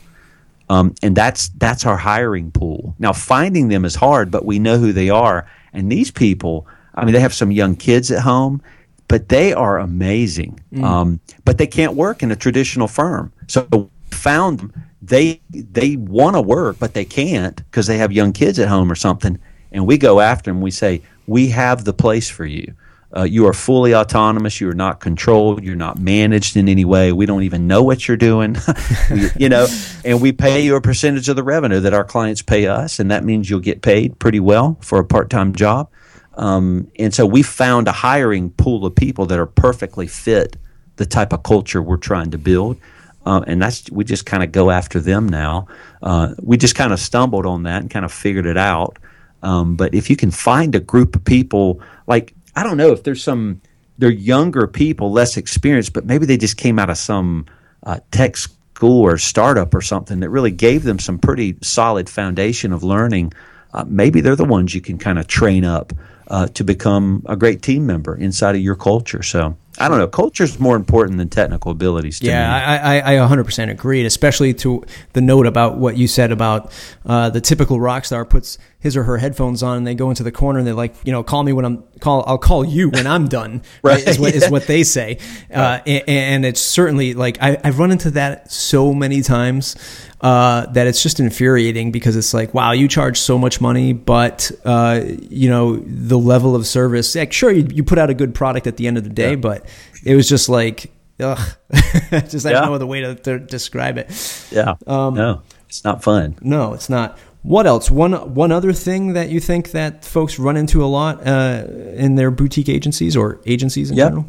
Um, 0.70 0.93
and 1.02 1.15
that's 1.15 1.50
that's 1.50 1.86
our 1.86 1.98
hiring 1.98 2.52
pool. 2.52 2.96
Now 3.00 3.13
finding 3.13 3.70
them 3.70 3.86
is 3.86 3.96
hard, 3.96 4.32
but 4.32 4.46
we 4.46 4.60
know 4.60 4.78
who 4.78 4.91
they 4.91 5.10
are. 5.10 5.50
And 5.74 5.91
these 5.91 6.12
people, 6.12 6.67
I 6.96 7.06
mean, 7.06 7.13
they 7.13 7.20
have 7.20 7.34
some 7.34 7.52
young 7.52 7.76
kids 7.76 8.12
at 8.12 8.22
home, 8.22 8.62
but 9.08 9.30
they 9.30 9.54
are 9.54 9.80
amazing. 9.80 10.60
Mm. 10.74 10.84
Um, 10.84 11.20
but 11.46 11.58
they 11.58 11.67
can't 11.67 11.93
work 11.93 12.22
in 12.22 12.32
a 12.32 12.36
traditional 12.36 12.88
firm. 12.88 13.32
So 13.48 13.67
we 13.72 13.88
found 14.12 14.60
them. 14.60 14.74
They 15.02 15.39
they 15.52 15.96
want 15.96 16.36
to 16.36 16.41
work, 16.41 16.78
but 16.80 16.93
they 16.93 17.06
can't 17.06 17.56
because 17.56 17.88
they 17.88 17.98
have 17.98 18.12
young 18.12 18.34
kids 18.34 18.60
at 18.60 18.67
home 18.67 18.91
or 18.91 18.96
something. 18.96 19.39
And 19.72 19.88
we 19.88 19.98
go 19.98 20.20
after 20.20 20.52
them. 20.52 20.62
We 20.62 20.72
say, 20.72 21.02
we 21.28 21.50
have 21.50 21.86
the 21.86 21.93
place 21.93 22.30
for 22.30 22.46
you. 22.46 22.74
Uh, 23.15 23.24
you 23.24 23.48
are 23.48 23.54
fully 23.54 23.96
autonomous. 23.96 24.60
You 24.60 24.70
are 24.70 24.76
not 24.76 25.00
controlled. 25.00 25.63
You're 25.63 25.76
not 25.76 25.98
managed 25.98 26.58
in 26.58 26.67
any 26.67 26.84
way. 26.84 27.13
We 27.13 27.26
don't 27.26 27.43
even 27.43 27.65
know 27.65 27.82
what 27.82 28.08
you're 28.08 28.17
doing, 28.17 28.58
you 29.38 29.48
know. 29.48 29.67
And 30.04 30.22
we 30.22 30.34
pay 30.34 30.62
you 30.62 30.76
a 30.76 30.82
percentage 30.82 31.30
of 31.30 31.38
the 31.38 31.43
revenue 31.43 31.80
that 31.80 31.93
our 31.93 32.04
clients 32.04 32.41
pay 32.41 32.67
us, 32.67 33.00
and 33.00 33.10
that 33.12 33.24
means 33.24 33.50
you'll 33.50 33.62
get 33.62 33.82
paid 33.82 34.20
pretty 34.20 34.41
well 34.41 34.78
for 34.82 35.00
a 35.00 35.06
part-time 35.06 35.56
job. 35.56 35.89
Um, 36.36 36.91
and 37.00 37.13
so 37.13 37.26
we 37.26 37.43
found 37.43 37.88
a 37.88 37.91
hiring 37.91 38.52
pool 38.52 38.86
of 38.86 38.96
people 38.96 39.26
that 39.28 39.39
are 39.39 39.48
perfectly 39.48 40.08
fit 40.08 40.58
the 40.98 41.06
type 41.06 41.34
of 41.34 41.43
culture 41.43 41.82
we're 41.82 41.98
trying 41.98 42.32
to 42.32 42.38
build. 42.38 42.78
Uh, 43.26 43.43
and 43.48 43.62
that's 43.62 43.89
we 43.91 44.04
just 44.04 44.26
kind 44.26 44.43
of 44.43 44.52
go 44.52 44.70
after 44.70 45.00
them 45.00 45.28
now. 45.28 45.67
Uh, 46.02 46.34
we 46.41 46.58
just 46.58 46.76
kind 46.76 46.93
of 46.93 47.00
stumbled 47.00 47.46
on 47.46 47.63
that 47.63 47.82
and 47.82 47.89
kind 47.89 48.06
of 48.06 48.12
figured 48.12 48.46
it 48.46 48.58
out. 48.58 48.98
Um, 49.43 49.76
but 49.76 49.93
if 49.93 50.10
you 50.10 50.15
can 50.15 50.32
find 50.32 50.74
a 50.76 50.80
group 50.80 51.15
of 51.15 51.24
people 51.24 51.82
like 52.08 52.34
I 52.58 52.63
don't 52.63 52.78
know 52.78 52.91
if 52.91 53.04
there's 53.04 53.24
some 53.24 53.62
they're 54.00 54.10
younger 54.10 54.65
people, 54.65 55.12
less 55.12 55.38
experienced, 55.38 55.93
but 55.93 56.06
maybe 56.06 56.26
they 56.26 56.38
just 56.38 56.58
came 56.58 56.80
out 56.80 56.89
of 56.89 56.98
some 56.98 57.46
uh, 57.84 58.00
tech 58.10 58.36
school 58.36 59.06
or 59.06 59.20
startup 59.20 59.76
or 59.76 59.82
something 59.82 60.22
that 60.22 60.32
really 60.32 60.50
gave 60.50 60.82
them 60.82 60.98
some 60.98 61.20
pretty 61.20 61.56
solid 61.62 62.10
foundation 62.10 62.74
of 62.74 62.82
learning. 62.82 63.32
Uh, 63.74 63.86
maybe 63.88 64.22
they're 64.22 64.36
the 64.36 64.43
ones 64.43 64.74
you 64.74 64.82
can 64.82 64.98
kind 64.98 65.20
of 65.20 65.28
train 65.28 65.65
up 65.65 65.93
uh, 66.30 66.48
to 66.48 66.63
become 66.63 67.24
a 67.28 67.36
great 67.36 67.62
team 67.62 67.86
member 67.86 68.15
inside 68.15 68.56
of 68.56 68.62
your 68.62 68.76
culture. 68.76 69.22
So 69.22 69.56
I 69.80 69.88
don't 69.88 70.00
know. 70.00 70.08
Culture 70.08 70.44
is 70.44 70.60
more 70.60 70.76
important 70.76 71.18
than 71.18 71.30
technical 71.30 71.72
abilities. 71.72 72.22
yeah, 72.22 72.54
I, 72.54 73.00
I, 73.00 73.24
I 73.24 73.28
100% 73.28 73.70
agreed, 73.70 74.06
especially 74.06 74.54
to 74.56 74.84
the 75.13 75.22
note 75.22 75.46
about 75.46 75.78
what 75.78 75.98
you 75.98 76.08
said 76.08 76.32
about 76.32 76.72
uh, 77.06 77.30
the 77.30 77.42
typical 77.42 77.80
rock 77.80 78.06
star 78.06 78.26
puts 78.26 78.58
his 78.80 78.96
or 78.96 79.04
her 79.04 79.18
headphones 79.18 79.63
on 79.63 79.78
and 79.78 79.88
they 79.88 79.96
go 79.96 80.10
into 80.10 80.24
the 80.24 80.32
corner 80.32 80.60
and 80.60 80.68
they're 80.68 80.74
like, 80.74 80.96
you 81.04 81.12
know, 81.12 81.24
call 81.24 81.44
me 81.44 81.52
when 81.52 81.66
I'm 81.66 81.84
call. 82.00 82.24
I'll 82.28 82.38
call 82.38 82.63
you 82.63 82.90
when 82.90 83.08
I'm 83.08 83.28
done. 83.40 83.63
right, 83.82 84.08
is, 84.08 84.20
what, 84.20 84.34
yeah. 84.34 84.38
is 84.38 84.52
what 84.52 84.68
they 84.68 84.84
say. 84.98 85.18
Uh, 85.52 85.80
and, 85.86 86.04
and, 86.08 86.46
it's 86.46 86.62
certainly 86.62 87.13
like 87.13 87.42
I, 87.42 87.58
I've 87.63 87.80
run 87.80 87.92
into 87.92 88.12
that 88.12 88.52
so 88.52 88.94
many 88.94 89.22
times 89.22 89.76
uh, 90.22 90.68
that 90.68 90.88
it's 90.88 91.04
just 91.04 91.20
infuriating 91.20 91.92
because 91.92 92.16
it's 92.16 92.34
like, 92.34 92.54
wow, 92.54 92.72
you 92.72 92.88
charge 92.88 93.20
so 93.20 93.38
much 93.38 93.60
money, 93.60 93.94
but 93.94 94.52
uh, 94.63 95.02
you 95.06 95.50
know 95.50 95.78
the 95.78 96.18
level 96.18 96.56
of 96.56 96.66
service. 96.66 97.16
Like, 97.16 97.34
sure, 97.34 97.52
you, 97.52 97.68
you, 97.72 97.84
put 97.84 97.98
out 97.98 98.10
a 98.10 98.13
good 98.13 98.34
product 98.34 98.68
at 98.68 98.78
the 98.78 98.88
end 98.88 98.98
of 98.98 99.04
the 99.04 99.10
day, 99.10 99.32
yeah. 99.32 99.36
but 99.36 99.66
it 100.03 100.15
was 100.15 100.27
just 100.27 100.49
like, 100.49 100.91
ugh, 101.19 101.39
just 102.12 102.45
I 102.45 102.51
yeah. 102.51 102.62
don't 102.62 102.71
know 102.71 102.77
the 102.77 102.88
way 102.88 103.01
to, 103.01 103.15
to, 103.15 103.39
describe 103.39 103.97
it. 103.97 104.08
Yeah, 104.51 104.75
um, 104.86 105.13
no, 105.15 105.41
it's 105.67 105.84
not 105.84 106.03
fun. 106.03 106.38
No, 106.41 106.73
it's 106.73 106.89
not. 106.89 107.17
What 107.43 107.65
else? 107.65 107.89
One 107.89 108.34
one 108.34 108.51
other 108.51 108.73
thing 108.73 109.13
that 109.13 109.30
you 109.30 109.39
think 109.39 109.71
that 109.71 110.03
folks 110.03 110.38
run 110.39 110.58
into 110.58 110.84
a 110.84 110.88
lot 110.88 111.25
uh, 111.25 111.65
in 111.93 112.15
their 112.15 112.32
boutique 112.32 112.69
agencies 112.69 113.15
or 113.15 113.39
agencies 113.45 113.89
in 113.89 113.97
yep. 113.97 114.10
general. 114.10 114.27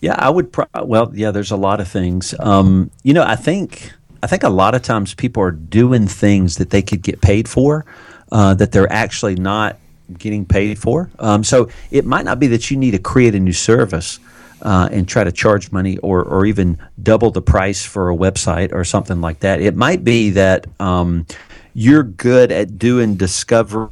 Yeah, 0.00 0.14
I 0.18 0.30
would. 0.30 0.52
Pro- 0.52 0.66
well, 0.84 1.10
yeah, 1.14 1.30
there's 1.30 1.50
a 1.50 1.56
lot 1.56 1.80
of 1.80 1.88
things. 1.88 2.34
Um, 2.38 2.90
you 3.02 3.12
know, 3.12 3.24
I 3.24 3.36
think 3.36 3.92
I 4.22 4.26
think 4.26 4.42
a 4.42 4.48
lot 4.48 4.74
of 4.74 4.80
times 4.80 5.12
people 5.12 5.42
are 5.42 5.50
doing 5.50 6.06
things 6.06 6.56
that 6.56 6.70
they 6.70 6.80
could 6.80 7.02
get 7.02 7.20
paid 7.20 7.46
for 7.48 7.84
uh, 8.32 8.54
that 8.54 8.72
they're 8.72 8.90
actually 8.90 9.34
not 9.34 9.78
getting 10.16 10.46
paid 10.46 10.78
for. 10.78 11.10
Um, 11.18 11.44
so 11.44 11.68
it 11.90 12.06
might 12.06 12.24
not 12.24 12.38
be 12.38 12.46
that 12.48 12.70
you 12.70 12.78
need 12.78 12.92
to 12.92 12.98
create 12.98 13.34
a 13.34 13.40
new 13.40 13.52
service. 13.52 14.18
Uh, 14.64 14.88
and 14.90 15.06
try 15.06 15.22
to 15.22 15.30
charge 15.30 15.70
money 15.72 15.98
or, 15.98 16.22
or 16.22 16.46
even 16.46 16.78
double 17.02 17.30
the 17.30 17.42
price 17.42 17.84
for 17.84 18.08
a 18.08 18.16
website 18.16 18.72
or 18.72 18.82
something 18.82 19.20
like 19.20 19.40
that. 19.40 19.60
It 19.60 19.76
might 19.76 20.02
be 20.02 20.30
that 20.30 20.66
um, 20.80 21.26
you're 21.74 22.02
good 22.02 22.50
at 22.50 22.78
doing 22.78 23.14
discovery 23.16 23.90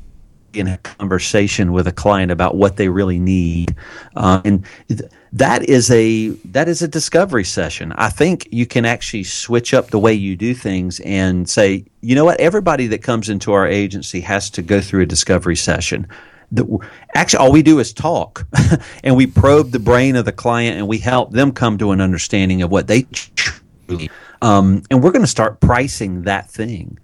in 0.54 0.68
a 0.68 0.78
conversation 0.78 1.72
with 1.72 1.86
a 1.86 1.92
client 1.92 2.30
about 2.30 2.56
what 2.56 2.76
they 2.76 2.88
really 2.88 3.18
need, 3.18 3.74
uh, 4.16 4.40
and 4.44 4.64
th- 4.88 5.02
that 5.32 5.68
is 5.68 5.90
a 5.90 6.28
that 6.44 6.68
is 6.68 6.82
a 6.82 6.88
discovery 6.88 7.44
session. 7.44 7.92
I 7.92 8.10
think 8.10 8.48
you 8.50 8.66
can 8.66 8.84
actually 8.84 9.24
switch 9.24 9.72
up 9.72 9.90
the 9.90 9.98
way 9.98 10.12
you 10.12 10.36
do 10.36 10.54
things 10.54 11.00
and 11.00 11.48
say, 11.48 11.84
you 12.00 12.14
know 12.14 12.24
what, 12.24 12.38
everybody 12.40 12.86
that 12.88 13.02
comes 13.02 13.28
into 13.28 13.52
our 13.52 13.66
agency 13.66 14.20
has 14.20 14.50
to 14.50 14.62
go 14.62 14.80
through 14.80 15.02
a 15.02 15.06
discovery 15.06 15.56
session. 15.56 16.06
The, 16.52 16.78
actually, 17.14 17.38
all 17.38 17.50
we 17.50 17.62
do 17.62 17.78
is 17.78 17.92
talk, 17.92 18.46
and 19.04 19.16
we 19.16 19.26
probe 19.26 19.70
the 19.70 19.78
brain 19.78 20.16
of 20.16 20.26
the 20.26 20.32
client, 20.32 20.78
and 20.78 20.86
we 20.86 20.98
help 20.98 21.32
them 21.32 21.52
come 21.52 21.78
to 21.78 21.92
an 21.92 22.00
understanding 22.00 22.62
of 22.62 22.70
what 22.70 22.86
they 22.86 23.06
truly. 23.34 24.10
Um, 24.42 24.82
and 24.90 25.02
we're 25.02 25.12
going 25.12 25.24
to 25.24 25.28
start 25.28 25.60
pricing 25.60 26.22
that 26.22 26.50
thing. 26.50 26.98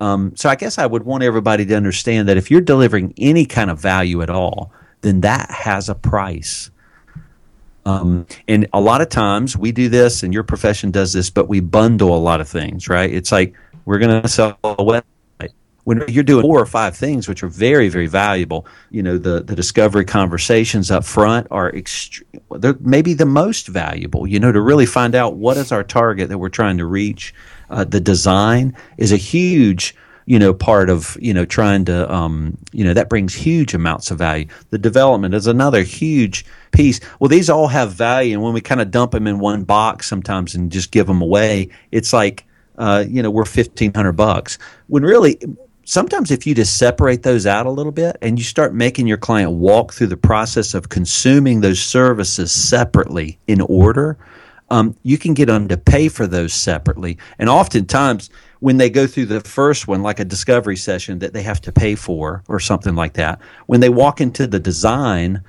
Um, 0.00 0.34
so 0.36 0.48
I 0.48 0.56
guess 0.56 0.78
I 0.78 0.86
would 0.86 1.04
want 1.04 1.22
everybody 1.22 1.66
to 1.66 1.74
understand 1.74 2.28
that 2.28 2.36
if 2.36 2.50
you're 2.50 2.60
delivering 2.60 3.14
any 3.16 3.46
kind 3.46 3.70
of 3.70 3.78
value 3.78 4.22
at 4.22 4.30
all, 4.30 4.72
then 5.02 5.20
that 5.20 5.50
has 5.50 5.88
a 5.88 5.94
price. 5.94 6.70
Um, 7.86 8.26
and 8.48 8.66
a 8.72 8.80
lot 8.80 9.02
of 9.02 9.08
times 9.10 9.56
we 9.56 9.72
do 9.72 9.88
this, 9.88 10.22
and 10.22 10.32
your 10.32 10.42
profession 10.42 10.90
does 10.90 11.12
this, 11.12 11.30
but 11.30 11.48
we 11.48 11.60
bundle 11.60 12.16
a 12.16 12.18
lot 12.18 12.40
of 12.40 12.48
things, 12.48 12.88
right? 12.88 13.12
It's 13.12 13.30
like 13.30 13.54
we're 13.84 13.98
going 13.98 14.22
to 14.22 14.28
sell 14.28 14.58
a 14.64 14.76
website. 14.76 15.02
When 15.84 16.02
you're 16.08 16.24
doing 16.24 16.42
four 16.42 16.60
or 16.60 16.66
five 16.66 16.96
things, 16.96 17.28
which 17.28 17.42
are 17.42 17.48
very, 17.48 17.88
very 17.88 18.06
valuable, 18.06 18.66
you 18.90 19.02
know, 19.02 19.18
the, 19.18 19.42
the 19.42 19.54
discovery 19.54 20.04
conversations 20.04 20.90
up 20.90 21.04
front 21.04 21.46
are 21.50 21.70
ext- 21.72 22.22
they're 22.58 22.76
maybe 22.80 23.14
the 23.14 23.26
most 23.26 23.68
valuable, 23.68 24.26
you 24.26 24.40
know, 24.40 24.50
to 24.50 24.60
really 24.60 24.86
find 24.86 25.14
out 25.14 25.36
what 25.36 25.56
is 25.56 25.72
our 25.72 25.84
target 25.84 26.28
that 26.30 26.38
we're 26.38 26.48
trying 26.48 26.78
to 26.78 26.86
reach. 26.86 27.34
Uh, 27.70 27.84
the 27.84 28.00
design 28.00 28.74
is 28.98 29.12
a 29.12 29.16
huge 29.16 29.94
you 30.26 30.38
know 30.38 30.54
part 30.54 30.88
of 30.88 31.16
you 31.20 31.34
know 31.34 31.44
trying 31.44 31.84
to 31.84 32.10
um, 32.12 32.56
you 32.72 32.84
know 32.84 32.94
that 32.94 33.08
brings 33.08 33.34
huge 33.34 33.74
amounts 33.74 34.10
of 34.10 34.18
value. 34.18 34.46
The 34.70 34.78
development 34.78 35.34
is 35.34 35.46
another 35.46 35.82
huge 35.82 36.46
piece. 36.72 37.00
Well 37.20 37.28
these 37.28 37.50
all 37.50 37.68
have 37.68 37.92
value 37.92 38.34
and 38.34 38.42
when 38.42 38.54
we 38.54 38.60
kind 38.60 38.80
of 38.80 38.90
dump 38.90 39.12
them 39.12 39.26
in 39.26 39.38
one 39.38 39.64
box 39.64 40.06
sometimes 40.06 40.54
and 40.54 40.72
just 40.72 40.90
give 40.90 41.06
them 41.06 41.20
away 41.20 41.68
it's 41.90 42.12
like 42.12 42.46
uh, 42.78 43.04
you 43.06 43.22
know 43.22 43.30
we're 43.30 43.42
1500 43.42 44.12
bucks. 44.12 44.58
When 44.86 45.02
really 45.02 45.38
sometimes 45.84 46.30
if 46.30 46.46
you 46.46 46.54
just 46.54 46.76
separate 46.78 47.22
those 47.22 47.46
out 47.46 47.66
a 47.66 47.70
little 47.70 47.92
bit 47.92 48.16
and 48.22 48.38
you 48.38 48.44
start 48.44 48.74
making 48.74 49.06
your 49.06 49.18
client 49.18 49.52
walk 49.52 49.92
through 49.92 50.08
the 50.08 50.16
process 50.16 50.74
of 50.74 50.88
consuming 50.88 51.60
those 51.60 51.80
services 51.80 52.52
separately 52.52 53.38
in 53.46 53.60
order 53.60 54.18
um, 54.70 54.96
you 55.02 55.18
can 55.18 55.34
get 55.34 55.46
them 55.46 55.68
to 55.68 55.76
pay 55.76 56.08
for 56.08 56.26
those 56.26 56.52
separately. 56.52 57.18
And 57.38 57.48
oftentimes, 57.48 58.30
when 58.60 58.78
they 58.78 58.88
go 58.88 59.06
through 59.06 59.26
the 59.26 59.40
first 59.40 59.86
one, 59.86 60.02
like 60.02 60.20
a 60.20 60.24
discovery 60.24 60.76
session 60.76 61.18
that 61.18 61.32
they 61.32 61.42
have 61.42 61.60
to 61.62 61.72
pay 61.72 61.94
for 61.94 62.42
or 62.48 62.58
something 62.58 62.94
like 62.94 63.12
that, 63.14 63.40
when 63.66 63.80
they 63.80 63.88
walk 63.88 64.20
into 64.20 64.46
the 64.46 64.58
design, 64.58 65.42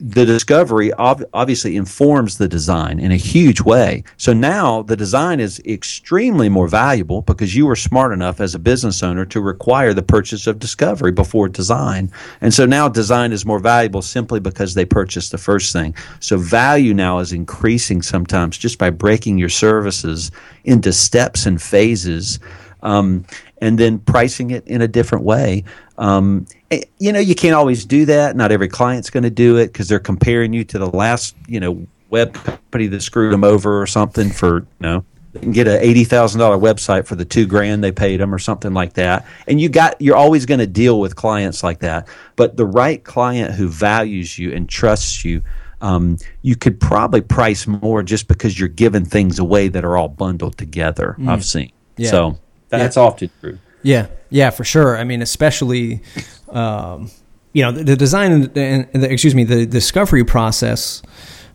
the 0.00 0.24
discovery 0.24 0.92
obviously 0.92 1.76
informs 1.76 2.38
the 2.38 2.48
design 2.48 3.00
in 3.00 3.10
a 3.10 3.16
huge 3.16 3.60
way. 3.60 4.04
So 4.16 4.32
now 4.32 4.82
the 4.82 4.96
design 4.96 5.40
is 5.40 5.60
extremely 5.64 6.48
more 6.48 6.68
valuable 6.68 7.22
because 7.22 7.54
you 7.54 7.66
were 7.66 7.76
smart 7.76 8.12
enough 8.12 8.40
as 8.40 8.54
a 8.54 8.58
business 8.58 9.02
owner 9.02 9.24
to 9.26 9.40
require 9.40 9.94
the 9.94 10.02
purchase 10.02 10.46
of 10.46 10.58
discovery 10.58 11.12
before 11.12 11.48
design. 11.48 12.10
And 12.40 12.52
so 12.52 12.66
now 12.66 12.88
design 12.88 13.32
is 13.32 13.46
more 13.46 13.58
valuable 13.58 14.02
simply 14.02 14.40
because 14.40 14.74
they 14.74 14.84
purchased 14.84 15.32
the 15.32 15.38
first 15.38 15.72
thing. 15.72 15.94
So 16.20 16.36
value 16.36 16.94
now 16.94 17.18
is 17.18 17.32
increasing 17.32 18.02
sometimes 18.02 18.58
just 18.58 18.78
by 18.78 18.90
breaking 18.90 19.38
your 19.38 19.48
services 19.48 20.30
into 20.64 20.92
steps 20.92 21.46
and 21.46 21.60
phases. 21.60 22.38
Um, 22.82 23.24
and 23.60 23.78
then 23.78 23.98
pricing 23.98 24.50
it 24.50 24.66
in 24.66 24.82
a 24.82 24.88
different 24.88 25.24
way. 25.24 25.64
Um, 25.98 26.46
eh, 26.70 26.82
you 26.98 27.12
know, 27.12 27.20
you 27.20 27.34
can't 27.34 27.54
always 27.54 27.84
do 27.84 28.04
that. 28.06 28.36
Not 28.36 28.52
every 28.52 28.68
client's 28.68 29.10
going 29.10 29.22
to 29.22 29.30
do 29.30 29.56
it 29.56 29.68
because 29.68 29.88
they're 29.88 29.98
comparing 29.98 30.52
you 30.52 30.64
to 30.64 30.78
the 30.78 30.90
last, 30.90 31.36
you 31.46 31.60
know, 31.60 31.86
web 32.10 32.34
company 32.34 32.86
that 32.86 33.00
screwed 33.00 33.32
them 33.32 33.42
over 33.42 33.82
or 33.82 33.86
something 33.86 34.30
for 34.30 34.58
you 34.58 34.66
know 34.80 35.04
they 35.32 35.40
can 35.40 35.50
get 35.50 35.66
an 35.66 35.80
eighty 35.80 36.04
thousand 36.04 36.38
dollar 36.38 36.56
website 36.56 37.06
for 37.06 37.16
the 37.16 37.24
two 37.24 37.44
grand 37.44 37.82
they 37.82 37.90
paid 37.90 38.20
them 38.20 38.32
or 38.32 38.38
something 38.38 38.72
like 38.72 38.92
that. 38.92 39.26
And 39.48 39.60
you 39.60 39.68
got 39.68 40.00
you're 40.00 40.16
always 40.16 40.46
going 40.46 40.60
to 40.60 40.66
deal 40.66 41.00
with 41.00 41.16
clients 41.16 41.64
like 41.64 41.80
that. 41.80 42.06
But 42.36 42.56
the 42.56 42.66
right 42.66 43.02
client 43.02 43.54
who 43.54 43.68
values 43.68 44.38
you 44.38 44.52
and 44.52 44.68
trusts 44.68 45.24
you, 45.24 45.42
um, 45.80 46.18
you 46.42 46.54
could 46.54 46.78
probably 46.78 47.20
price 47.20 47.66
more 47.66 48.04
just 48.04 48.28
because 48.28 48.60
you're 48.60 48.68
giving 48.68 49.04
things 49.04 49.40
away 49.40 49.66
that 49.66 49.84
are 49.84 49.96
all 49.96 50.08
bundled 50.08 50.56
together. 50.56 51.16
Mm. 51.18 51.28
I've 51.28 51.44
seen. 51.44 51.72
Yeah. 51.96 52.10
So 52.10 52.38
that's 52.78 52.96
Yeah. 52.96 53.02
often 53.02 53.30
true. 53.40 53.58
Yeah, 53.82 54.06
yeah, 54.30 54.50
for 54.50 54.64
sure. 54.64 54.96
I 54.96 55.04
mean, 55.04 55.20
especially, 55.22 56.00
um, 56.48 57.10
you 57.52 57.62
know, 57.62 57.70
the, 57.72 57.84
the 57.84 57.96
design 57.96 58.32
and, 58.32 58.56
and 58.56 59.02
the, 59.02 59.12
excuse 59.12 59.34
me, 59.34 59.44
the 59.44 59.66
discovery 59.66 60.24
process. 60.24 61.02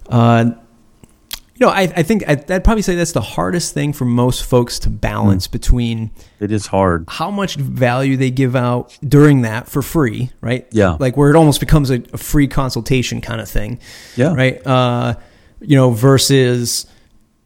Uh, 0.07 0.51
you 1.55 1.65
know, 1.65 1.72
I, 1.74 1.82
I 1.82 2.03
think 2.03 2.24
I'd, 2.28 2.49
I'd 2.49 2.63
probably 2.63 2.84
say 2.84 2.95
that's 2.95 3.11
the 3.11 3.20
hardest 3.22 3.74
thing 3.74 3.91
for 3.93 4.05
most 4.05 4.45
folks 4.45 4.80
to 4.80 4.89
balance 4.89 5.45
Hmm. 5.47 5.51
between 5.51 6.11
It 6.39 6.51
is 6.51 6.67
hard. 6.67 7.05
how 7.09 7.32
much 7.32 7.55
value 7.55 8.15
they 8.15 8.32
give 8.32 8.55
out 8.55 8.97
during 9.05 9.41
that 9.41 9.67
for 9.67 9.82
free, 9.82 10.30
right? 10.39 10.67
Yeah. 10.72 10.95
Like 10.99 11.17
where 11.17 11.30
it 11.32 11.36
almost 11.36 11.59
becomes 11.59 11.89
a, 11.89 12.01
a 12.13 12.17
free 12.17 12.47
consultation 12.47 13.20
kind 13.22 13.41
of 13.41 13.49
thing. 13.49 13.80
Yeah. 14.15 14.34
Right. 14.36 14.65
Uh, 14.65 15.15
you 15.61 15.76
know, 15.76 15.89
versus 15.91 16.86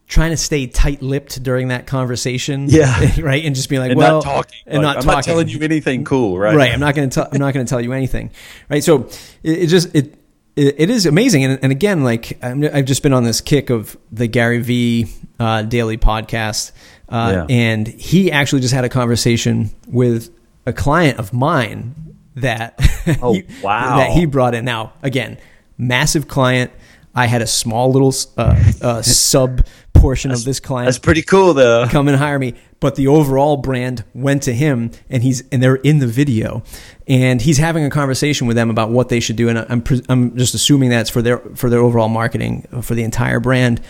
trying 0.06 0.30
to 0.30 0.36
stay 0.36 0.66
tight-lipped 0.66 1.42
during 1.42 1.68
that 1.68 1.86
conversation. 1.86 2.66
Yeah. 2.68 3.12
Right. 3.20 3.44
And 3.44 3.54
just 3.54 3.68
being 3.68 3.80
like, 3.80 3.90
And 3.92 3.98
well, 3.98 4.16
not 4.16 4.24
talking. 4.24 4.58
and 4.66 4.82
Like, 4.82 4.82
not 4.82 4.96
I'm 4.98 5.02
talking. 5.02 5.16
not 5.16 5.24
telling 5.24 5.48
you 5.48 5.60
anything 5.62 6.04
cool, 6.04 6.38
right? 6.38 6.54
Right. 6.56 6.72
I'm 6.72 6.80
not 6.80 6.94
going 6.94 7.08
to 7.08 7.14
tell. 7.14 7.28
I'm 7.32 7.38
not 7.38 7.54
going 7.54 7.64
to 7.64 7.70
tell 7.70 7.80
you 7.80 7.92
anything. 7.92 8.30
Right. 8.68 8.84
So 8.84 9.04
it, 9.42 9.58
it 9.62 9.66
just 9.68 9.94
it, 9.94 10.14
it 10.56 10.74
it 10.78 10.90
is 10.90 11.06
amazing. 11.06 11.44
And, 11.44 11.58
and 11.62 11.72
again, 11.72 12.04
like 12.04 12.38
I'm, 12.42 12.62
I've 12.64 12.84
just 12.84 13.02
been 13.02 13.12
on 13.12 13.24
this 13.24 13.40
kick 13.40 13.70
of 13.70 13.96
the 14.12 14.26
Gary 14.26 14.60
Vee 14.60 15.06
uh, 15.40 15.62
daily 15.62 15.96
podcast, 15.96 16.72
uh, 17.08 17.46
Yeah. 17.48 17.54
and 17.54 17.88
he 17.88 18.30
actually 18.30 18.60
just 18.60 18.74
had 18.74 18.84
a 18.84 18.88
conversation 18.90 19.70
with 19.88 20.30
a 20.66 20.72
client 20.72 21.18
of 21.18 21.32
mine 21.32 21.94
that 22.36 22.74
Oh, 23.22 23.40
wow. 23.62 23.96
that 23.98 24.10
he 24.10 24.26
brought 24.26 24.54
in. 24.54 24.64
Now 24.64 24.92
again, 25.02 25.38
massive 25.78 26.28
client. 26.28 26.70
I 27.14 27.26
had 27.26 27.42
a 27.42 27.46
small 27.46 27.92
little 27.92 28.12
uh, 28.36 28.72
uh, 28.82 29.02
sub 29.02 29.64
portion 29.92 30.30
of 30.32 30.44
this 30.44 30.60
client 30.60 30.86
That's 30.88 30.98
pretty 30.98 31.22
cool, 31.22 31.54
though. 31.54 31.86
come 31.88 32.08
and 32.08 32.16
hire 32.16 32.38
me 32.38 32.54
but 32.80 32.96
the 32.96 33.06
overall 33.06 33.56
brand 33.56 34.04
went 34.12 34.42
to 34.42 34.52
him 34.52 34.90
and 35.08 35.22
he's 35.22 35.42
and 35.50 35.62
they're 35.62 35.76
in 35.76 36.00
the 36.00 36.06
video 36.06 36.62
and 37.08 37.40
he's 37.40 37.56
having 37.56 37.84
a 37.86 37.88
conversation 37.90 38.46
with 38.46 38.56
them 38.56 38.68
about 38.68 38.90
what 38.90 39.08
they 39.08 39.20
should 39.20 39.36
do 39.36 39.48
and 39.48 39.58
i'm, 39.70 39.82
I'm 40.10 40.36
just 40.36 40.52
assuming 40.54 40.90
that's 40.90 41.08
for 41.08 41.22
their 41.22 41.38
for 41.38 41.70
their 41.70 41.80
overall 41.80 42.10
marketing 42.10 42.66
uh, 42.72 42.82
for 42.82 42.94
the 42.94 43.02
entire 43.02 43.40
brand 43.40 43.80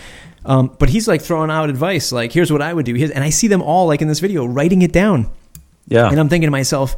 um, 0.45 0.73
but 0.79 0.87
he's 0.87 1.05
like 1.07 1.21
throwing 1.21 1.49
out 1.51 1.69
advice 1.69 2.13
like 2.13 2.31
here's 2.31 2.51
what 2.53 2.61
i 2.61 2.73
would 2.73 2.85
do 2.85 2.93
Here's, 2.93 3.11
and 3.11 3.21
i 3.23 3.29
see 3.31 3.47
them 3.49 3.61
all 3.61 3.87
like 3.87 4.01
in 4.01 4.07
this 4.07 4.19
video 4.21 4.45
writing 4.45 4.81
it 4.83 4.93
down 4.93 5.29
Yeah. 5.89 6.07
and 6.09 6.17
i'm 6.17 6.29
thinking 6.29 6.47
to 6.47 6.51
myself 6.51 6.95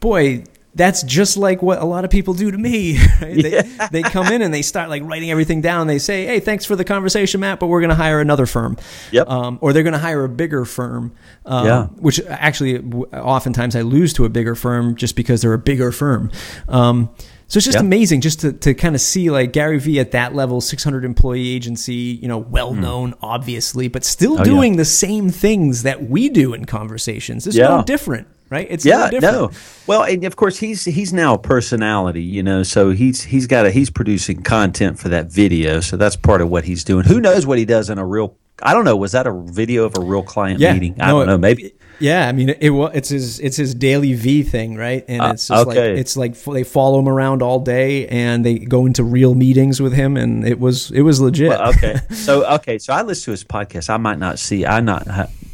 boy 0.00 0.42
that's 0.78 1.02
just 1.02 1.36
like 1.36 1.60
what 1.60 1.78
a 1.82 1.84
lot 1.84 2.06
of 2.06 2.10
people 2.10 2.32
do 2.32 2.50
to 2.50 2.56
me. 2.56 2.96
right? 3.20 3.34
They, 3.42 3.62
they 3.92 4.02
come 4.02 4.28
in 4.28 4.40
and 4.40 4.54
they 4.54 4.62
start 4.62 4.88
like 4.88 5.02
writing 5.02 5.30
everything 5.30 5.60
down. 5.60 5.86
They 5.88 5.98
say, 5.98 6.24
"Hey, 6.24 6.40
thanks 6.40 6.64
for 6.64 6.74
the 6.76 6.84
conversation, 6.84 7.40
Matt, 7.40 7.60
but 7.60 7.66
we're 7.66 7.80
going 7.80 7.90
to 7.90 7.94
hire 7.96 8.20
another 8.20 8.46
firm." 8.46 8.78
Yep. 9.12 9.28
Um, 9.28 9.58
or 9.60 9.74
they're 9.74 9.82
going 9.82 9.92
to 9.92 9.98
hire 9.98 10.24
a 10.24 10.28
bigger 10.30 10.64
firm. 10.64 11.12
Um, 11.44 11.66
Yeah. 11.66 11.84
Which 11.98 12.20
actually, 12.28 12.78
oftentimes 13.12 13.76
I 13.76 13.82
lose 13.82 14.12
to 14.14 14.24
a 14.24 14.28
bigger 14.30 14.54
firm 14.54 14.94
just 14.96 15.16
because 15.16 15.42
they're 15.42 15.52
a 15.52 15.58
bigger 15.58 15.92
firm. 15.92 16.30
Um, 16.68 17.10
so 17.50 17.56
it's 17.56 17.64
just 17.64 17.76
Yep. 17.76 17.84
amazing 17.84 18.20
just 18.20 18.40
to, 18.40 18.52
to 18.52 18.74
kind 18.74 18.94
of 18.94 19.00
see 19.00 19.30
like 19.30 19.52
Gary 19.54 19.78
Vee 19.78 19.98
at 20.00 20.10
that 20.10 20.34
level, 20.34 20.60
600 20.60 21.02
employee 21.04 21.48
agency, 21.48 22.18
you 22.20 22.28
know, 22.28 22.36
well 22.36 22.74
known, 22.74 23.14
obviously, 23.22 23.88
but 23.88 24.04
still 24.04 24.36
Hmm. 24.36 24.42
Oh, 24.42 24.44
yeah. 24.44 24.50
doing 24.50 24.76
the 24.76 24.84
same 24.84 25.30
things 25.30 25.82
that 25.84 26.08
we 26.10 26.28
do 26.28 26.52
in 26.52 26.66
conversations. 26.66 27.46
It's 27.46 27.56
Yeah. 27.56 27.68
no 27.68 27.82
different, 27.84 28.26
right? 28.50 28.66
It's 28.70 28.84
yeah, 28.84 29.10
different. 29.10 29.34
no. 29.34 29.50
Well, 29.86 30.04
and 30.04 30.24
of 30.24 30.36
course 30.36 30.58
he's 30.58 30.84
he's 30.84 31.12
now 31.12 31.34
a 31.34 31.38
personality, 31.38 32.22
you 32.22 32.42
know. 32.42 32.62
So 32.62 32.90
he's 32.90 33.22
he's 33.22 33.46
got 33.46 33.66
a 33.66 33.70
he's 33.70 33.90
producing 33.90 34.42
content 34.42 34.98
for 34.98 35.08
that 35.10 35.30
video. 35.32 35.80
So 35.80 35.96
that's 35.96 36.16
part 36.16 36.40
of 36.40 36.48
what 36.50 36.64
he's 36.64 36.84
doing. 36.84 37.04
Who 37.04 37.20
knows 37.20 37.46
what 37.46 37.58
he 37.58 37.64
does 37.64 37.90
in 37.90 37.98
a 37.98 38.06
real? 38.06 38.36
I 38.60 38.74
don't 38.74 38.84
know. 38.84 38.96
Was 38.96 39.12
that 39.12 39.26
a 39.26 39.32
video 39.32 39.84
of 39.84 39.96
a 39.96 40.00
real 40.00 40.22
client 40.24 40.58
Yeah. 40.60 40.72
meeting? 40.72 40.96
I 41.00 41.08
No, 41.08 41.18
don't 41.20 41.26
know. 41.28 41.38
Maybe. 41.38 41.74
Yeah, 42.00 42.28
I 42.28 42.32
mean, 42.32 42.48
it, 42.50 42.58
it's 42.94 43.08
his 43.08 43.40
it's 43.40 43.56
his 43.56 43.74
DailyVee 43.74 44.46
thing, 44.48 44.76
right? 44.76 45.04
And 45.08 45.20
Uh, 45.20 45.30
it's 45.34 45.48
just 45.48 45.66
okay. 45.68 45.90
like 45.92 45.98
it's 46.00 46.16
like 46.16 46.34
they 46.44 46.62
follow 46.64 46.98
him 47.00 47.08
around 47.08 47.42
all 47.42 47.58
day, 47.60 48.06
and 48.08 48.44
they 48.44 48.58
go 48.58 48.86
into 48.86 49.02
real 49.02 49.34
meetings 49.34 49.80
with 49.82 49.92
him, 49.92 50.16
and 50.16 50.46
it 50.46 50.58
was 50.60 50.90
it 50.92 51.02
was 51.02 51.20
legit. 51.20 51.48
Well, 51.50 51.70
okay. 51.70 51.96
So 52.12 52.44
okay. 52.54 52.78
So 52.78 52.92
I 52.92 53.02
listen 53.02 53.24
to 53.26 53.30
his 53.32 53.42
podcast. 53.44 53.90
I 53.90 53.96
might 53.96 54.18
not 54.20 54.38
see. 54.38 54.64
I 54.64 54.78
not 54.80 55.06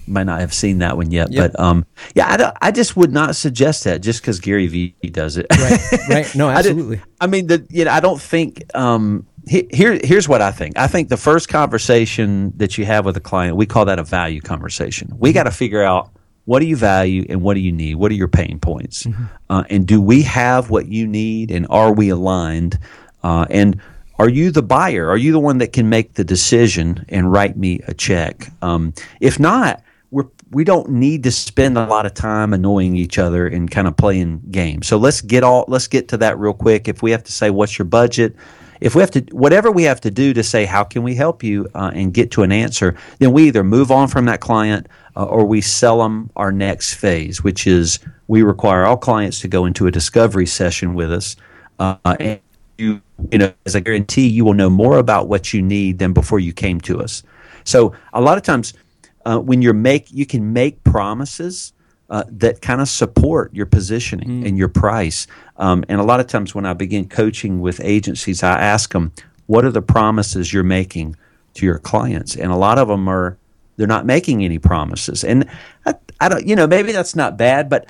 might 0.07 0.25
not 0.25 0.41
have 0.41 0.53
seen 0.53 0.79
that 0.79 0.97
one 0.97 1.11
yet. 1.11 1.33
Yep. 1.33 1.53
But 1.53 1.61
um, 1.61 1.87
yeah. 2.15 2.33
I, 2.33 2.37
don't, 2.37 2.57
I 2.61 2.71
just 2.71 2.97
would 2.97 3.13
not 3.13 3.37
suggest 3.37 3.85
that 3.85 4.03
just 4.03 4.21
because 4.21 4.41
Gary 4.41 4.67
Vee 4.67 4.95
does 5.11 5.37
it. 5.37 5.47
right, 5.59 5.81
right. 6.09 6.35
No, 6.35 6.49
I 6.49 6.55
absolutely. 6.57 7.01
I 7.21 7.27
mean, 7.27 7.47
the 7.47 7.67
you 7.71 7.85
know, 7.85 7.91
I 7.91 8.01
don't 8.01 8.21
think. 8.21 8.63
Um, 8.75 9.27
he- 9.47 9.69
here, 9.71 9.99
here's 10.03 10.29
what 10.29 10.41
I 10.41 10.51
think. 10.53 10.79
I 10.79 10.87
think 10.87 11.09
the 11.11 11.17
first 11.17 11.49
conversation 11.49 12.53
that 12.57 12.79
you 12.79 12.85
have 12.87 13.05
with 13.05 13.17
a 13.17 13.21
client, 13.21 13.57
we 13.57 13.67
call 13.67 13.85
that 13.85 13.99
a 13.99 14.03
value 14.03 14.41
conversation. 14.41 15.13
We 15.19 15.33
got 15.33 15.45
to 15.45 15.51
figure 15.51 15.83
out 15.83 16.11
what 16.47 16.61
do 16.61 16.67
you 16.67 16.77
value 16.77 17.25
and 17.29 17.43
what 17.43 17.55
do 17.55 17.61
you 17.61 17.73
need. 17.73 17.97
What 17.97 18.11
are 18.11 18.15
your 18.15 18.29
pain 18.29 18.59
points, 18.59 19.07
uh, 19.51 19.65
and 19.71 19.87
do 19.87 20.01
we 20.01 20.23
have 20.23 20.71
what 20.71 20.89
you 20.89 21.07
need, 21.07 21.51
and 21.51 21.67
are 21.71 21.93
we 21.93 22.09
aligned? 22.09 22.79
Uh, 23.23 23.47
and 23.51 23.81
are 24.19 24.29
you 24.29 24.51
the 24.51 24.63
buyer? 24.63 25.09
Are 25.09 25.17
you 25.17 25.33
the 25.33 25.41
one 25.41 25.59
that 25.59 25.73
can 25.73 25.89
make 25.89 26.15
the 26.15 26.25
decision 26.25 27.05
and 27.09 27.33
write 27.33 27.57
me 27.57 27.81
a 27.89 27.95
check? 27.95 28.49
Um, 28.63 28.95
if 29.21 29.41
not, 29.41 29.83
we 30.51 30.65
don't 30.65 30.91
need 30.91 31.23
to 31.25 31.33
spend 31.33 31.77
a 31.79 31.87
lot 31.87 32.07
of 32.07 32.15
time 32.15 32.53
annoying 32.53 32.97
each 32.97 33.19
other 33.19 33.47
and 33.47 33.71
kind 33.71 33.89
of 33.89 33.97
playing 33.97 34.43
games. 34.51 34.87
So 34.87 34.97
let's 34.97 35.21
get 35.21 35.43
all 35.43 35.65
let's 35.69 35.87
get 35.87 36.09
to 36.09 36.17
that 36.19 36.39
real 36.39 36.53
quick. 36.53 36.89
If 36.89 37.03
we 37.03 37.11
have 37.11 37.25
to 37.25 37.33
say 37.33 37.51
what's 37.51 37.79
your 37.79 37.87
budget, 37.87 38.37
if 38.81 38.95
we 38.95 39.01
have 39.01 39.11
to 39.13 39.21
whatever 39.33 39.71
we 39.71 39.85
have 39.85 40.01
to 40.03 40.11
do 40.11 40.33
to 40.35 40.43
say 40.43 40.65
how 40.65 40.85
can 40.85 41.03
we 41.03 41.15
help 41.15 41.43
you 41.43 41.69
uh, 41.75 41.91
and 41.95 42.13
get 42.13 42.31
to 42.33 42.43
an 42.43 42.53
answer, 42.53 42.97
then 43.19 43.33
we 43.33 43.45
either 43.45 43.65
move 43.65 43.91
on 43.91 44.09
from 44.09 44.27
that 44.27 44.41
client 44.41 44.89
uh, 45.17 45.25
or 45.25 45.45
we 45.45 45.61
sell 45.61 45.99
them 45.99 46.31
our 46.37 46.53
next 46.53 46.95
phase, 46.95 47.43
which 47.43 47.67
is 47.67 47.99
we 48.29 48.43
require 48.43 48.85
all 48.85 48.97
clients 48.97 49.41
to 49.41 49.49
go 49.49 49.65
into 49.65 49.87
a 49.87 49.91
discovery 49.91 50.47
session 50.47 50.95
with 50.95 51.13
us. 51.13 51.37
Uh, 51.79 51.97
and 52.21 52.41
you 52.79 53.01
you 53.31 53.39
know 53.39 53.53
as 53.67 53.75
a 53.75 53.81
guarantee 53.81 54.29
you 54.29 54.45
will 54.45 54.55
know 54.55 54.71
more 54.71 54.99
about 54.99 55.29
what 55.29 55.53
you 55.53 55.63
need 55.63 55.99
than 55.99 56.13
before 56.13 56.39
you 56.39 56.53
came 56.53 56.81
to 56.83 57.01
us. 57.01 57.23
So 57.65 57.95
a 58.13 58.21
lot 58.21 58.37
of 58.37 58.45
times 58.45 58.75
uh, 59.25 59.39
when 59.39 59.63
you're 59.63 59.73
make 59.73 60.11
you 60.13 60.27
can 60.27 60.53
make 60.53 60.83
promises 60.85 61.73
uh, 62.11 62.25
that 62.29 62.61
kind 62.61 62.81
of 62.81 62.89
support 62.89 63.55
your 63.55 63.67
positioning 63.67 64.47
and 64.47 64.59
your 64.59 64.69
price. 64.69 65.27
Um, 65.57 65.85
and 65.89 66.01
a 66.01 66.05
lot 66.05 66.21
of 66.21 66.27
times 66.27 66.55
when 66.55 66.67
I 66.67 66.75
begin 66.75 67.09
coaching 67.09 67.61
with 67.61 67.81
agencies, 67.83 68.43
I 68.43 68.59
ask 68.59 68.93
them, 68.93 69.13
"What 69.47 69.65
are 69.65 69.71
the 69.71 69.83
promises 69.83 70.53
you're 70.53 70.63
making 70.63 71.17
to 71.55 71.67
your 71.67 71.79
clients?" 71.79 72.37
And 72.37 72.53
a 72.53 72.57
lot 72.57 72.79
of 72.79 72.89
them 72.89 73.09
are 73.09 73.39
they're 73.77 73.87
not 73.87 74.07
making 74.07 74.45
any 74.45 74.59
promises. 74.59 75.25
And 75.25 75.49
I, 75.87 75.95
I 76.21 76.29
don't, 76.29 76.47
you 76.47 76.55
know, 76.55 76.67
maybe 76.67 76.93
that's 76.93 77.17
not 77.17 77.37
bad, 77.37 77.69
but 77.69 77.87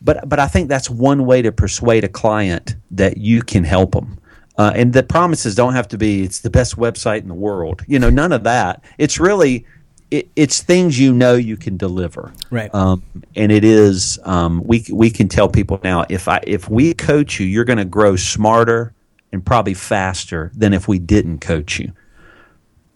but 0.00 0.28
but 0.28 0.38
I 0.38 0.46
think 0.46 0.68
that's 0.68 0.90
one 0.90 1.24
way 1.24 1.42
to 1.42 1.50
persuade 1.50 2.04
a 2.04 2.08
client 2.08 2.76
that 2.92 3.16
you 3.16 3.42
can 3.42 3.64
help 3.64 3.92
them. 3.92 4.18
Uh, 4.56 4.72
and 4.76 4.92
the 4.92 5.02
promises 5.02 5.54
don't 5.54 5.74
have 5.74 5.88
to 5.88 5.98
be 5.98 6.22
it's 6.22 6.40
the 6.40 6.50
best 6.50 6.76
website 6.76 7.22
in 7.22 7.28
the 7.28 7.34
world. 7.34 7.82
You 7.88 7.98
know, 7.98 8.10
none 8.10 8.30
of 8.30 8.44
that. 8.44 8.84
It's 8.98 9.18
really 9.18 9.66
it, 10.14 10.30
it's 10.36 10.62
things 10.62 10.98
you 10.98 11.12
know 11.12 11.34
you 11.34 11.56
can 11.56 11.76
deliver. 11.76 12.32
Right. 12.48 12.72
Um, 12.72 13.02
and 13.34 13.50
it 13.50 13.64
is 13.64 14.20
um, 14.22 14.62
we 14.64 14.84
we 14.92 15.10
can 15.10 15.28
tell 15.28 15.48
people 15.48 15.80
now 15.82 16.04
if 16.08 16.28
I 16.28 16.40
if 16.46 16.68
we 16.68 16.94
coach 16.94 17.40
you, 17.40 17.46
you're 17.46 17.64
going 17.64 17.78
to 17.78 17.84
grow 17.84 18.14
smarter 18.14 18.94
and 19.32 19.44
probably 19.44 19.74
faster 19.74 20.52
than 20.54 20.72
if 20.72 20.86
we 20.86 21.00
didn't 21.00 21.40
coach 21.40 21.80
you. 21.80 21.92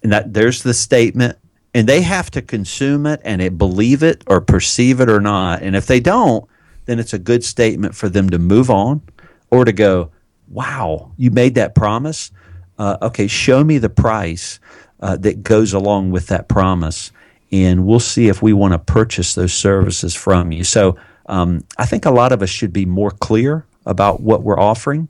And 0.04 0.12
that 0.12 0.32
there's 0.32 0.62
the 0.62 0.72
statement, 0.72 1.36
and 1.74 1.88
they 1.88 2.02
have 2.02 2.30
to 2.30 2.42
consume 2.42 3.04
it 3.04 3.20
and 3.24 3.42
it, 3.42 3.58
believe 3.58 4.04
it 4.04 4.22
or 4.28 4.40
perceive 4.40 5.00
it 5.00 5.10
or 5.10 5.20
not. 5.20 5.62
And 5.62 5.74
if 5.74 5.86
they 5.86 5.98
don't, 5.98 6.48
then 6.84 7.00
it's 7.00 7.12
a 7.12 7.18
good 7.18 7.42
statement 7.42 7.96
for 7.96 8.08
them 8.08 8.30
to 8.30 8.38
move 8.38 8.70
on 8.70 9.02
or 9.50 9.64
to 9.64 9.72
go, 9.72 10.12
"Wow, 10.48 11.10
you 11.16 11.32
made 11.32 11.56
that 11.56 11.74
promise. 11.74 12.30
Uh, 12.78 12.96
okay, 13.02 13.26
show 13.26 13.64
me 13.64 13.78
the 13.78 13.90
price 13.90 14.60
uh, 15.00 15.16
that 15.16 15.42
goes 15.42 15.72
along 15.72 16.10
with 16.10 16.26
that 16.28 16.48
promise." 16.48 17.12
and 17.50 17.86
we'll 17.86 18.00
see 18.00 18.28
if 18.28 18.42
we 18.42 18.52
want 18.52 18.72
to 18.72 18.78
purchase 18.78 19.34
those 19.34 19.52
services 19.52 20.14
from 20.14 20.52
you. 20.52 20.64
So 20.64 20.96
um, 21.26 21.64
I 21.78 21.86
think 21.86 22.04
a 22.04 22.10
lot 22.10 22.32
of 22.32 22.42
us 22.42 22.50
should 22.50 22.72
be 22.72 22.86
more 22.86 23.10
clear 23.10 23.64
about 23.86 24.20
what 24.20 24.42
we're 24.42 24.58
offering. 24.58 25.08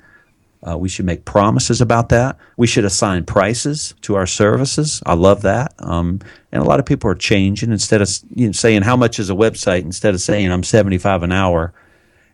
Uh, 0.67 0.77
we 0.77 0.89
should 0.89 1.05
make 1.05 1.25
promises 1.25 1.81
about 1.81 2.09
that. 2.09 2.37
We 2.57 2.67
should 2.67 2.85
assign 2.85 3.25
prices 3.25 3.95
to 4.03 4.17
our 4.17 4.27
services. 4.27 5.01
I 5.07 5.15
love 5.15 5.43
that. 5.43 5.73
Um, 5.79 6.21
and 6.51 6.63
a 6.63 6.67
lot 6.67 6.81
of 6.81 6.87
people 6.87 7.11
are 7.11 7.17
changing 7.17 7.71
instead 7.71 8.03
of 8.03 8.09
you 8.35 8.47
know, 8.47 8.53
saying 8.53 8.83
how 8.83 8.97
much 8.97 9.21
is 9.21 9.31
a 9.31 9.35
website, 9.35 9.83
instead 9.83 10.15
of 10.15 10.21
saying 10.21 10.51
I'm 10.51 10.65
75 10.65 11.23
an 11.23 11.33
hour, 11.33 11.73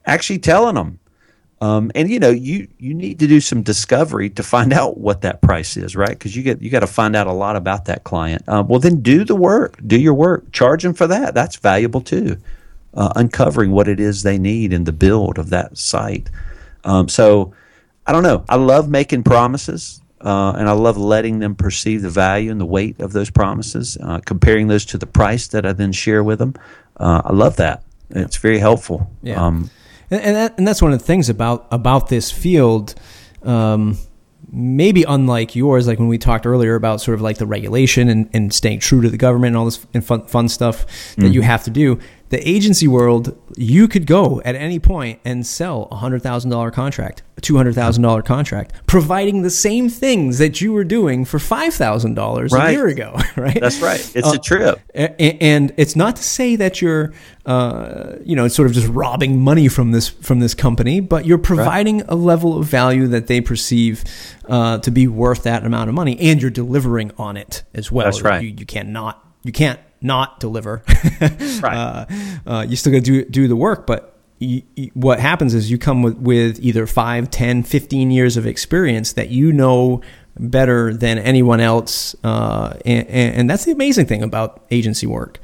actually 0.06 0.38
telling 0.38 0.74
them 0.74 0.98
Um, 1.64 1.90
and 1.94 2.10
you 2.10 2.18
know, 2.18 2.28
you 2.28 2.68
you 2.78 2.92
need 2.92 3.18
to 3.20 3.26
do 3.26 3.40
some 3.40 3.62
discovery 3.62 4.28
to 4.28 4.42
find 4.42 4.70
out 4.74 4.98
what 4.98 5.22
that 5.22 5.40
price 5.40 5.78
is, 5.78 5.96
right? 5.96 6.10
Because 6.10 6.36
you 6.36 6.42
get 6.42 6.60
you 6.60 6.68
got 6.68 6.80
to 6.80 6.86
find 6.86 7.16
out 7.16 7.26
a 7.26 7.32
lot 7.32 7.56
about 7.56 7.86
that 7.86 8.04
client. 8.04 8.42
Uh, 8.46 8.62
well, 8.66 8.80
then 8.80 9.00
do 9.00 9.24
the 9.24 9.34
work, 9.34 9.78
do 9.86 9.98
your 9.98 10.12
work, 10.12 10.52
charge 10.52 10.82
them 10.82 10.92
for 10.92 11.06
that. 11.06 11.32
That's 11.32 11.56
valuable 11.56 12.02
too. 12.02 12.36
Uh, 12.92 13.12
uncovering 13.16 13.70
what 13.70 13.88
it 13.88 13.98
is 13.98 14.22
they 14.22 14.36
need 14.36 14.74
in 14.74 14.84
the 14.84 14.92
build 14.92 15.38
of 15.38 15.48
that 15.50 15.78
site. 15.78 16.28
Um, 16.84 17.08
so, 17.08 17.54
I 18.06 18.12
don't 18.12 18.22
know. 18.22 18.44
I 18.46 18.56
love 18.56 18.90
making 18.90 19.22
promises. 19.22 20.02
Uh, 20.20 20.52
and 20.56 20.70
I 20.70 20.72
love 20.72 20.96
letting 20.96 21.40
them 21.40 21.54
perceive 21.54 22.00
the 22.00 22.08
value 22.08 22.50
and 22.50 22.58
the 22.58 22.64
weight 22.64 22.98
of 23.00 23.12
those 23.12 23.28
promises, 23.28 23.98
uh, 24.02 24.20
comparing 24.24 24.68
those 24.68 24.86
to 24.86 24.96
the 24.96 25.06
price 25.06 25.48
that 25.48 25.66
I 25.66 25.72
then 25.72 25.92
share 25.92 26.24
with 26.24 26.38
them. 26.38 26.54
Uh, 26.96 27.20
I 27.26 27.32
love 27.34 27.56
that. 27.56 27.82
It's 28.08 28.38
very 28.38 28.58
helpful. 28.58 29.10
Yeah. 29.22 29.44
Um, 29.44 29.68
and 30.10 30.20
and, 30.20 30.36
that, 30.36 30.54
and, 30.58 30.66
that's 30.66 30.82
one 30.82 30.92
of 30.92 30.98
the 30.98 31.04
things 31.04 31.28
about 31.28 31.66
about 31.70 32.08
this 32.08 32.30
field. 32.30 32.94
Um, 33.42 33.98
maybe 34.50 35.02
unlike 35.04 35.56
yours, 35.56 35.86
like 35.86 35.98
when 35.98 36.08
we 36.08 36.18
talked 36.18 36.46
earlier 36.46 36.74
about 36.74 37.00
sort 37.00 37.14
of 37.14 37.20
like 37.20 37.38
the 37.38 37.46
regulation 37.46 38.08
and, 38.08 38.30
and 38.32 38.54
staying 38.54 38.78
true 38.78 39.02
to 39.02 39.10
the 39.10 39.16
government 39.16 39.48
and 39.48 39.56
all 39.56 39.64
this 39.64 39.78
fun, 40.06 40.24
fun 40.26 40.48
stuff 40.48 40.86
that 41.16 41.22
mm-hmm. 41.22 41.32
you 41.32 41.42
have 41.42 41.64
to 41.64 41.70
do 41.70 41.98
the 42.30 42.48
agency 42.48 42.88
world, 42.88 43.36
you 43.56 43.86
could 43.86 44.06
go 44.06 44.40
at 44.44 44.54
any 44.54 44.78
point 44.78 45.20
and 45.24 45.46
sell 45.46 45.88
a 45.90 45.96
hundred 45.96 46.22
thousand 46.22 46.50
dollar 46.50 46.70
contract, 46.70 47.22
a 47.36 47.40
two 47.40 47.56
hundred 47.56 47.74
thousand 47.74 48.02
dollar 48.02 48.22
contract, 48.22 48.72
providing 48.86 49.42
the 49.42 49.50
same 49.50 49.88
things 49.88 50.38
that 50.38 50.60
you 50.60 50.72
were 50.72 50.84
doing 50.84 51.24
for 51.24 51.38
five 51.38 51.74
thousand 51.74 52.14
dollars 52.14 52.52
a 52.52 52.72
year 52.72 52.86
ago. 52.86 53.16
Right? 53.36 53.60
That's 53.60 53.80
right. 53.80 53.98
It's 54.14 54.28
uh, 54.28 54.34
a 54.34 54.38
trip, 54.38 54.80
and 54.94 55.74
it's 55.76 55.96
not 55.96 56.16
to 56.16 56.22
say 56.22 56.54
that 56.56 56.80
you're, 56.80 57.12
uh, 57.46 58.12
you 58.22 58.36
know, 58.36 58.46
sort 58.46 58.66
of 58.66 58.74
just 58.74 58.86
robbing 58.86 59.40
money 59.40 59.66
from 59.66 59.90
this 59.90 60.08
from 60.08 60.38
this 60.38 60.54
company, 60.54 61.00
but 61.00 61.26
you're 61.26 61.36
providing 61.36 61.98
right. 61.98 62.10
a 62.10 62.14
level 62.14 62.56
of 62.56 62.66
value 62.66 63.08
that 63.08 63.26
they 63.26 63.40
perceive 63.40 64.04
uh, 64.48 64.78
to 64.78 64.90
be 64.92 65.08
worth 65.08 65.42
that 65.42 65.66
amount 65.66 65.88
of 65.88 65.94
money, 65.94 66.18
and 66.20 66.40
you're 66.40 66.50
delivering 66.50 67.10
on 67.18 67.36
it 67.36 67.64
as 67.74 67.90
well. 67.90 68.06
That's 68.06 68.22
right. 68.22 68.42
You, 68.42 68.54
you 68.56 68.66
cannot 68.66 69.24
you 69.42 69.52
can't 69.52 69.80
not 70.04 70.38
deliver. 70.38 70.84
right. 71.60 71.64
Uh, 71.64 72.06
uh, 72.46 72.66
you 72.68 72.76
still 72.76 72.92
got 72.92 72.98
to 72.98 73.22
do 73.22 73.24
do 73.24 73.48
the 73.48 73.56
work, 73.56 73.86
but 73.86 74.14
you, 74.38 74.62
you, 74.76 74.90
what 74.94 75.18
happens 75.18 75.54
is 75.54 75.70
you 75.70 75.78
come 75.78 76.02
with, 76.02 76.18
with 76.18 76.58
either 76.60 76.86
5, 76.86 77.30
10, 77.30 77.62
15 77.62 78.10
years 78.10 78.36
of 78.36 78.46
experience 78.46 79.14
that 79.14 79.30
you 79.30 79.52
know 79.52 80.02
better 80.38 80.92
than 80.92 81.18
anyone 81.18 81.60
else, 81.60 82.14
uh, 82.24 82.76
and, 82.84 83.06
and, 83.08 83.50
that's 83.50 83.64
the 83.64 83.70
amazing 83.72 84.06
thing 84.06 84.22
about 84.22 84.64
agency 84.70 85.06
work. 85.06 85.38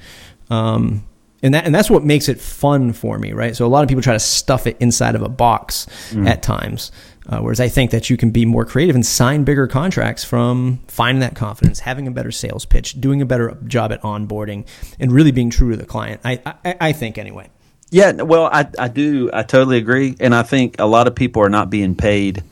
Um, 0.50 1.06
and 1.42 1.54
that 1.54 1.64
and 1.64 1.74
that's 1.74 1.90
what 1.90 2.04
makes 2.04 2.28
it 2.28 2.40
fun 2.40 2.92
for 2.92 3.18
me, 3.18 3.32
right? 3.32 3.56
So 3.56 3.66
a 3.66 3.68
lot 3.68 3.82
of 3.82 3.88
people 3.88 4.02
try 4.02 4.14
to 4.14 4.20
stuff 4.20 4.66
it 4.66 4.76
inside 4.80 5.14
of 5.14 5.22
a 5.22 5.28
box 5.28 5.86
mm. 6.10 6.28
at 6.28 6.42
times. 6.42 6.92
Uh, 7.28 7.38
whereas 7.38 7.60
I 7.60 7.68
think 7.68 7.92
that 7.92 8.10
you 8.10 8.16
can 8.16 8.30
be 8.30 8.44
more 8.44 8.64
creative 8.64 8.96
and 8.96 9.06
sign 9.06 9.44
bigger 9.44 9.68
contracts 9.68 10.24
from 10.24 10.80
finding 10.88 11.20
that 11.20 11.36
confidence, 11.36 11.78
having 11.78 12.08
a 12.08 12.10
better 12.10 12.32
sales 12.32 12.64
pitch, 12.64 13.00
doing 13.00 13.22
a 13.22 13.26
better 13.26 13.56
job 13.66 13.92
at 13.92 14.02
onboarding, 14.02 14.66
and 14.98 15.12
really 15.12 15.30
being 15.30 15.50
true 15.50 15.70
to 15.70 15.76
the 15.76 15.86
client. 15.86 16.20
I, 16.24 16.40
I, 16.64 16.76
I 16.80 16.92
think 16.92 17.18
anyway. 17.18 17.48
Yeah, 17.90 18.12
well, 18.12 18.46
I, 18.46 18.66
I 18.78 18.88
do. 18.88 19.30
I 19.32 19.44
totally 19.44 19.76
agree. 19.76 20.16
And 20.18 20.34
I 20.34 20.42
think 20.42 20.76
a 20.80 20.86
lot 20.86 21.06
of 21.06 21.14
people 21.14 21.42
are 21.42 21.48
not 21.48 21.70
being 21.70 21.94
paid 21.94 22.42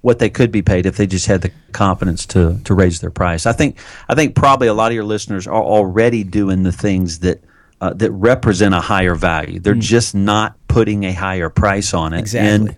what 0.00 0.18
they 0.20 0.30
could 0.30 0.52
be 0.52 0.62
paid 0.62 0.86
if 0.86 0.96
they 0.96 1.06
just 1.06 1.26
had 1.26 1.42
the 1.42 1.50
confidence 1.72 2.24
to, 2.26 2.60
to 2.64 2.74
raise 2.74 3.00
their 3.00 3.10
price. 3.10 3.46
I 3.46 3.52
think, 3.52 3.78
I 4.08 4.14
think 4.14 4.34
probably 4.34 4.68
a 4.68 4.74
lot 4.74 4.90
of 4.90 4.94
your 4.94 5.04
listeners 5.04 5.46
are 5.46 5.62
already 5.62 6.24
doing 6.24 6.62
the 6.62 6.72
things 6.72 7.18
that, 7.20 7.42
uh, 7.84 7.92
that 7.92 8.10
represent 8.12 8.74
a 8.74 8.80
higher 8.80 9.14
value. 9.14 9.60
They're 9.60 9.74
mm. 9.74 9.80
just 9.80 10.14
not 10.14 10.56
putting 10.68 11.04
a 11.04 11.12
higher 11.12 11.50
price 11.50 11.92
on 11.92 12.14
it. 12.14 12.20
Exactly. 12.20 12.48
And 12.48 12.76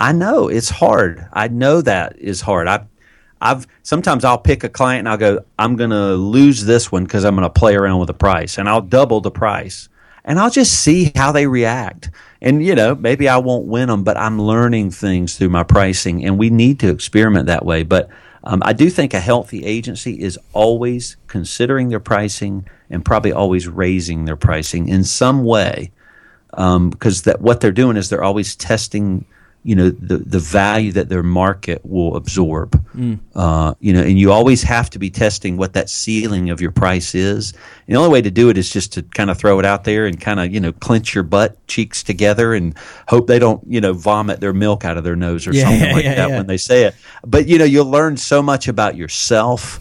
I 0.00 0.10
know 0.10 0.48
it's 0.48 0.70
hard. 0.70 1.24
I 1.32 1.46
know 1.46 1.80
that 1.82 2.18
is 2.18 2.40
hard. 2.40 2.66
I, 2.66 2.86
I've 3.40 3.68
sometimes 3.84 4.24
I'll 4.24 4.38
pick 4.38 4.64
a 4.64 4.68
client 4.68 5.00
and 5.00 5.08
I'll 5.08 5.18
go, 5.18 5.44
I'm 5.56 5.76
going 5.76 5.90
to 5.90 6.14
lose 6.14 6.64
this 6.64 6.90
one 6.90 7.04
because 7.04 7.24
I'm 7.24 7.36
going 7.36 7.48
to 7.48 7.60
play 7.60 7.76
around 7.76 8.00
with 8.00 8.08
the 8.08 8.14
price, 8.14 8.58
and 8.58 8.68
I'll 8.68 8.80
double 8.80 9.20
the 9.20 9.30
price, 9.30 9.88
and 10.24 10.40
I'll 10.40 10.50
just 10.50 10.80
see 10.82 11.12
how 11.14 11.30
they 11.30 11.46
react. 11.46 12.10
And 12.42 12.64
you 12.64 12.74
know, 12.74 12.96
maybe 12.96 13.28
I 13.28 13.36
won't 13.36 13.66
win 13.66 13.88
them, 13.88 14.02
but 14.02 14.16
I'm 14.16 14.42
learning 14.42 14.90
things 14.90 15.38
through 15.38 15.50
my 15.50 15.62
pricing, 15.62 16.24
and 16.24 16.40
we 16.40 16.50
need 16.50 16.80
to 16.80 16.90
experiment 16.90 17.46
that 17.46 17.64
way. 17.64 17.84
But 17.84 18.10
um, 18.44 18.62
I 18.64 18.72
do 18.72 18.88
think 18.90 19.12
a 19.12 19.20
healthy 19.20 19.64
agency 19.64 20.20
is 20.20 20.38
always 20.52 21.16
considering 21.26 21.88
their 21.88 22.00
pricing 22.00 22.66
and 22.88 23.04
probably 23.04 23.32
always 23.32 23.68
raising 23.68 24.24
their 24.24 24.36
pricing 24.36 24.88
in 24.88 25.04
some 25.04 25.44
way, 25.44 25.92
because 26.50 26.66
um, 26.76 26.90
that 27.24 27.40
what 27.40 27.60
they're 27.60 27.72
doing 27.72 27.96
is 27.96 28.08
they're 28.08 28.24
always 28.24 28.56
testing 28.56 29.26
you 29.62 29.74
know 29.74 29.90
the 29.90 30.18
the 30.18 30.38
value 30.38 30.90
that 30.92 31.10
their 31.10 31.22
market 31.22 31.84
will 31.84 32.16
absorb. 32.16 32.72
Mm. 32.94 33.18
Uh, 33.34 33.74
you 33.80 33.92
know, 33.92 34.00
and 34.00 34.18
you 34.18 34.32
always 34.32 34.62
have 34.62 34.88
to 34.90 34.98
be 34.98 35.10
testing 35.10 35.58
what 35.58 35.74
that 35.74 35.90
ceiling 35.90 36.48
of 36.48 36.60
your 36.60 36.70
price 36.70 37.14
is. 37.14 37.52
And 37.86 37.94
the 37.94 37.98
only 37.98 38.10
way 38.10 38.22
to 38.22 38.30
do 38.30 38.48
it 38.48 38.56
is 38.56 38.70
just 38.70 38.92
to 38.94 39.02
kind 39.02 39.30
of 39.30 39.36
throw 39.36 39.58
it 39.58 39.66
out 39.66 39.84
there 39.84 40.06
and 40.06 40.18
kind 40.18 40.40
of 40.40 40.52
you 40.52 40.60
know 40.60 40.72
clench 40.72 41.14
your 41.14 41.24
butt 41.24 41.66
cheeks 41.66 42.02
together 42.02 42.54
and 42.54 42.74
hope 43.08 43.26
they 43.26 43.38
don't 43.38 43.62
you 43.66 43.80
know 43.80 43.92
vomit 43.92 44.40
their 44.40 44.54
milk 44.54 44.84
out 44.84 44.96
of 44.96 45.04
their 45.04 45.16
nose 45.16 45.46
or 45.46 45.52
yeah, 45.52 45.64
something 45.64 45.92
like 45.92 46.04
yeah, 46.04 46.14
that 46.14 46.30
when 46.30 46.46
they 46.46 46.56
say 46.56 46.84
it. 46.84 46.94
But 47.26 47.46
you 47.46 47.58
know, 47.58 47.66
you'll 47.66 47.90
learn 47.90 48.16
so 48.16 48.42
much 48.42 48.66
about 48.66 48.96
yourself. 48.96 49.78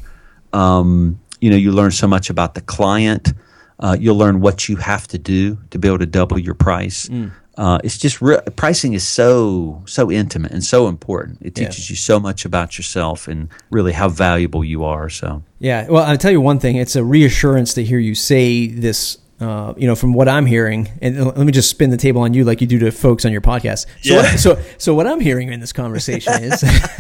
Um, 0.52 1.20
you 1.40 1.50
know, 1.50 1.56
you 1.56 1.72
learn 1.72 1.92
so 1.92 2.08
much 2.08 2.30
about 2.30 2.54
the 2.54 2.62
client. 2.62 3.32
Uh, 3.80 3.96
you'll 3.98 4.18
learn 4.18 4.42
what 4.42 4.68
you 4.68 4.76
have 4.76 5.08
to 5.08 5.18
do 5.18 5.58
to 5.70 5.80
be 5.80 5.88
able 5.88 6.00
to 6.00 6.06
double 6.06 6.38
your 6.38 6.54
price. 6.54 7.08
Mm 7.08 7.32
uh, 7.60 7.78
it's 7.84 7.98
just 7.98 8.22
re- 8.22 8.40
pricing 8.56 8.94
is 8.94 9.06
so 9.06 9.84
so 9.86 10.10
intimate 10.10 10.54
and 10.54 10.64
so 10.64 10.88
important. 10.88 11.40
It 11.42 11.56
teaches 11.56 11.90
yeah. 11.90 11.94
you 11.94 11.98
so 11.98 12.18
much 12.18 12.46
about 12.46 12.78
yourself 12.78 13.28
and 13.28 13.50
really 13.70 13.92
how 13.92 14.08
valuable 14.08 14.64
you 14.64 14.86
are. 14.86 15.10
So 15.10 15.44
yeah, 15.60 15.86
well, 15.90 16.06
I'll 16.06 16.18
tell 16.18 16.32
you 16.32 16.40
one 16.40 16.60
thing. 16.60 16.78
It's 16.78 16.96
a 16.96 17.04
reassurance 17.04 17.74
to 17.74 17.84
hear 17.84 18.00
you 18.00 18.16
say 18.16 18.68
this. 18.68 19.18
Uh, 19.42 19.74
you 19.78 19.88
know, 19.88 19.96
from 19.96 20.12
what 20.12 20.28
I'm 20.28 20.46
hearing, 20.46 20.90
and 21.02 21.26
let 21.26 21.38
me 21.38 21.54
just 21.54 21.70
spin 21.70 21.92
the 21.92 21.98
table 21.98 22.22
on 22.22 22.34
you 22.34 22.44
like 22.44 22.60
you 22.60 22.68
do 22.68 22.78
to 22.80 22.92
folks 22.92 23.24
on 23.24 23.32
your 23.32 23.40
podcast. 23.40 23.86
So, 24.02 24.16
yeah. 24.16 24.16
what, 24.18 24.38
so, 24.38 24.62
so 24.78 24.94
what 24.94 25.08
I'm 25.08 25.22
hearing 25.22 25.50
in 25.54 25.62
this 25.62 25.72
conversation 25.72 26.34
is, 26.44 26.62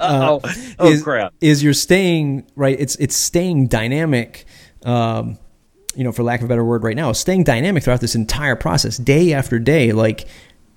uh, 0.00 0.38
oh, 0.78 0.88
is, 0.88 1.02
crap, 1.02 1.34
is 1.40 1.60
you're 1.60 1.72
staying 1.72 2.46
right. 2.54 2.78
It's 2.78 2.94
it's 2.96 3.16
staying 3.16 3.66
dynamic. 3.66 4.44
Um, 4.84 5.36
you 5.94 6.04
know, 6.04 6.12
for 6.12 6.22
lack 6.22 6.40
of 6.40 6.46
a 6.46 6.48
better 6.48 6.64
word 6.64 6.82
right 6.82 6.96
now, 6.96 7.12
staying 7.12 7.44
dynamic 7.44 7.82
throughout 7.82 8.00
this 8.00 8.14
entire 8.14 8.56
process, 8.56 8.96
day 8.96 9.32
after 9.32 9.58
day. 9.58 9.92
Like, 9.92 10.26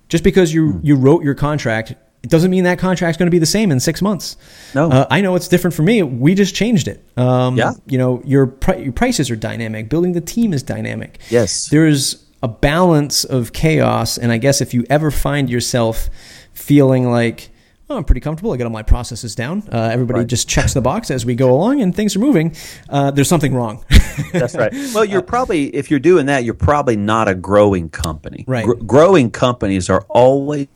just 0.08 0.24
because 0.24 0.52
you, 0.52 0.74
mm. 0.74 0.80
you 0.82 0.96
wrote 0.96 1.22
your 1.22 1.34
contract, 1.34 1.94
it 2.22 2.30
doesn't 2.30 2.50
mean 2.50 2.64
that 2.64 2.78
contract's 2.78 3.18
going 3.18 3.26
to 3.26 3.32
be 3.32 3.38
the 3.38 3.46
same 3.46 3.72
in 3.72 3.80
six 3.80 4.00
months. 4.00 4.36
No, 4.74 4.90
uh, 4.90 5.06
I 5.10 5.20
know 5.20 5.34
it's 5.34 5.48
different 5.48 5.74
for 5.74 5.82
me. 5.82 6.02
We 6.02 6.34
just 6.34 6.54
changed 6.54 6.86
it. 6.86 7.04
Um, 7.16 7.56
yeah, 7.56 7.72
you 7.86 7.98
know, 7.98 8.22
your 8.24 8.46
pri- 8.46 8.76
your 8.76 8.92
prices 8.92 9.30
are 9.30 9.36
dynamic. 9.36 9.88
Building 9.88 10.12
the 10.12 10.20
team 10.20 10.52
is 10.52 10.62
dynamic. 10.62 11.18
Yes, 11.30 11.68
there's 11.68 12.24
a 12.42 12.48
balance 12.48 13.24
of 13.24 13.52
chaos, 13.52 14.18
and 14.18 14.30
I 14.30 14.38
guess 14.38 14.60
if 14.60 14.72
you 14.72 14.84
ever 14.88 15.10
find 15.10 15.50
yourself 15.50 16.08
feeling 16.52 17.10
like 17.10 17.50
oh, 17.92 17.96
I'm 17.96 18.04
pretty 18.04 18.20
comfortable. 18.20 18.52
I 18.52 18.56
got 18.56 18.64
all 18.64 18.70
my 18.70 18.82
processes 18.82 19.34
down. 19.34 19.62
Uh, 19.70 19.90
everybody 19.92 20.20
right. 20.20 20.28
just 20.28 20.48
checks 20.48 20.74
the 20.74 20.80
box 20.80 21.10
as 21.10 21.26
we 21.26 21.34
go 21.34 21.52
along, 21.52 21.80
and 21.82 21.94
things 21.94 22.16
are 22.16 22.20
moving. 22.20 22.56
Uh, 22.88 23.10
there's 23.10 23.28
something 23.28 23.54
wrong. 23.54 23.84
That's 24.32 24.54
right. 24.54 24.72
Well, 24.92 25.04
you're 25.04 25.20
uh, 25.20 25.22
probably 25.22 25.74
if 25.74 25.90
you're 25.90 26.00
doing 26.00 26.26
that, 26.26 26.44
you're 26.44 26.54
probably 26.54 26.96
not 26.96 27.28
a 27.28 27.34
growing 27.34 27.88
company. 27.88 28.44
Right. 28.46 28.64
Gr- 28.64 28.74
growing 28.84 29.30
companies 29.30 29.88
are 29.88 30.04
always 30.08 30.66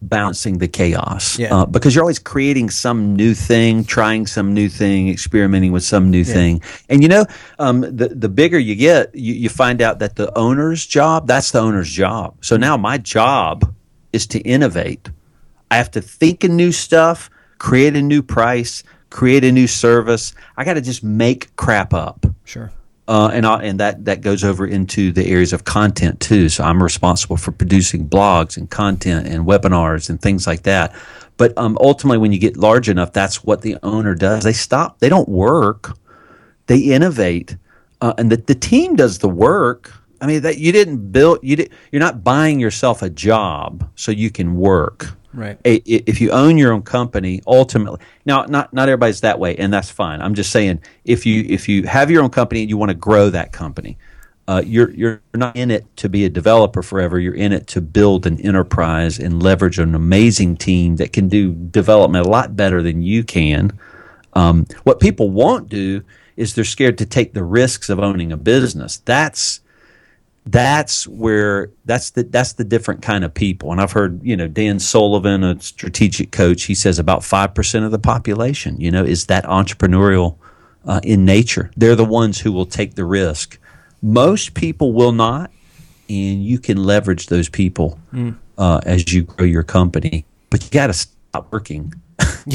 balancing 0.00 0.58
the 0.58 0.68
chaos 0.68 1.38
yeah. 1.38 1.54
uh, 1.54 1.66
because 1.66 1.94
you're 1.94 2.04
always 2.04 2.18
creating 2.18 2.70
some 2.70 3.16
new 3.16 3.34
thing, 3.34 3.84
trying 3.84 4.26
some 4.26 4.54
new 4.54 4.68
thing, 4.68 5.08
experimenting 5.08 5.72
with 5.72 5.82
some 5.82 6.10
new 6.10 6.18
yeah. 6.18 6.34
thing. 6.34 6.62
And 6.88 7.02
you 7.02 7.08
know, 7.08 7.24
um, 7.58 7.80
the 7.80 8.08
the 8.14 8.28
bigger 8.28 8.58
you 8.58 8.74
get, 8.74 9.14
you, 9.14 9.34
you 9.34 9.48
find 9.48 9.80
out 9.82 9.98
that 10.00 10.16
the 10.16 10.36
owner's 10.38 10.86
job 10.86 11.26
that's 11.26 11.50
the 11.50 11.60
owner's 11.60 11.90
job. 11.90 12.36
So 12.42 12.56
now 12.56 12.76
my 12.76 12.98
job 12.98 13.74
is 14.12 14.26
to 14.28 14.40
innovate 14.40 15.08
I 15.72 15.76
have 15.76 15.90
to 15.92 16.02
think 16.02 16.44
of 16.44 16.50
new 16.50 16.70
stuff, 16.70 17.30
create 17.56 17.96
a 17.96 18.02
new 18.02 18.22
price, 18.22 18.82
create 19.08 19.42
a 19.42 19.50
new 19.50 19.66
service. 19.66 20.34
I 20.54 20.64
got 20.64 20.74
to 20.74 20.82
just 20.82 21.02
make 21.02 21.56
crap 21.56 21.94
up. 21.94 22.26
Sure. 22.44 22.70
Uh, 23.08 23.30
and 23.32 23.46
I, 23.46 23.62
and 23.62 23.80
that 23.80 24.04
that 24.04 24.20
goes 24.20 24.44
over 24.44 24.66
into 24.66 25.12
the 25.12 25.26
areas 25.26 25.54
of 25.54 25.64
content 25.64 26.20
too. 26.20 26.50
So 26.50 26.62
I'm 26.62 26.82
responsible 26.82 27.38
for 27.38 27.52
producing 27.52 28.06
blogs 28.06 28.58
and 28.58 28.68
content 28.68 29.26
and 29.26 29.46
webinars 29.46 30.10
and 30.10 30.20
things 30.20 30.46
like 30.46 30.64
that. 30.64 30.94
But 31.38 31.56
um, 31.56 31.78
ultimately, 31.80 32.18
when 32.18 32.32
you 32.32 32.38
get 32.38 32.58
large 32.58 32.90
enough, 32.90 33.14
that's 33.14 33.42
what 33.42 33.62
the 33.62 33.78
owner 33.82 34.14
does. 34.14 34.44
They 34.44 34.52
stop. 34.52 34.98
They 34.98 35.08
don't 35.08 35.28
work. 35.30 35.96
They 36.66 36.80
innovate, 36.80 37.56
uh, 38.02 38.12
and 38.18 38.30
the 38.30 38.36
the 38.36 38.54
team 38.54 38.94
does 38.94 39.20
the 39.20 39.28
work. 39.30 39.90
I 40.20 40.26
mean, 40.26 40.42
that 40.42 40.58
you 40.58 40.70
didn't 40.70 41.12
build. 41.12 41.38
You 41.42 41.56
did, 41.56 41.72
You're 41.90 42.00
not 42.00 42.22
buying 42.22 42.60
yourself 42.60 43.00
a 43.00 43.08
job 43.08 43.90
so 43.94 44.12
you 44.12 44.30
can 44.30 44.56
work. 44.56 45.16
Right. 45.34 45.58
if 45.64 46.20
you 46.20 46.30
own 46.30 46.58
your 46.58 46.72
own 46.72 46.82
company, 46.82 47.40
ultimately, 47.46 48.00
now 48.26 48.44
not 48.44 48.72
not 48.72 48.88
everybody's 48.88 49.22
that 49.22 49.38
way, 49.38 49.56
and 49.56 49.72
that's 49.72 49.90
fine. 49.90 50.20
I'm 50.20 50.34
just 50.34 50.50
saying 50.50 50.80
if 51.04 51.24
you 51.24 51.44
if 51.48 51.68
you 51.68 51.84
have 51.86 52.10
your 52.10 52.22
own 52.22 52.30
company 52.30 52.60
and 52.60 52.70
you 52.70 52.76
want 52.76 52.90
to 52.90 52.94
grow 52.94 53.30
that 53.30 53.50
company, 53.52 53.96
uh, 54.48 54.62
you're 54.64 54.90
you're 54.90 55.22
not 55.34 55.56
in 55.56 55.70
it 55.70 55.84
to 55.96 56.08
be 56.08 56.24
a 56.24 56.28
developer 56.28 56.82
forever. 56.82 57.18
You're 57.18 57.34
in 57.34 57.52
it 57.52 57.66
to 57.68 57.80
build 57.80 58.26
an 58.26 58.40
enterprise 58.40 59.18
and 59.18 59.42
leverage 59.42 59.78
an 59.78 59.94
amazing 59.94 60.56
team 60.56 60.96
that 60.96 61.12
can 61.12 61.28
do 61.28 61.52
development 61.52 62.26
a 62.26 62.28
lot 62.28 62.54
better 62.56 62.82
than 62.82 63.02
you 63.02 63.24
can. 63.24 63.78
Um, 64.34 64.66
what 64.84 65.00
people 65.00 65.30
won't 65.30 65.68
do 65.68 66.02
is 66.36 66.54
they're 66.54 66.64
scared 66.64 66.98
to 66.98 67.06
take 67.06 67.34
the 67.34 67.44
risks 67.44 67.88
of 67.88 67.98
owning 68.00 68.32
a 68.32 68.36
business. 68.36 68.98
That's 68.98 69.60
that's 70.46 71.06
where 71.06 71.70
that's 71.84 72.10
the 72.10 72.24
that's 72.24 72.54
the 72.54 72.64
different 72.64 73.02
kind 73.02 73.24
of 73.24 73.32
people. 73.32 73.70
And 73.70 73.80
I've 73.80 73.92
heard 73.92 74.22
you 74.22 74.36
know 74.36 74.48
Dan 74.48 74.78
Sullivan, 74.80 75.44
a 75.44 75.60
strategic 75.60 76.32
coach, 76.32 76.64
he 76.64 76.74
says 76.74 76.98
about 76.98 77.22
five 77.22 77.54
percent 77.54 77.84
of 77.84 77.90
the 77.90 77.98
population, 77.98 78.80
you 78.80 78.90
know, 78.90 79.04
is 79.04 79.26
that 79.26 79.44
entrepreneurial 79.44 80.36
uh, 80.84 81.00
in 81.04 81.24
nature. 81.24 81.70
They're 81.76 81.96
the 81.96 82.04
ones 82.04 82.40
who 82.40 82.52
will 82.52 82.66
take 82.66 82.94
the 82.94 83.04
risk. 83.04 83.58
Most 84.02 84.54
people 84.54 84.92
will 84.92 85.12
not, 85.12 85.52
and 86.08 86.44
you 86.44 86.58
can 86.58 86.82
leverage 86.82 87.28
those 87.28 87.48
people 87.48 87.98
mm. 88.12 88.36
uh, 88.58 88.80
as 88.84 89.12
you 89.12 89.22
grow 89.22 89.46
your 89.46 89.62
company. 89.62 90.24
But 90.50 90.64
you 90.64 90.70
got 90.70 90.88
to 90.88 90.92
stop 90.92 91.52
working 91.52 91.94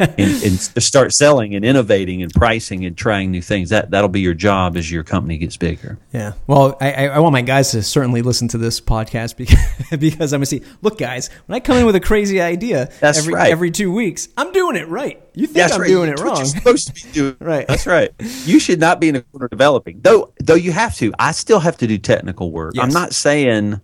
and, 0.00 0.18
and 0.18 0.58
start 0.60 1.12
selling 1.12 1.54
and 1.54 1.64
innovating 1.64 2.22
and 2.22 2.32
pricing 2.32 2.84
and 2.84 2.96
trying 2.96 3.30
new 3.30 3.42
things. 3.42 3.70
That 3.70 3.90
that'll 3.90 4.08
be 4.08 4.20
your 4.20 4.34
job 4.34 4.76
as 4.76 4.90
your 4.90 5.04
company 5.04 5.38
gets 5.38 5.56
bigger. 5.56 5.98
Yeah. 6.12 6.32
Well, 6.46 6.76
I, 6.80 7.08
I 7.08 7.18
want 7.20 7.32
my 7.32 7.42
guys 7.42 7.70
to 7.72 7.82
certainly 7.82 8.22
listen 8.22 8.48
to 8.48 8.58
this 8.58 8.80
podcast 8.80 9.36
because 9.36 9.58
because 9.98 10.32
I'm 10.32 10.38
gonna 10.38 10.46
see. 10.46 10.62
Look, 10.82 10.98
guys, 10.98 11.30
when 11.46 11.56
I 11.56 11.60
come 11.60 11.76
in 11.76 11.86
with 11.86 11.96
a 11.96 12.00
crazy 12.00 12.40
idea 12.40 12.90
That's 13.00 13.18
every 13.18 13.34
right. 13.34 13.50
every 13.50 13.70
two 13.70 13.92
weeks, 13.92 14.28
I'm 14.36 14.52
doing 14.52 14.76
it 14.76 14.88
right. 14.88 15.22
You 15.34 15.46
think 15.46 15.56
That's 15.56 15.74
I'm 15.74 15.82
right. 15.82 15.88
doing 15.88 16.10
it 16.10 16.18
wrong? 16.18 16.36
You're 16.36 16.46
supposed 16.46 16.88
to 16.88 16.94
be 16.94 17.12
doing 17.12 17.36
right. 17.40 17.66
That's 17.68 17.86
right. 17.86 18.12
You 18.44 18.58
should 18.58 18.80
not 18.80 19.00
be 19.00 19.08
in 19.08 19.16
a 19.16 19.22
corner 19.22 19.48
developing. 19.48 20.00
Though 20.02 20.32
though 20.40 20.54
you 20.54 20.72
have 20.72 20.96
to. 20.96 21.12
I 21.18 21.32
still 21.32 21.60
have 21.60 21.76
to 21.78 21.86
do 21.86 21.98
technical 21.98 22.50
work. 22.50 22.74
Yes. 22.74 22.84
I'm 22.84 22.92
not 22.92 23.12
saying 23.14 23.80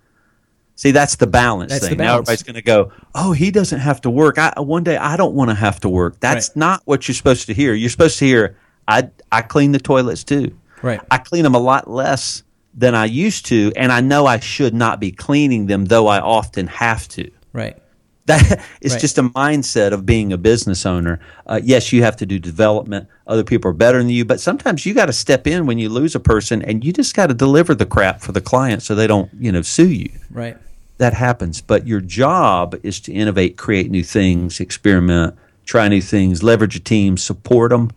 See, 0.76 0.90
that's 0.90 1.16
the 1.16 1.26
balance 1.26 1.70
that's 1.70 1.84
thing. 1.86 1.96
The 1.96 2.04
balance. 2.04 2.26
Now 2.28 2.32
everybody's 2.32 2.42
going 2.42 2.54
to 2.56 2.62
go, 2.62 2.92
"Oh, 3.14 3.32
he 3.32 3.50
doesn't 3.50 3.80
have 3.80 4.00
to 4.02 4.10
work." 4.10 4.38
I, 4.38 4.52
one 4.58 4.82
day, 4.82 4.96
I 4.96 5.16
don't 5.16 5.34
want 5.34 5.50
to 5.50 5.54
have 5.54 5.80
to 5.80 5.88
work. 5.88 6.18
That's 6.20 6.48
right. 6.50 6.56
not 6.56 6.82
what 6.84 7.06
you're 7.06 7.14
supposed 7.14 7.46
to 7.46 7.54
hear. 7.54 7.74
You're 7.74 7.90
supposed 7.90 8.18
to 8.18 8.26
hear, 8.26 8.56
"I 8.88 9.10
I 9.30 9.42
clean 9.42 9.72
the 9.72 9.78
toilets 9.78 10.24
too. 10.24 10.56
Right. 10.82 11.00
I 11.10 11.18
clean 11.18 11.44
them 11.44 11.54
a 11.54 11.60
lot 11.60 11.88
less 11.88 12.42
than 12.74 12.94
I 12.94 13.04
used 13.04 13.46
to, 13.46 13.72
and 13.76 13.92
I 13.92 14.00
know 14.00 14.26
I 14.26 14.40
should 14.40 14.74
not 14.74 15.00
be 15.00 15.12
cleaning 15.12 15.66
them, 15.66 15.86
though 15.86 16.08
I 16.08 16.20
often 16.20 16.66
have 16.66 17.06
to. 17.08 17.30
Right. 17.52 17.78
That 18.26 18.64
is 18.80 18.92
right. 18.92 19.00
just 19.00 19.18
a 19.18 19.22
mindset 19.22 19.92
of 19.92 20.06
being 20.06 20.32
a 20.32 20.38
business 20.38 20.86
owner. 20.86 21.20
Uh, 21.46 21.60
yes, 21.62 21.92
you 21.92 22.02
have 22.02 22.16
to 22.16 22.26
do 22.26 22.38
development. 22.38 23.08
Other 23.26 23.44
people 23.44 23.70
are 23.70 23.74
better 23.74 23.98
than 23.98 24.08
you, 24.08 24.24
but 24.24 24.40
sometimes 24.40 24.86
you 24.86 24.94
got 24.94 25.06
to 25.06 25.12
step 25.12 25.46
in 25.46 25.66
when 25.66 25.78
you 25.78 25.88
lose 25.88 26.14
a 26.14 26.20
person, 26.20 26.62
and 26.62 26.84
you 26.84 26.92
just 26.92 27.14
got 27.14 27.26
to 27.26 27.34
deliver 27.34 27.74
the 27.74 27.86
crap 27.86 28.20
for 28.20 28.32
the 28.32 28.40
client 28.40 28.82
so 28.82 28.94
they 28.94 29.06
don't, 29.06 29.30
you 29.38 29.52
know, 29.52 29.62
sue 29.62 29.88
you. 29.88 30.10
Right 30.30 30.56
that 30.98 31.14
happens. 31.14 31.60
But 31.60 31.86
your 31.86 32.00
job 32.00 32.74
is 32.82 33.00
to 33.00 33.12
innovate, 33.12 33.56
create 33.56 33.90
new 33.90 34.04
things, 34.04 34.60
experiment, 34.60 35.36
try 35.64 35.88
new 35.88 36.00
things, 36.00 36.42
leverage 36.42 36.76
a 36.76 36.80
team, 36.80 37.16
support 37.16 37.70
them, 37.70 37.90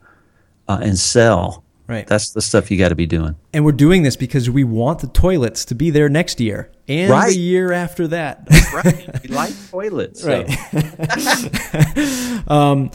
uh, 0.67 0.79
and 0.81 0.97
sell. 0.97 1.63
Right. 1.87 2.05
That's 2.05 2.31
the 2.31 2.41
stuff 2.41 2.69
you 2.69 2.77
got 2.77 2.89
to 2.89 2.95
be 2.95 3.05
doing. 3.05 3.35
And 3.53 3.63
we're 3.63 3.71
doing 3.71 4.03
this 4.03 4.17
because 4.17 4.49
we 4.49 4.65
want 4.65 4.99
the 4.99 5.07
toilets 5.07 5.63
to 5.65 5.75
be 5.75 5.89
there 5.89 6.09
next 6.09 6.41
year 6.41 6.69
and 6.87 7.09
right. 7.09 7.29
the 7.29 7.39
year 7.39 7.71
after 7.71 8.07
that. 8.09 8.45
That's 8.45 8.73
right. 8.85 9.23
We 9.23 9.29
like 9.29 9.53
toilets. 9.69 10.21
So. 10.21 10.43
Right. 10.43 10.47
um, 12.49 12.91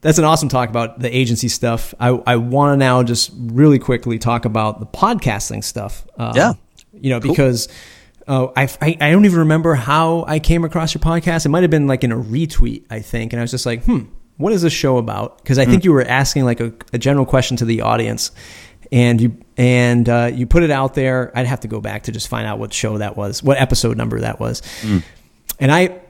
that's 0.00 0.18
an 0.18 0.24
awesome 0.24 0.48
talk 0.48 0.68
about 0.68 1.00
the 1.00 1.14
agency 1.14 1.48
stuff. 1.48 1.92
I, 1.98 2.08
I 2.08 2.36
want 2.36 2.74
to 2.74 2.76
now 2.76 3.02
just 3.02 3.32
really 3.34 3.80
quickly 3.80 4.18
talk 4.18 4.44
about 4.44 4.78
the 4.78 4.86
podcasting 4.86 5.64
stuff. 5.64 6.06
Um, 6.16 6.32
yeah. 6.36 6.52
You 6.92 7.10
know, 7.10 7.20
cool. 7.20 7.32
because 7.32 7.68
I, 8.28 8.68
I, 8.80 8.96
I 9.00 9.10
don't 9.10 9.24
even 9.24 9.40
remember 9.40 9.74
how 9.74 10.24
I 10.26 10.38
came 10.38 10.64
across 10.64 10.94
your 10.94 11.00
podcast. 11.00 11.46
It 11.46 11.48
might 11.48 11.62
have 11.62 11.70
been 11.70 11.86
like 11.86 12.04
in 12.04 12.12
a 12.12 12.16
retweet, 12.16 12.84
I 12.90 13.00
think, 13.00 13.32
and 13.32 13.40
I 13.40 13.42
was 13.42 13.50
just 13.50 13.66
like, 13.66 13.84
hmm, 13.84 14.04
what 14.40 14.52
is 14.52 14.62
this 14.62 14.72
show 14.72 14.96
about? 14.96 15.38
Because 15.38 15.58
I 15.58 15.64
think 15.64 15.82
hmm. 15.82 15.88
you 15.88 15.92
were 15.92 16.02
asking 16.02 16.44
like 16.44 16.60
a, 16.60 16.72
a, 16.92 16.98
general 16.98 17.26
question 17.26 17.56
to 17.58 17.64
the 17.64 17.82
audience, 17.82 18.30
and 18.90 19.20
you 19.20 19.36
and 19.56 20.08
uh, 20.08 20.30
you 20.32 20.46
put 20.46 20.62
it 20.62 20.70
out 20.70 20.94
there. 20.94 21.30
I'd 21.36 21.46
have 21.46 21.60
to 21.60 21.68
go 21.68 21.80
back 21.80 22.04
to 22.04 22.12
just 22.12 22.28
find 22.28 22.46
out 22.46 22.58
what 22.58 22.72
show 22.72 22.98
that 22.98 23.16
was, 23.16 23.42
what 23.42 23.58
episode 23.58 23.96
number 23.96 24.20
that 24.20 24.40
was, 24.40 24.62
mm. 24.82 25.02
and 25.58 25.70
I 25.70 26.00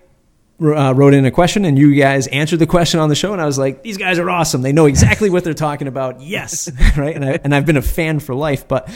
uh, 0.60 0.92
wrote 0.94 1.14
in 1.14 1.24
a 1.24 1.30
question 1.30 1.64
and 1.64 1.78
you 1.78 1.94
guys 1.94 2.26
answered 2.26 2.58
the 2.58 2.66
question 2.66 3.00
on 3.00 3.08
the 3.08 3.14
show 3.14 3.32
and 3.32 3.40
I 3.40 3.46
was 3.46 3.58
like 3.58 3.82
these 3.82 3.96
guys 3.96 4.18
are 4.18 4.28
awesome 4.28 4.60
they 4.60 4.72
know 4.72 4.84
exactly 4.84 5.30
what 5.30 5.42
they're 5.42 5.54
talking 5.54 5.88
about 5.88 6.20
yes 6.20 6.70
right 6.98 7.16
and, 7.16 7.24
I, 7.24 7.38
and 7.42 7.54
I've 7.54 7.64
been 7.64 7.78
a 7.78 7.82
fan 7.82 8.20
for 8.20 8.34
life 8.34 8.68
but 8.68 8.90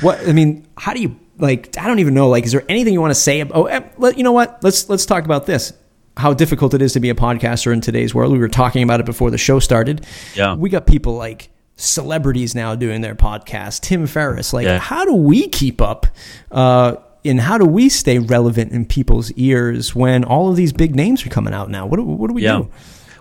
what 0.00 0.26
I 0.28 0.32
mean 0.32 0.66
how 0.76 0.92
do 0.92 1.00
you 1.00 1.16
like 1.38 1.78
I 1.78 1.86
don't 1.86 2.00
even 2.00 2.14
know 2.14 2.28
like 2.28 2.44
is 2.44 2.50
there 2.50 2.64
anything 2.68 2.92
you 2.92 3.00
want 3.00 3.12
to 3.12 3.20
say 3.20 3.38
about, 3.38 3.56
oh 3.56 3.66
eh, 3.66 4.12
you 4.16 4.24
know 4.24 4.32
what 4.32 4.64
let's 4.64 4.88
let's 4.88 5.06
talk 5.06 5.24
about 5.24 5.46
this 5.46 5.72
how 6.20 6.34
difficult 6.34 6.74
it 6.74 6.82
is 6.82 6.92
to 6.92 7.00
be 7.00 7.08
a 7.08 7.14
podcaster 7.14 7.72
in 7.72 7.80
today's 7.80 8.14
world. 8.14 8.32
We 8.32 8.38
were 8.38 8.48
talking 8.48 8.82
about 8.82 9.00
it 9.00 9.06
before 9.06 9.30
the 9.30 9.38
show 9.38 9.58
started. 9.58 10.06
Yeah. 10.34 10.54
We 10.54 10.68
got 10.68 10.86
people 10.86 11.14
like 11.14 11.48
celebrities 11.76 12.54
now 12.54 12.74
doing 12.74 13.00
their 13.00 13.14
podcast 13.14 13.80
Tim 13.80 14.06
Ferriss. 14.06 14.52
Like 14.52 14.66
yeah. 14.66 14.78
how 14.78 15.06
do 15.06 15.14
we 15.14 15.48
keep 15.48 15.80
up 15.80 16.06
uh, 16.50 16.96
and 17.24 17.40
how 17.40 17.56
do 17.56 17.64
we 17.64 17.88
stay 17.88 18.18
relevant 18.18 18.72
in 18.72 18.84
people's 18.84 19.32
ears 19.32 19.94
when 19.94 20.24
all 20.24 20.50
of 20.50 20.56
these 20.56 20.74
big 20.74 20.94
names 20.94 21.24
are 21.24 21.30
coming 21.30 21.54
out 21.54 21.70
now? 21.70 21.86
What 21.86 21.96
do, 21.96 22.02
what 22.02 22.28
do 22.28 22.34
we 22.34 22.42
yeah. 22.42 22.58
do? 22.58 22.70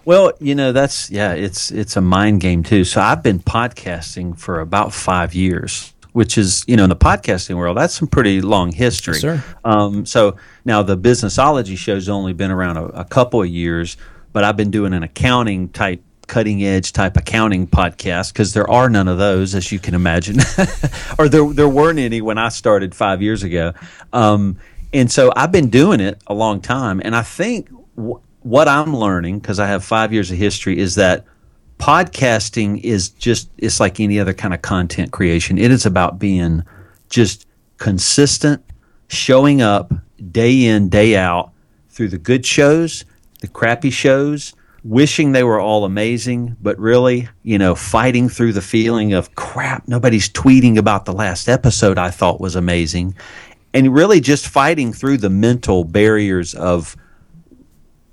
Well, 0.04 0.34
you 0.40 0.56
know 0.56 0.72
that's 0.72 1.12
yeah, 1.12 1.34
it's 1.34 1.72
it's 1.72 1.96
a 1.96 2.02
mind 2.02 2.42
game 2.42 2.64
too. 2.64 2.84
So 2.84 3.00
I've 3.00 3.22
been 3.22 3.40
podcasting 3.40 4.38
for 4.38 4.60
about 4.60 4.94
five 4.94 5.36
years 5.36 5.94
which 6.14 6.38
is 6.38 6.64
you 6.68 6.76
know 6.76 6.84
in 6.84 6.90
the 6.90 6.96
podcasting 6.96 7.56
world 7.56 7.78
that's 7.78 7.94
some 7.94 8.08
pretty 8.08 8.42
long 8.42 8.72
history. 8.72 9.14
Yes, 9.16 9.22
sir. 9.22 9.44
Um, 9.64 10.06
so 10.06 10.38
now 10.66 10.84
the 10.84 10.98
businessology 10.98 11.78
show's 11.78 12.10
only 12.10 12.34
been 12.34 12.52
around 12.52 12.78
a, 12.78 12.86
a 12.86 13.06
couple 13.06 13.42
of 13.42 13.48
years, 13.48 13.98
but 14.34 14.44
I've 14.44 14.58
been 14.58 14.72
doing 14.72 14.94
an 14.94 15.04
accounting 15.04 15.70
type 15.70 16.04
cutting 16.28 16.64
edge 16.64 16.94
type 16.94 17.18
accounting 17.18 17.68
podcast 17.68 18.32
because 18.32 18.54
there 18.54 18.70
are 18.70 18.88
none 18.88 19.08
of 19.08 19.18
those 19.18 19.56
as 19.56 19.72
you 19.72 19.80
can 19.80 19.96
imagine 19.96 20.38
or 21.18 21.28
there 21.28 21.52
there 21.52 21.68
weren't 21.68 21.98
any 21.98 22.22
when 22.22 22.38
I 22.38 22.50
started 22.50 22.94
5 22.94 23.24
years 23.24 23.42
ago 23.42 23.74
um, 24.14 24.60
and 24.94 25.12
so 25.12 25.34
I've 25.36 25.52
been 25.52 25.70
doing 25.72 26.00
it 26.00 26.22
a 26.28 26.36
long 26.36 26.62
time 26.62 27.02
and 27.04 27.16
I 27.16 27.24
think 27.24 27.72
w- 27.96 28.22
what 28.44 28.68
I'm 28.68 28.96
learning 28.96 29.40
because 29.40 29.60
I 29.60 29.66
have 29.66 29.84
5 29.84 30.14
years 30.14 30.30
of 30.30 30.38
history 30.38 30.78
is 30.78 30.94
that 30.96 31.26
podcasting 31.80 32.82
is 32.84 33.10
just 33.10 33.50
it's 33.58 33.80
like 33.80 34.00
any 34.00 34.20
other 34.20 34.34
kind 34.34 34.54
of 34.54 34.62
content 34.62 35.12
creation. 35.12 35.58
It 35.58 35.72
is 35.72 35.86
about 35.86 36.20
being 36.20 36.64
just 37.10 37.48
consistent 37.78 38.64
showing 39.08 39.62
up 39.62 39.92
day 40.32 40.66
in 40.66 40.90
day 40.90 41.16
out 41.16 41.52
through 41.90 42.10
the 42.10 42.18
good 42.18 42.46
shows 42.46 43.06
the 43.40 43.48
crappy 43.48 43.90
shows 43.90 44.54
wishing 44.84 45.32
they 45.32 45.44
were 45.44 45.60
all 45.60 45.86
amazing 45.86 46.56
but 46.62 46.78
really 46.78 47.28
you 47.44 47.58
know 47.58 47.74
fighting 47.74 48.30
through 48.30 48.54
the 48.54 48.62
feeling 48.62 49.14
of 49.14 49.34
crap 49.36 49.88
nobody's 49.88 50.30
tweeting 50.30 50.78
about 50.78 51.06
the 51.06 51.14
last 51.14 51.48
episode 51.50 51.98
i 51.98 52.12
thought 52.12 52.40
was 52.40 52.56
amazing. 52.56 53.16
And 53.74 53.94
really 53.94 54.20
just 54.20 54.48
fighting 54.48 54.94
through 54.94 55.18
the 55.18 55.30
mental 55.30 55.84
barriers 55.84 56.56
of 56.56 56.96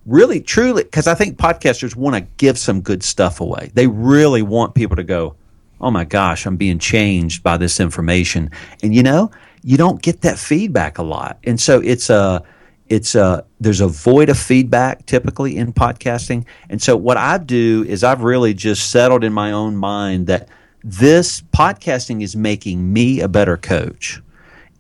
really 0.07 0.41
truly 0.41 0.85
because 0.85 1.07
i 1.07 1.15
think 1.15 1.37
podcasters 1.37 1.97
want 1.97 2.15
to 2.15 2.21
give 2.37 2.57
some 2.57 2.81
good 2.81 3.03
stuff 3.03 3.41
away. 3.41 3.71
They 3.75 3.87
really 3.87 4.43
want 4.43 4.75
people 4.75 4.97
to 4.97 5.05
go 5.05 5.37
oh 5.81 5.91
my 5.91 6.05
gosh 6.05 6.47
i'm 6.47 6.57
being 6.57 6.79
changed 6.79 7.43
by 7.43 7.57
this 7.57 7.81
information. 7.81 8.51
And 8.83 8.95
you 8.95 9.03
know 9.03 9.31
you 9.63 9.77
don't 9.77 10.01
get 10.01 10.21
that 10.21 10.39
feedback 10.39 10.99
a 10.99 11.03
lot. 11.03 11.39
And 11.43 11.61
so 11.61 11.81
it's 11.81 12.09
a 12.09 12.43
it's 12.89 13.17
a 13.17 13.45
there's 13.59 13.81
a 13.81 13.89
void 13.89 14.29
of 14.29 14.39
feedback 14.39 15.05
typically 15.07 15.57
in 15.57 15.73
podcasting. 15.73 16.45
And 16.71 16.81
so 16.81 16.97
what 16.97 17.17
i 17.17 17.37
do 17.39 17.85
is 17.89 18.05
i've 18.05 18.23
really 18.23 18.55
just 18.55 18.91
settled 18.91 19.25
in 19.25 19.33
my 19.33 19.51
own 19.53 19.77
mind 19.77 20.29
that 20.29 20.49
this 20.85 21.43
podcasting 21.53 22.23
is 22.23 22.37
making 22.37 22.93
me 22.93 23.21
a 23.21 23.29
better 23.29 23.57
coach. 23.57 24.23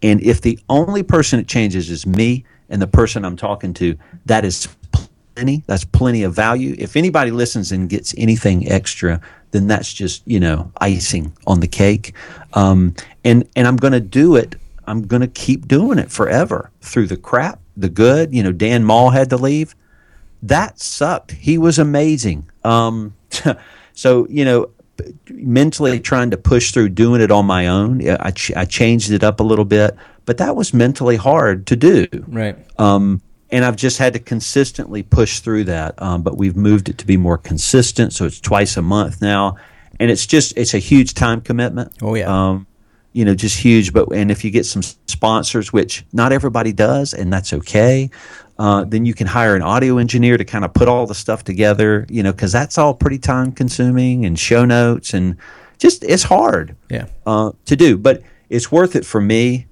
And 0.02 0.22
if 0.22 0.40
the 0.40 0.58
only 0.68 1.02
person 1.02 1.40
it 1.40 1.48
changes 1.48 1.90
is 1.90 2.06
me 2.06 2.44
and 2.68 2.80
the 2.80 2.86
person 2.86 3.24
i'm 3.24 3.36
talking 3.36 3.74
to 3.74 3.98
that 4.26 4.44
is 4.44 4.68
plenty. 5.36 5.62
That's 5.66 5.84
plenty 5.84 6.22
of 6.22 6.34
value. 6.34 6.74
If 6.78 6.96
anybody 6.96 7.30
listens 7.30 7.70
and 7.70 7.88
gets 7.88 8.14
anything 8.16 8.68
extra, 8.68 9.20
then 9.50 9.66
that's 9.66 9.92
just 9.92 10.22
you 10.26 10.40
know 10.40 10.72
icing 10.78 11.36
on 11.46 11.60
the 11.60 11.68
cake. 11.68 12.14
Um, 12.54 12.94
and 13.24 13.48
and 13.54 13.68
I'm 13.68 13.76
going 13.76 13.92
to 13.92 14.00
do 14.00 14.36
it. 14.36 14.56
I'm 14.86 15.06
going 15.06 15.22
to 15.22 15.28
keep 15.28 15.68
doing 15.68 15.98
it 15.98 16.10
forever 16.10 16.70
through 16.80 17.08
the 17.08 17.16
crap, 17.16 17.60
the 17.76 17.88
good. 17.88 18.34
You 18.34 18.42
know, 18.42 18.52
Dan 18.52 18.82
Mall 18.82 19.10
had 19.10 19.30
to 19.30 19.36
leave. 19.36 19.74
That 20.42 20.80
sucked. 20.80 21.32
He 21.32 21.58
was 21.58 21.78
amazing. 21.78 22.48
Um, 22.64 23.14
so 23.92 24.26
you 24.28 24.44
know, 24.44 24.70
mentally 25.28 26.00
trying 26.00 26.30
to 26.30 26.38
push 26.38 26.72
through 26.72 26.90
doing 26.90 27.20
it 27.20 27.30
on 27.30 27.44
my 27.44 27.68
own. 27.68 28.08
I, 28.08 28.30
ch- 28.30 28.56
I 28.56 28.64
changed 28.64 29.10
it 29.10 29.22
up 29.22 29.40
a 29.40 29.42
little 29.42 29.64
bit, 29.66 29.96
but 30.24 30.38
that 30.38 30.56
was 30.56 30.72
mentally 30.72 31.16
hard 31.16 31.66
to 31.66 31.76
do. 31.76 32.06
Right. 32.26 32.56
Um, 32.80 33.20
and 33.50 33.64
I've 33.64 33.76
just 33.76 33.98
had 33.98 34.12
to 34.14 34.18
consistently 34.18 35.02
push 35.02 35.40
through 35.40 35.64
that. 35.64 36.00
Um, 36.02 36.22
but 36.22 36.36
we've 36.36 36.56
moved 36.56 36.88
it 36.88 36.98
to 36.98 37.06
be 37.06 37.16
more 37.16 37.38
consistent, 37.38 38.12
so 38.12 38.24
it's 38.24 38.40
twice 38.40 38.76
a 38.76 38.82
month 38.82 39.22
now, 39.22 39.56
and 40.00 40.10
it's 40.10 40.26
just 40.26 40.56
it's 40.56 40.74
a 40.74 40.78
huge 40.78 41.14
time 41.14 41.40
commitment. 41.40 41.92
Oh 42.02 42.14
yeah. 42.14 42.26
Um, 42.26 42.66
you 43.12 43.24
know, 43.24 43.34
just 43.34 43.58
huge. 43.58 43.92
But 43.92 44.12
and 44.12 44.30
if 44.30 44.44
you 44.44 44.50
get 44.50 44.66
some 44.66 44.82
sponsors, 44.82 45.72
which 45.72 46.04
not 46.12 46.32
everybody 46.32 46.72
does, 46.72 47.14
and 47.14 47.32
that's 47.32 47.52
okay, 47.52 48.10
uh, 48.58 48.84
then 48.84 49.06
you 49.06 49.14
can 49.14 49.26
hire 49.26 49.56
an 49.56 49.62
audio 49.62 49.98
engineer 49.98 50.36
to 50.36 50.44
kind 50.44 50.64
of 50.64 50.74
put 50.74 50.88
all 50.88 51.06
the 51.06 51.14
stuff 51.14 51.44
together. 51.44 52.06
You 52.10 52.22
know, 52.22 52.32
because 52.32 52.52
that's 52.52 52.76
all 52.78 52.94
pretty 52.94 53.18
time 53.18 53.52
consuming 53.52 54.26
and 54.26 54.38
show 54.38 54.64
notes 54.64 55.14
and 55.14 55.36
just 55.78 56.04
it's 56.04 56.24
hard. 56.24 56.76
Yeah. 56.90 57.06
Uh, 57.24 57.52
to 57.66 57.76
do, 57.76 57.96
but 57.96 58.22
it's 58.50 58.70
worth 58.70 58.96
it 58.96 59.06
for 59.06 59.20
me. 59.20 59.66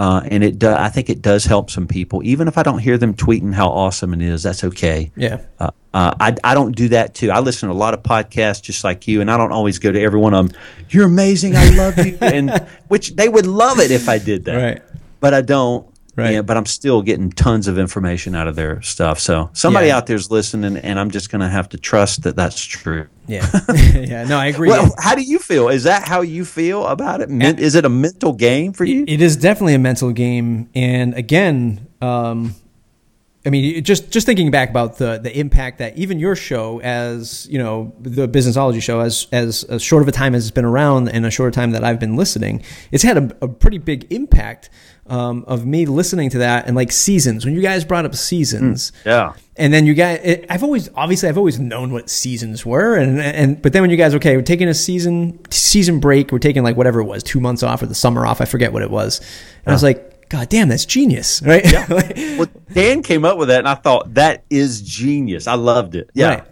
Uh, 0.00 0.22
and 0.30 0.42
it 0.42 0.58
do, 0.58 0.70
I 0.70 0.88
think 0.88 1.10
it 1.10 1.20
does 1.20 1.44
help 1.44 1.70
some 1.70 1.86
people, 1.86 2.22
even 2.24 2.48
if 2.48 2.56
I 2.56 2.62
don't 2.62 2.78
hear 2.78 2.96
them 2.96 3.12
tweeting 3.12 3.52
how 3.52 3.68
awesome 3.68 4.14
it 4.14 4.22
is. 4.22 4.42
That's 4.42 4.64
okay. 4.64 5.12
Yeah. 5.14 5.42
Uh, 5.58 5.72
uh, 5.92 6.14
I, 6.18 6.34
I 6.42 6.54
don't 6.54 6.74
do 6.74 6.88
that 6.88 7.14
too. 7.14 7.30
I 7.30 7.40
listen 7.40 7.68
to 7.68 7.74
a 7.74 7.76
lot 7.76 7.92
of 7.92 8.02
podcasts 8.02 8.62
just 8.62 8.82
like 8.82 9.06
you, 9.06 9.20
and 9.20 9.30
I 9.30 9.36
don't 9.36 9.52
always 9.52 9.78
go 9.78 9.92
to 9.92 10.00
every 10.00 10.18
one 10.18 10.32
of 10.32 10.48
them. 10.48 10.58
You're 10.88 11.04
amazing. 11.04 11.54
I 11.54 11.68
love 11.76 11.98
you, 11.98 12.16
and 12.22 12.66
which 12.88 13.14
they 13.14 13.28
would 13.28 13.46
love 13.46 13.78
it 13.78 13.90
if 13.90 14.08
I 14.08 14.16
did 14.16 14.46
that. 14.46 14.56
Right. 14.56 14.82
But 15.20 15.34
I 15.34 15.42
don't. 15.42 15.86
Right. 16.20 16.34
Yeah, 16.34 16.42
but 16.42 16.56
I'm 16.56 16.66
still 16.66 17.02
getting 17.02 17.30
tons 17.30 17.68
of 17.68 17.78
information 17.78 18.34
out 18.34 18.46
of 18.48 18.56
their 18.56 18.80
stuff. 18.82 19.18
So 19.18 19.50
somebody 19.52 19.88
Yeah. 19.88 19.96
out 19.96 20.06
there's 20.06 20.30
listening, 20.30 20.76
and 20.76 20.98
I'm 20.98 21.10
just 21.10 21.30
going 21.30 21.40
to 21.40 21.48
have 21.48 21.68
to 21.70 21.78
trust 21.78 22.22
that 22.22 22.36
that's 22.36 22.62
true. 22.62 23.06
Yeah. 23.26 23.48
yeah. 23.94 24.24
No, 24.24 24.38
I 24.38 24.46
agree. 24.46 24.68
Well, 24.68 24.94
how 24.98 25.14
do 25.14 25.22
you 25.22 25.38
feel? 25.38 25.68
Is 25.68 25.84
that 25.84 26.06
how 26.06 26.20
you 26.22 26.44
feel 26.44 26.86
about 26.86 27.20
it? 27.20 27.30
Is 27.60 27.74
it 27.74 27.84
a 27.84 27.88
mental 27.88 28.32
game 28.32 28.72
for 28.72 28.84
you? 28.84 29.04
It 29.06 29.20
is 29.22 29.36
definitely 29.36 29.74
a 29.74 29.78
mental 29.78 30.12
game, 30.12 30.68
and 30.74 31.14
again, 31.14 31.86
um, 32.02 32.54
I 33.46 33.48
mean, 33.48 33.82
just 33.84 34.10
just 34.10 34.26
thinking 34.26 34.50
back 34.50 34.68
about 34.68 34.98
the 34.98 35.18
the 35.18 35.34
impact 35.38 35.78
that 35.78 35.96
even 35.96 36.18
your 36.18 36.36
show, 36.36 36.78
as 36.82 37.46
you 37.50 37.58
know, 37.58 37.94
the 38.00 38.28
Businessology 38.28 38.82
show, 38.82 39.00
as 39.00 39.26
as 39.32 39.64
as 39.64 39.82
short 39.82 40.02
of 40.02 40.08
a 40.08 40.12
time 40.12 40.34
as 40.34 40.44
it's 40.44 40.50
been 40.50 40.66
around, 40.66 41.08
and 41.08 41.24
a 41.24 41.30
shorter 41.30 41.50
time 41.50 41.70
that 41.70 41.82
I've 41.82 41.98
been 41.98 42.16
listening, 42.16 42.62
it's 42.92 43.02
had 43.02 43.16
a, 43.16 43.36
a 43.40 43.48
pretty 43.48 43.78
big 43.78 44.12
impact 44.12 44.68
um, 45.06 45.44
of 45.48 45.64
me 45.64 45.86
listening 45.86 46.28
to 46.30 46.38
that 46.38 46.66
and 46.66 46.76
like 46.76 46.92
seasons. 46.92 47.46
When 47.46 47.54
you 47.54 47.62
guys 47.62 47.82
brought 47.82 48.04
up 48.04 48.14
seasons, 48.14 48.92
Yeah. 49.06 49.32
and 49.56 49.72
then 49.72 49.86
you 49.86 49.94
guys, 49.94 50.20
it, 50.22 50.44
I've 50.50 50.62
always 50.62 50.90
obviously 50.94 51.30
I've 51.30 51.38
always 51.38 51.58
known 51.58 51.92
what 51.94 52.10
seasons 52.10 52.66
were, 52.66 52.94
and 52.96 53.18
and 53.22 53.62
but 53.62 53.72
then 53.72 53.80
when 53.80 53.90
you 53.90 53.96
guys, 53.96 54.14
okay, 54.16 54.36
we're 54.36 54.42
taking 54.42 54.68
a 54.68 54.74
season 54.74 55.40
season 55.50 55.98
break, 55.98 56.30
we're 56.30 56.38
taking 56.40 56.62
like 56.62 56.76
whatever 56.76 57.00
it 57.00 57.04
was, 57.06 57.22
two 57.22 57.40
months 57.40 57.62
off 57.62 57.80
or 57.80 57.86
the 57.86 57.94
summer 57.94 58.26
off, 58.26 58.42
I 58.42 58.44
forget 58.44 58.74
what 58.74 58.82
it 58.82 58.90
was, 58.90 59.18
and 59.64 59.68
I 59.68 59.72
was 59.72 59.82
like, 59.82 60.09
God 60.30 60.48
damn, 60.48 60.68
that's 60.68 60.86
genius, 60.86 61.42
right? 61.44 61.70
Yeah. 61.70 61.86
Well, 62.38 62.48
Dan 62.72 63.02
came 63.02 63.24
up 63.26 63.36
with 63.36 63.48
that, 63.48 63.58
and 63.58 63.68
I 63.68 63.74
thought 63.74 64.14
that 64.14 64.44
is 64.48 64.80
genius. 64.80 65.46
I 65.46 65.54
loved 65.54 65.94
it. 65.94 66.08
Yeah, 66.14 66.28
Right. 66.28 66.42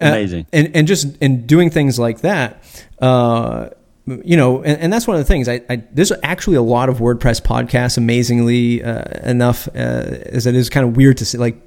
Uh, 0.00 0.08
amazing. 0.08 0.46
and 0.52 0.76
and 0.76 0.86
just 0.86 1.16
and 1.22 1.46
doing 1.46 1.70
things 1.70 1.98
like 1.98 2.20
that, 2.20 2.62
uh, 3.00 3.70
you 4.06 4.36
know, 4.36 4.62
and, 4.62 4.78
and 4.80 4.92
that's 4.92 5.06
one 5.06 5.16
of 5.16 5.20
the 5.20 5.24
things. 5.24 5.48
I, 5.48 5.62
I 5.70 5.82
there's 5.92 6.12
actually 6.22 6.56
a 6.56 6.62
lot 6.62 6.88
of 6.90 6.98
WordPress 6.98 7.40
podcasts. 7.40 7.96
Amazingly 7.96 8.82
uh, 8.82 9.02
enough, 9.28 9.68
uh, 9.68 9.78
as 9.78 10.46
it 10.46 10.54
is 10.54 10.68
kind 10.68 10.86
of 10.86 10.96
weird 10.96 11.16
to 11.18 11.24
see, 11.24 11.38
like. 11.38 11.62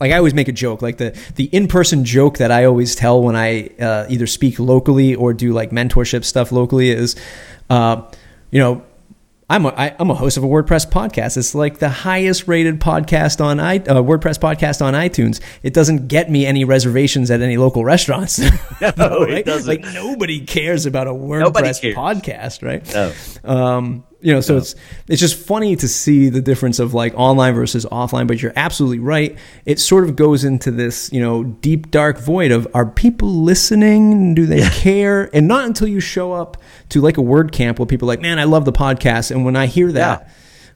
Like 0.00 0.10
I 0.10 0.16
always 0.16 0.34
make 0.34 0.48
a 0.48 0.52
joke, 0.52 0.82
like 0.82 0.96
the 0.98 1.16
the 1.36 1.44
in 1.44 1.68
person 1.68 2.04
joke 2.04 2.38
that 2.38 2.50
I 2.50 2.64
always 2.64 2.96
tell 2.96 3.22
when 3.22 3.36
I 3.36 3.68
uh, 3.80 4.06
either 4.08 4.26
speak 4.26 4.58
locally 4.58 5.14
or 5.14 5.32
do 5.32 5.52
like 5.52 5.70
mentorship 5.70 6.24
stuff 6.24 6.50
locally 6.50 6.90
is, 6.90 7.14
uh, 7.70 8.02
you 8.50 8.58
know, 8.58 8.82
I'm 9.50 9.66
a, 9.66 9.68
I, 9.70 9.94
I'm 9.98 10.10
a 10.10 10.14
host 10.14 10.36
of 10.36 10.44
a 10.44 10.46
WordPress 10.46 10.88
podcast. 10.88 11.36
It's 11.36 11.54
like 11.54 11.78
the 11.78 11.88
highest 11.88 12.48
rated 12.48 12.80
podcast 12.80 13.44
on 13.44 13.60
i 13.60 13.76
uh, 13.76 14.02
WordPress 14.02 14.38
podcast 14.38 14.84
on 14.84 14.94
iTunes. 14.94 15.40
It 15.62 15.74
doesn't 15.74 16.08
get 16.08 16.30
me 16.30 16.46
any 16.46 16.64
reservations 16.64 17.30
at 17.30 17.40
any 17.42 17.56
local 17.56 17.84
restaurants. 17.84 18.40
No, 18.96 19.22
it 19.22 19.46
doesn't. 19.46 19.68
Like 19.68 19.94
nobody 19.94 20.44
cares 20.44 20.86
about 20.86 21.06
a 21.06 21.12
WordPress 21.12 21.94
podcast, 21.94 22.62
right? 22.62 22.94
No. 22.94 23.54
Um, 23.54 24.04
you 24.22 24.32
know, 24.32 24.40
so 24.40 24.56
it's 24.56 24.74
it's 25.08 25.20
just 25.20 25.36
funny 25.36 25.74
to 25.76 25.88
see 25.88 26.28
the 26.28 26.40
difference 26.40 26.78
of 26.78 26.94
like 26.94 27.12
online 27.16 27.54
versus 27.54 27.84
offline. 27.86 28.26
But 28.26 28.40
you're 28.40 28.52
absolutely 28.56 29.00
right. 29.00 29.36
It 29.66 29.80
sort 29.80 30.04
of 30.04 30.14
goes 30.16 30.44
into 30.44 30.70
this, 30.70 31.12
you 31.12 31.20
know, 31.20 31.44
deep 31.44 31.90
dark 31.90 32.18
void 32.18 32.52
of 32.52 32.66
are 32.74 32.86
people 32.86 33.28
listening? 33.42 34.34
Do 34.34 34.46
they 34.46 34.62
care? 34.72 35.28
And 35.34 35.48
not 35.48 35.64
until 35.66 35.88
you 35.88 36.00
show 36.00 36.32
up 36.32 36.56
to 36.90 37.00
like 37.00 37.18
a 37.18 37.22
WordCamp 37.22 37.78
where 37.78 37.86
people 37.86 38.08
are 38.08 38.12
like, 38.12 38.20
man, 38.20 38.38
I 38.38 38.44
love 38.44 38.64
the 38.64 38.72
podcast, 38.72 39.30
and 39.30 39.44
when 39.44 39.56
I 39.56 39.66
hear 39.66 39.90
that, 39.92 40.30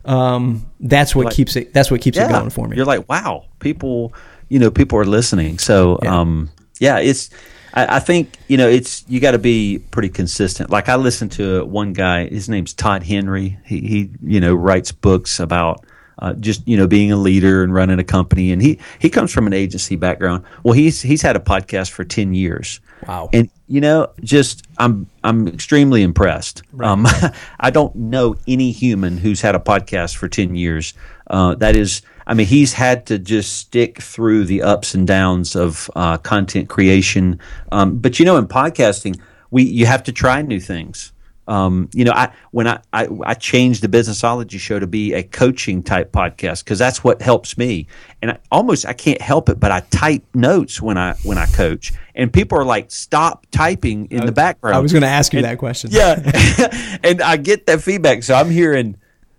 um, 0.04 0.66
that's 0.80 1.14
what 1.14 1.26
Like- 1.26 1.34
keeps 1.34 1.56
it. 1.56 1.72
That's 1.72 1.90
what 1.90 2.00
keeps 2.00 2.18
it 2.18 2.28
going 2.28 2.50
for 2.50 2.66
me. 2.68 2.76
You're 2.76 2.86
like, 2.86 3.08
wow, 3.08 3.44
people, 3.60 4.12
you 4.48 4.58
know, 4.58 4.70
people 4.70 4.98
are 4.98 5.04
listening. 5.04 5.58
So, 5.58 5.98
Yeah. 6.02 6.20
um, 6.20 6.50
yeah, 6.80 6.98
it's. 6.98 7.30
I, 7.76 7.96
I 7.96 8.00
think 8.00 8.38
you 8.48 8.56
know 8.56 8.68
it's 8.68 9.04
you 9.08 9.20
got 9.20 9.32
to 9.32 9.38
be 9.38 9.78
pretty 9.90 10.08
consistent. 10.08 10.70
Like 10.70 10.88
I 10.88 10.96
listened 10.96 11.32
to 11.32 11.64
one 11.66 11.92
guy. 11.92 12.26
His 12.26 12.48
name's 12.48 12.74
Todd 12.74 13.04
Henry. 13.04 13.58
He 13.64 13.80
he 13.80 14.10
you 14.22 14.40
know 14.40 14.54
writes 14.54 14.90
books 14.90 15.38
about. 15.38 15.84
Uh, 16.18 16.32
just 16.32 16.66
you 16.66 16.78
know, 16.78 16.86
being 16.86 17.12
a 17.12 17.16
leader 17.16 17.62
and 17.62 17.74
running 17.74 17.98
a 17.98 18.04
company, 18.04 18.50
and 18.50 18.62
he 18.62 18.78
he 18.98 19.10
comes 19.10 19.30
from 19.30 19.46
an 19.46 19.52
agency 19.52 19.96
background. 19.96 20.42
Well, 20.62 20.72
he's 20.72 21.02
he's 21.02 21.20
had 21.20 21.36
a 21.36 21.38
podcast 21.38 21.90
for 21.90 22.04
ten 22.04 22.32
years. 22.32 22.80
Wow. 23.06 23.28
And 23.32 23.50
you 23.68 23.80
know, 23.80 24.08
just 24.22 24.66
I'm 24.78 25.08
I'm 25.24 25.46
extremely 25.48 26.02
impressed. 26.02 26.62
Um, 26.80 27.06
I 27.60 27.70
don't 27.70 27.94
know 27.96 28.36
any 28.46 28.72
human 28.72 29.18
who's 29.18 29.40
had 29.40 29.54
a 29.54 29.58
podcast 29.58 30.16
for 30.16 30.26
ten 30.28 30.54
years. 30.54 30.94
Uh, 31.26 31.54
that 31.56 31.76
is, 31.76 32.02
I 32.26 32.34
mean, 32.34 32.46
he's 32.46 32.72
had 32.72 33.06
to 33.06 33.18
just 33.18 33.56
stick 33.56 34.00
through 34.02 34.44
the 34.44 34.62
ups 34.62 34.94
and 34.94 35.06
downs 35.06 35.54
of 35.54 35.90
uh, 35.94 36.18
content 36.18 36.68
creation. 36.68 37.38
Um, 37.70 37.98
but 37.98 38.18
you 38.18 38.24
know, 38.24 38.36
in 38.36 38.46
podcasting, 38.46 39.20
we 39.50 39.62
you 39.62 39.86
have 39.86 40.02
to 40.04 40.12
try 40.12 40.42
new 40.42 40.60
things. 40.60 41.12
Um, 41.48 41.88
you 41.92 42.04
know, 42.04 42.12
I 42.12 42.32
when 42.50 42.66
I, 42.66 42.80
I 42.92 43.06
I 43.24 43.34
changed 43.34 43.82
the 43.82 43.88
Businessology 43.88 44.58
show 44.58 44.80
to 44.80 44.86
be 44.86 45.14
a 45.14 45.22
coaching 45.22 45.82
type 45.82 46.10
podcast 46.10 46.64
because 46.64 46.78
that's 46.78 47.04
what 47.04 47.22
helps 47.22 47.56
me. 47.56 47.86
And 48.20 48.32
I, 48.32 48.38
almost 48.50 48.84
I 48.84 48.92
can't 48.92 49.20
help 49.22 49.48
it, 49.48 49.60
but 49.60 49.70
I 49.70 49.80
type 49.80 50.24
notes 50.34 50.82
when 50.82 50.98
I 50.98 51.14
when 51.22 51.38
I 51.38 51.46
coach, 51.46 51.92
and 52.16 52.32
people 52.32 52.58
are 52.58 52.64
like, 52.64 52.90
"Stop 52.90 53.46
typing 53.52 54.06
in 54.06 54.26
the 54.26 54.32
background." 54.32 54.74
I 54.74 54.80
was 54.80 54.92
going 54.92 55.02
to 55.02 55.08
ask 55.08 55.32
you 55.32 55.42
that 55.42 55.58
question. 55.58 55.90
Yeah, 55.92 56.98
and 57.04 57.22
I 57.22 57.36
get 57.36 57.66
that 57.66 57.80
feedback. 57.80 58.24
So 58.24 58.34
I'm 58.34 58.50
hearing, 58.50 58.96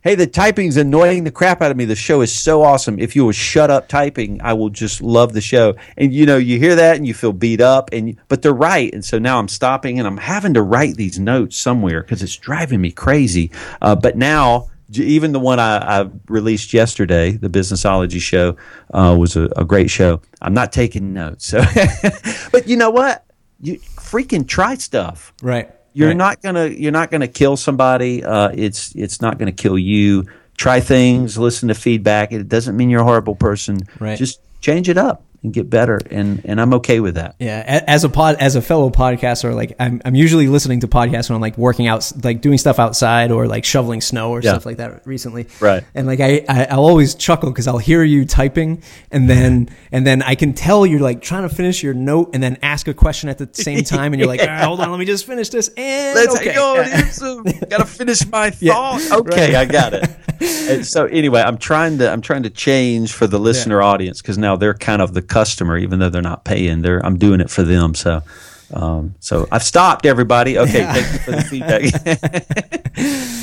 "Hey, 0.08 0.16
the 0.16 0.26
typing's 0.26 0.78
annoying 0.78 1.24
the 1.26 1.32
crap 1.32 1.62
out 1.62 1.70
of 1.70 1.76
me. 1.76 1.84
The 1.84 1.95
show 1.95 2.22
is 2.22 2.34
so 2.34 2.64
awesome. 2.64 2.97
If 2.97 3.16
you 3.16 3.26
will 3.26 3.34
shut 3.34 3.70
up 3.70 3.89
typing, 3.89 4.41
I 4.41 4.53
will 4.53 4.70
just 4.70 5.01
love 5.01 5.34
the 5.34 5.41
show." 5.41 5.76
And 5.97 6.14
you 6.14 6.26
know, 6.26 6.38
you 6.38 6.60
hear 6.60 6.76
that 6.76 6.95
and 6.95 7.05
you 7.05 7.14
feel 7.14 7.34
beat 7.34 7.60
up, 7.60 7.89
and 7.91 8.18
but 8.30 8.41
they're 8.41 8.53
right. 8.53 8.93
And 8.93 9.03
so 9.03 9.20
now 9.20 9.38
I'm 9.38 9.49
stopping 9.49 9.99
and 9.99 10.08
I'm 10.08 10.18
having 10.18 10.53
to 10.53 10.62
write 10.62 10.95
these 10.95 11.20
notes 11.20 11.58
somewhere 11.58 12.01
because 12.03 12.24
it's 12.24 12.38
driving 12.38 12.80
me 12.80 12.91
crazy. 12.91 13.51
Uh, 13.82 13.95
but 13.95 14.18
now. 14.18 14.70
Even 14.93 15.34
the 15.34 15.39
one 15.39 15.60
I, 15.60 15.80
I 15.80 16.10
released 16.30 16.74
yesterday, 16.74 17.32
the 17.32 17.49
Businessology 17.49 18.22
show, 18.22 18.55
uh, 18.93 19.18
was 19.20 19.36
a, 19.36 19.49
a 19.58 19.66
great 19.66 19.89
show. 19.89 20.22
I'm 20.41 20.53
not 20.53 20.72
taking 20.72 21.12
notes, 21.12 21.45
so. 21.45 21.62
but 22.53 22.70
you 22.70 22.78
know 22.78 22.89
what? 22.89 23.26
You 23.60 23.80
freaking 23.80 24.47
try 24.47 24.76
stuff 24.76 25.34
Right. 25.41 25.70
You're 25.98 26.10
right. 26.10 26.18
not 26.18 26.41
gonna 26.41 26.68
you're 26.68 26.91
not 26.91 27.10
gonna 27.12 27.28
kill 27.28 27.58
somebody 27.58 28.24
uh, 28.24 28.50
it's 28.54 28.93
it's 28.95 29.22
not 29.22 29.38
gonna 29.39 29.52
kill 29.52 29.78
you 29.78 30.26
try 30.58 30.80
things 30.80 31.38
listen 31.38 31.68
to 31.70 31.76
feedback 31.76 32.32
it 32.32 32.48
doesn't 32.48 32.76
mean 32.78 32.89
you're 32.89 33.02
a 33.02 33.04
horrible 33.04 33.36
person 33.36 33.80
Right. 34.00 34.18
just 34.18 34.39
change 34.62 34.89
it 34.89 34.98
up 34.98 35.24
and 35.48 35.54
get 35.54 35.70
better 35.70 36.00
and 36.12 36.41
and 36.45 36.60
i'm 36.62 36.74
okay 36.74 37.00
with 37.00 37.16
that 37.16 37.36
Yeah, 37.39 37.84
as 37.88 38.04
a 38.04 38.10
pod, 38.10 38.36
as 38.39 38.56
a 38.56 38.62
fellow 38.62 38.89
podcaster, 38.89 39.54
like 39.56 39.76
I'm, 39.80 40.02
I'm 40.06 40.16
usually 40.16 40.48
listening 40.48 40.80
to 40.82 40.88
podcasts 40.88 41.30
when 41.30 41.36
I'm 41.36 41.41
like 41.41 41.58
working 41.58 41.88
out, 41.88 42.12
like 42.24 42.41
doing 42.41 42.58
stuff 42.58 42.80
outside 42.80 43.32
or 43.32 43.48
like 43.48 43.64
shoveling 43.66 44.02
snow 44.02 44.32
or 44.32 44.41
Yeah. 44.41 44.52
stuff 44.52 44.66
like 44.66 44.78
that. 44.78 45.06
Recently, 45.06 45.48
Right. 45.60 45.84
And 45.95 46.06
like 46.08 46.20
I, 46.20 46.43
I 46.50 46.66
I'll 46.72 46.86
always 46.86 47.16
chuckle 47.16 47.50
because 47.52 47.68
I'll 47.68 47.78
hear 47.78 48.04
you 48.04 48.26
typing, 48.26 48.82
and 49.12 49.30
then 49.30 49.70
and 49.91 50.06
then 50.06 50.22
I 50.22 50.36
can 50.36 50.54
tell 50.54 50.86
you're 50.86 51.00
like 51.00 51.22
trying 51.22 51.48
to 51.48 51.54
finish 51.54 51.82
your 51.84 51.93
note 51.93 52.32
and 52.34 52.41
then 52.43 52.58
ask 52.62 52.88
a 52.88 52.93
question 52.93 53.30
at 53.30 53.38
the 53.38 53.50
same 53.54 53.84
time, 53.95 54.14
and 54.14 54.20
you're 54.20 54.28
like, 54.30 54.41
All 54.41 54.48
right, 54.48 54.64
hold 54.64 54.80
on, 54.82 54.89
let 54.91 55.00
me 55.00 55.06
just 55.06 55.26
finish 55.26 55.50
this. 55.50 55.70
And 55.78 56.16
let's 56.16 56.36
okay. 56.36 56.54
go 56.54 56.84
here's 56.84 57.20
gotta 57.70 57.86
finish 57.86 58.26
my 58.28 58.52
Yeah. 58.60 58.74
thought 58.74 59.20
okay 59.22 59.56
i 59.56 59.66
got 59.66 59.93
it 59.93 60.10
and 60.41 60.86
so 60.86 61.06
anyway 61.06 61.41
i'm 61.41 61.58
trying 61.58 61.98
to 62.00 62.12
i'm 62.12 62.22
trying 62.22 62.43
to 62.43 62.50
change 62.50 63.14
for 63.14 63.28
the 63.28 63.39
listener 63.39 63.82
audience 63.82 64.22
because 64.22 64.38
now 64.38 64.56
they're 64.56 64.74
kind 64.74 65.02
of 65.02 65.14
the 65.14 65.22
customer 65.38 65.78
even 65.78 66.00
though 66.00 66.10
they're 66.10 66.22
not 66.34 66.44
paying 66.44 66.82
they're 66.82 67.06
i'm 67.06 67.18
doing 67.18 67.40
it 67.42 67.50
for 67.50 67.64
them 67.64 67.94
so 67.94 68.22
um, 68.74 69.16
so 69.22 69.48
I've 69.50 69.64
stopped 69.64 70.06
everybody. 70.06 70.58
Okay, 70.58 70.84
thank 70.84 71.14
you 71.14 71.20
for 71.20 71.32
the 71.32 71.42
feedback. 71.42 71.84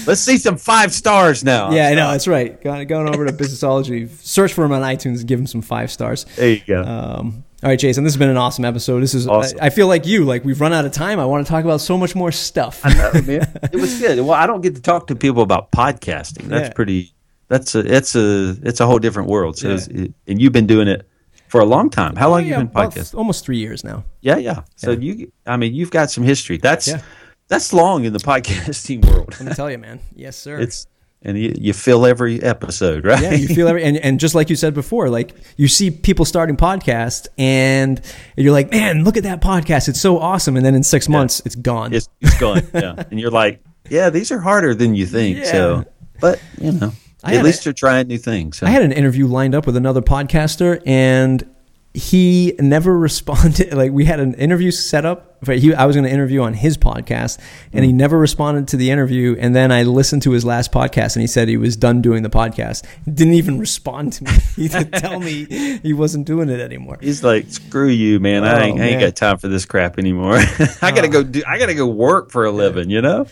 Let's 0.06 0.20
see 0.20 0.36
some 0.36 0.58
five 0.58 0.92
stars 0.92 1.42
now. 1.42 1.70
Yeah, 1.70 1.88
I 1.88 1.94
know 1.94 2.10
that's 2.10 2.28
right. 2.28 2.60
Going, 2.62 2.86
going 2.86 3.08
over 3.08 3.24
to 3.24 3.32
Businessology, 3.32 4.10
search 4.22 4.52
for 4.52 4.64
him 4.66 4.72
on 4.72 4.82
iTunes, 4.82 5.20
and 5.20 5.26
give 5.26 5.40
him 5.40 5.46
some 5.46 5.62
five 5.62 5.90
stars. 5.90 6.26
There 6.36 6.50
you 6.50 6.60
go. 6.66 6.82
Um, 6.82 7.42
all 7.62 7.70
right, 7.70 7.78
Jason, 7.78 8.04
this 8.04 8.12
has 8.12 8.18
been 8.18 8.28
an 8.28 8.36
awesome 8.36 8.66
episode. 8.66 9.00
This 9.00 9.14
is, 9.14 9.26
Awesome. 9.26 9.58
I, 9.62 9.66
I 9.66 9.70
feel 9.70 9.86
like 9.86 10.06
you, 10.06 10.24
like 10.26 10.44
we've 10.44 10.60
run 10.60 10.74
out 10.74 10.84
of 10.84 10.92
time. 10.92 11.18
I 11.18 11.24
want 11.24 11.46
to 11.46 11.50
talk 11.50 11.64
about 11.64 11.80
so 11.80 11.96
much 11.96 12.14
more 12.14 12.30
stuff. 12.30 12.84
No, 12.84 13.12
man. 13.22 13.50
It 13.72 13.80
was 13.80 13.98
good. 13.98 14.18
Well, 14.18 14.32
I 14.32 14.46
don't 14.46 14.60
get 14.60 14.74
to 14.74 14.82
talk 14.82 15.06
to 15.06 15.16
people 15.16 15.42
about 15.42 15.72
podcasting. 15.72 16.48
That's 16.48 16.68
Yeah. 16.68 16.72
pretty. 16.74 17.12
That's 17.48 17.74
a. 17.74 17.78
It's 17.80 18.14
a. 18.14 18.56
It's 18.62 18.80
a 18.80 18.86
whole 18.86 18.98
different 18.98 19.30
world. 19.30 19.56
So, 19.56 19.68
Yeah. 19.70 19.78
it, 19.88 20.14
and 20.26 20.38
you've 20.42 20.52
been 20.52 20.66
doing 20.66 20.86
it 20.88 21.08
for 21.48 21.60
a 21.60 21.64
long 21.64 21.90
time. 21.90 22.16
How 22.16 22.30
long 22.30 22.44
Yeah, 22.46 22.58
you 22.60 22.64
been 22.66 22.74
podcasting? 22.74 23.16
almost 23.16 23.44
three 23.44 23.58
years 23.58 23.84
now. 23.84 24.04
Yeah, 24.20 24.36
yeah. 24.38 24.62
So 24.76 24.90
you. 24.92 25.32
I 25.46 25.56
mean, 25.56 25.74
you've 25.74 25.90
got 25.90 26.10
some 26.10 26.24
history. 26.24 26.58
That's. 26.58 26.88
Yeah. 26.88 27.00
that's 27.48 27.72
long 27.72 28.04
in 28.04 28.12
the 28.12 28.18
podcasting 28.30 29.04
world. 29.06 29.34
Let 29.38 29.48
me 29.48 29.54
tell 29.54 29.70
you, 29.70 29.78
man. 29.78 30.00
Yes, 30.14 30.36
sir. 30.36 30.58
It's 30.58 30.86
and 31.26 31.38
you, 31.38 31.54
you 31.58 31.72
feel 31.72 32.04
every 32.04 32.42
episode, 32.42 33.06
right? 33.06 33.22
Yeah, 33.22 33.32
you 33.32 33.48
feel 33.48 33.66
every 33.66 33.82
and, 33.82 33.96
and 33.96 34.20
just 34.20 34.34
like 34.34 34.50
you 34.50 34.56
said 34.56 34.74
before, 34.74 35.08
like 35.08 35.34
you 35.56 35.68
see 35.68 35.90
people 35.90 36.26
starting 36.26 36.54
podcasts 36.56 37.28
and 37.38 37.98
you're 38.36 38.52
like, 38.52 38.70
man, 38.70 39.04
look 39.04 39.16
at 39.16 39.22
that 39.22 39.40
podcast. 39.40 39.88
It's 39.88 40.00
so 40.00 40.18
awesome. 40.18 40.54
And 40.58 40.66
then 40.66 40.74
in 40.74 40.82
six 40.82 41.08
months 41.08 41.40
it's 41.46 41.54
gone. 41.54 41.94
It's, 41.94 42.10
it's 42.20 42.38
gone. 42.38 42.62
yeah. 42.74 43.02
And 43.10 43.18
you're 43.18 43.30
like, 43.30 43.62
yeah, 43.88 44.10
these 44.10 44.30
are 44.32 44.38
harder 44.38 44.74
than 44.74 44.94
you 44.94 45.06
think. 45.06 45.38
Yeah. 45.44 45.50
So 45.50 45.84
but 46.20 46.42
you 46.60 46.72
know, 46.72 46.92
I 47.24 47.36
at 47.36 47.44
least 47.44 47.62
a- 47.62 47.68
you're 47.70 47.72
trying 47.74 48.08
new 48.08 48.18
things. 48.18 48.62
I 48.62 48.70
had 48.70 48.82
an 48.82 48.92
interview 48.92 49.26
lined 49.26 49.54
up 49.54 49.66
with 49.66 49.76
another 49.76 50.02
podcaster 50.02 50.80
and 50.86 51.48
he 51.96 52.54
never 52.58 52.98
responded 52.98 53.72
like 53.72 53.92
we 53.92 54.04
had 54.04 54.18
an 54.18 54.34
interview 54.34 54.70
set 54.72 55.04
up 55.04 55.30
but 55.44 55.58
he 55.58 55.72
I 55.74 55.84
was 55.84 55.94
going 55.94 56.04
to 56.06 56.10
interview 56.10 56.40
on 56.42 56.54
his 56.54 56.76
podcast 56.76 57.38
and 57.72 57.84
he 57.84 57.92
Mm. 57.92 57.96
never 57.96 58.18
responded 58.18 58.66
to 58.68 58.76
the 58.76 58.90
interview 58.90 59.36
and 59.38 59.54
then 59.54 59.70
I 59.70 59.84
listened 59.84 60.22
to 60.22 60.32
his 60.32 60.44
last 60.44 60.72
podcast 60.72 61.14
and 61.14 61.20
he 61.20 61.26
said 61.28 61.46
he 61.48 61.56
was 61.56 61.76
done 61.76 62.02
doing 62.02 62.22
the 62.24 62.30
podcast 62.30 62.84
He 63.04 63.12
didn't 63.12 63.34
even 63.34 63.58
respond 63.66 64.14
to 64.14 64.24
me 64.24 64.30
he 64.56 64.66
didn't 64.68 64.92
tell 64.92 65.20
me 65.20 65.44
he 65.84 65.92
wasn't 65.92 66.26
doing 66.26 66.48
it 66.48 66.58
anymore 66.60 66.98
He's 67.00 67.22
like, 67.22 67.46
screw 67.50 67.88
you, 67.88 68.18
man. 68.18 68.42
I, 68.42 68.54
Oh, 68.60 68.64
ain't, 68.64 68.80
I 68.80 68.84
ain't 68.86 69.00
got 69.00 69.14
time 69.14 69.38
for 69.38 69.46
this 69.48 69.64
crap 69.66 69.96
anymore. 69.98 70.36
I 70.82 70.90
gotta 70.90 71.08
go 71.08 71.22
do. 71.22 71.42
I 71.46 71.58
gotta 71.58 71.74
go 71.74 71.86
work 71.86 72.30
for 72.32 72.44
a 72.44 72.50
living. 72.50 72.90
You 72.90 73.02
know. 73.02 73.26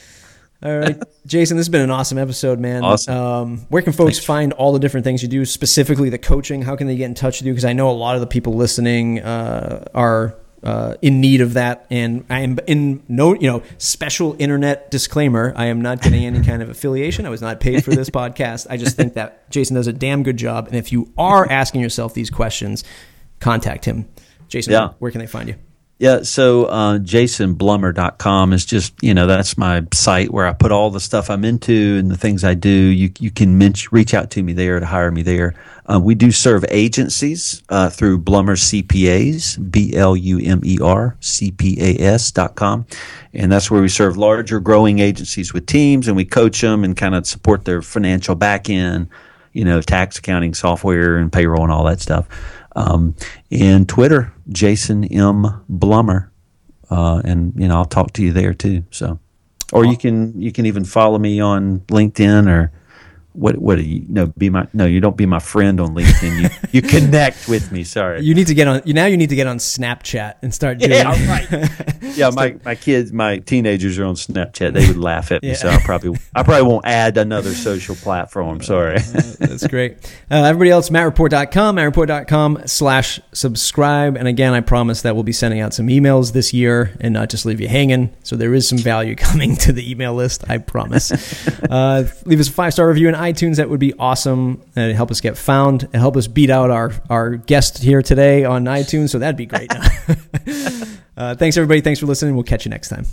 All 0.64 0.78
right, 0.78 0.96
Jason, 1.26 1.56
this 1.56 1.66
has 1.66 1.70
been 1.70 1.80
an 1.80 1.90
awesome 1.90 2.18
episode, 2.18 2.60
man. 2.60 2.84
Awesome. 2.84 3.16
Um, 3.16 3.58
where 3.68 3.82
can 3.82 3.92
folks 3.92 4.18
find 4.24 4.52
all 4.52 4.72
the 4.72 4.78
different 4.78 5.02
things 5.02 5.20
you 5.22 5.28
do, 5.28 5.44
specifically 5.44 6.08
the 6.08 6.18
coaching? 6.18 6.62
How 6.62 6.76
can 6.76 6.86
they 6.86 6.94
get 6.96 7.06
in 7.06 7.14
touch 7.14 7.40
with 7.40 7.46
you? 7.46 7.52
Because 7.52 7.64
I 7.64 7.72
know 7.72 7.90
a 7.90 7.92
lot 7.92 8.14
of 8.14 8.20
the 8.20 8.28
people 8.28 8.54
listening 8.54 9.18
uh, 9.20 9.84
are 9.92 10.36
uh, 10.62 10.94
in 11.02 11.20
need 11.20 11.40
of 11.40 11.54
that, 11.54 11.86
and 11.90 12.24
I 12.30 12.40
am 12.40 12.60
in 12.68 13.02
no, 13.08 13.34
you 13.34 13.48
know, 13.50 13.64
special 13.78 14.36
internet 14.38 14.88
disclaimer. 14.92 15.52
I 15.56 15.66
am 15.66 15.82
not 15.82 16.00
getting 16.00 16.24
any 16.24 16.44
kind 16.44 16.62
of 16.62 16.70
affiliation. 16.70 17.26
I 17.26 17.30
was 17.30 17.42
not 17.42 17.58
paid 17.58 17.84
for 17.84 17.90
this 17.90 18.08
podcast. 18.22 18.68
I 18.70 18.76
just 18.76 18.96
think 18.96 19.14
that 19.14 19.50
Jason 19.50 19.74
does 19.74 19.88
a 19.88 19.92
damn 19.92 20.22
good 20.22 20.36
job, 20.36 20.68
and 20.68 20.76
if 20.76 20.92
you 20.92 21.12
are 21.18 21.50
asking 21.50 21.80
yourself 21.80 22.14
these 22.14 22.30
questions, 22.30 22.84
contact 23.40 23.84
him. 23.84 24.08
Jason, 24.46 24.74
Yeah. 24.74 24.90
where 25.00 25.10
can 25.10 25.18
they 25.18 25.26
find 25.26 25.48
you? 25.48 25.56
Yeah, 26.02 26.22
so 26.22 26.64
uh, 26.64 26.98
jasonblumer.com 26.98 28.52
is 28.52 28.64
just, 28.64 28.92
you 29.04 29.14
know, 29.14 29.28
that's 29.28 29.56
my 29.56 29.84
site 29.94 30.32
where 30.32 30.48
I 30.48 30.52
put 30.52 30.72
all 30.72 30.90
the 30.90 30.98
stuff 30.98 31.30
I'm 31.30 31.44
into 31.44 31.96
and 31.96 32.10
the 32.10 32.16
things 32.16 32.42
I 32.42 32.54
do. 32.54 32.68
You, 32.68 33.12
you 33.20 33.30
can 33.30 33.56
reach 33.92 34.12
out 34.12 34.28
to 34.32 34.42
me 34.42 34.52
there 34.52 34.80
to 34.80 34.84
hire 34.84 35.12
me 35.12 35.22
there. 35.22 35.54
Uh, 35.86 36.00
we 36.02 36.16
do 36.16 36.32
serve 36.32 36.64
agencies 36.70 37.62
uh, 37.68 37.88
through 37.88 38.18
Blumer 38.18 38.56
CPAs, 38.56 39.70
B 39.70 39.94
L 39.94 40.16
U 40.16 40.40
M 40.40 40.62
E 40.64 40.80
R, 40.82 41.16
CPAS 41.20 42.34
dot 42.34 42.56
com. 42.56 42.84
And 43.32 43.52
that's 43.52 43.70
where 43.70 43.80
we 43.80 43.88
serve 43.88 44.16
larger 44.16 44.58
growing 44.58 44.98
agencies 44.98 45.54
with 45.54 45.66
teams 45.66 46.08
and 46.08 46.16
we 46.16 46.24
coach 46.24 46.60
them 46.62 46.82
and 46.82 46.96
kind 46.96 47.14
of 47.14 47.28
support 47.28 47.64
their 47.64 47.80
financial 47.80 48.34
back 48.34 48.68
end, 48.68 49.08
you 49.52 49.64
know, 49.64 49.80
tax 49.80 50.18
accounting 50.18 50.54
software 50.54 51.18
and 51.18 51.32
payroll 51.32 51.62
and 51.62 51.70
all 51.70 51.84
that 51.84 52.00
stuff. 52.00 52.26
Um, 52.74 53.14
and 53.50 53.88
Twitter, 53.88 54.32
Jason 54.52 55.04
M. 55.04 55.64
Blumer. 55.70 56.30
Uh, 56.90 57.22
and 57.24 57.52
you 57.56 57.68
know, 57.68 57.76
I'll 57.76 57.84
talk 57.84 58.12
to 58.14 58.22
you 58.22 58.32
there 58.32 58.52
too. 58.52 58.84
So, 58.90 59.18
or 59.72 59.84
you 59.84 59.96
can 59.96 60.40
you 60.40 60.52
can 60.52 60.66
even 60.66 60.84
follow 60.84 61.18
me 61.18 61.40
on 61.40 61.80
LinkedIn 61.80 62.48
or 62.48 62.70
what 63.34 63.56
what 63.58 63.76
do 63.76 63.82
you 63.82 64.04
no 64.08 64.26
be 64.26 64.50
my 64.50 64.66
no 64.72 64.84
you 64.86 65.00
don't 65.00 65.16
be 65.16 65.26
my 65.26 65.38
friend 65.38 65.80
on 65.80 65.94
LinkedIn. 65.94 66.42
You 66.42 66.48
you 66.72 66.82
connect 66.88 67.48
with 67.48 67.72
me. 67.72 67.84
Sorry. 67.84 68.22
You 68.22 68.34
need 68.34 68.46
to 68.48 68.54
get 68.54 68.68
on. 68.68 68.82
You 68.84 68.94
now 68.94 69.06
you 69.06 69.16
need 69.16 69.30
to 69.30 69.36
get 69.36 69.46
on 69.46 69.58
Snapchat 69.58 70.34
and 70.42 70.52
start 70.54 70.78
doing. 70.78 70.92
yeah, 70.92 71.08
right. 71.28 71.70
yeah, 72.16 72.30
my, 72.30 72.56
my 72.64 72.74
kids, 72.74 73.12
my 73.12 73.38
teenagers 73.38 73.98
are 73.98 74.04
on 74.04 74.14
Snapchat. 74.14 74.72
They 74.74 74.86
would 74.86 74.96
laugh 74.98 75.32
at 75.32 75.42
me, 75.42 75.48
Yeah. 75.50 75.54
so 75.54 75.68
I 75.70 75.78
probably 75.80 76.18
I 76.34 76.42
probably 76.42 76.68
won't 76.68 76.86
add 76.86 77.16
another 77.16 77.52
social 77.52 77.94
platform. 77.96 78.60
Sorry. 78.62 78.98
That's 79.38 79.66
great. 79.66 79.94
Uh, 80.30 80.44
everybody 80.44 80.70
else, 80.70 80.90
mattreport.com, 80.90 81.76
mattreport.com 81.76 82.62
slash 82.66 83.20
subscribe. 83.32 84.16
And 84.16 84.28
again, 84.28 84.52
I 84.54 84.60
promise 84.60 85.02
that 85.02 85.14
we'll 85.14 85.24
be 85.24 85.32
sending 85.32 85.60
out 85.60 85.74
some 85.74 85.88
emails 85.88 86.32
this 86.32 86.52
year 86.52 86.96
and 87.00 87.12
not 87.14 87.28
just 87.30 87.44
leave 87.46 87.60
you 87.60 87.68
hanging. 87.68 88.14
So 88.22 88.36
there 88.36 88.54
is 88.54 88.68
some 88.68 88.78
value 88.78 89.14
coming 89.16 89.56
to 89.56 89.72
the 89.72 89.90
email 89.90 90.14
list, 90.14 90.44
I 90.48 90.58
promise. 90.58 91.10
uh, 91.62 92.08
leave 92.24 92.40
us 92.40 92.48
a 92.48 92.52
five 92.52 92.72
star 92.72 92.88
review 92.88 93.08
in 93.08 93.14
iTunes. 93.22 93.56
That 93.56 93.70
would 93.70 93.80
be 93.80 93.94
awesome. 93.94 94.62
And 94.76 94.84
it'd 94.84 94.96
help 94.96 95.10
us 95.10 95.20
get 95.20 95.36
found 95.36 95.84
and 95.84 95.96
help 95.96 96.16
us 96.16 96.26
beat 96.26 96.50
out 96.50 96.70
our, 96.70 96.92
our 97.08 97.36
guest 97.36 97.82
here 97.82 98.02
today 98.02 98.44
on 98.44 98.64
iTunes. 98.64 99.10
So 99.10 99.18
that'd 99.18 99.36
be 99.36 99.46
great. 99.46 99.70
uh, 101.16 101.34
thanks, 101.36 101.56
everybody. 101.56 101.80
Thanks 101.80 102.00
for 102.00 102.06
listening. 102.06 102.34
We'll 102.34 102.44
catch 102.44 102.64
you 102.64 102.70
next 102.70 102.88
time. 102.88 103.06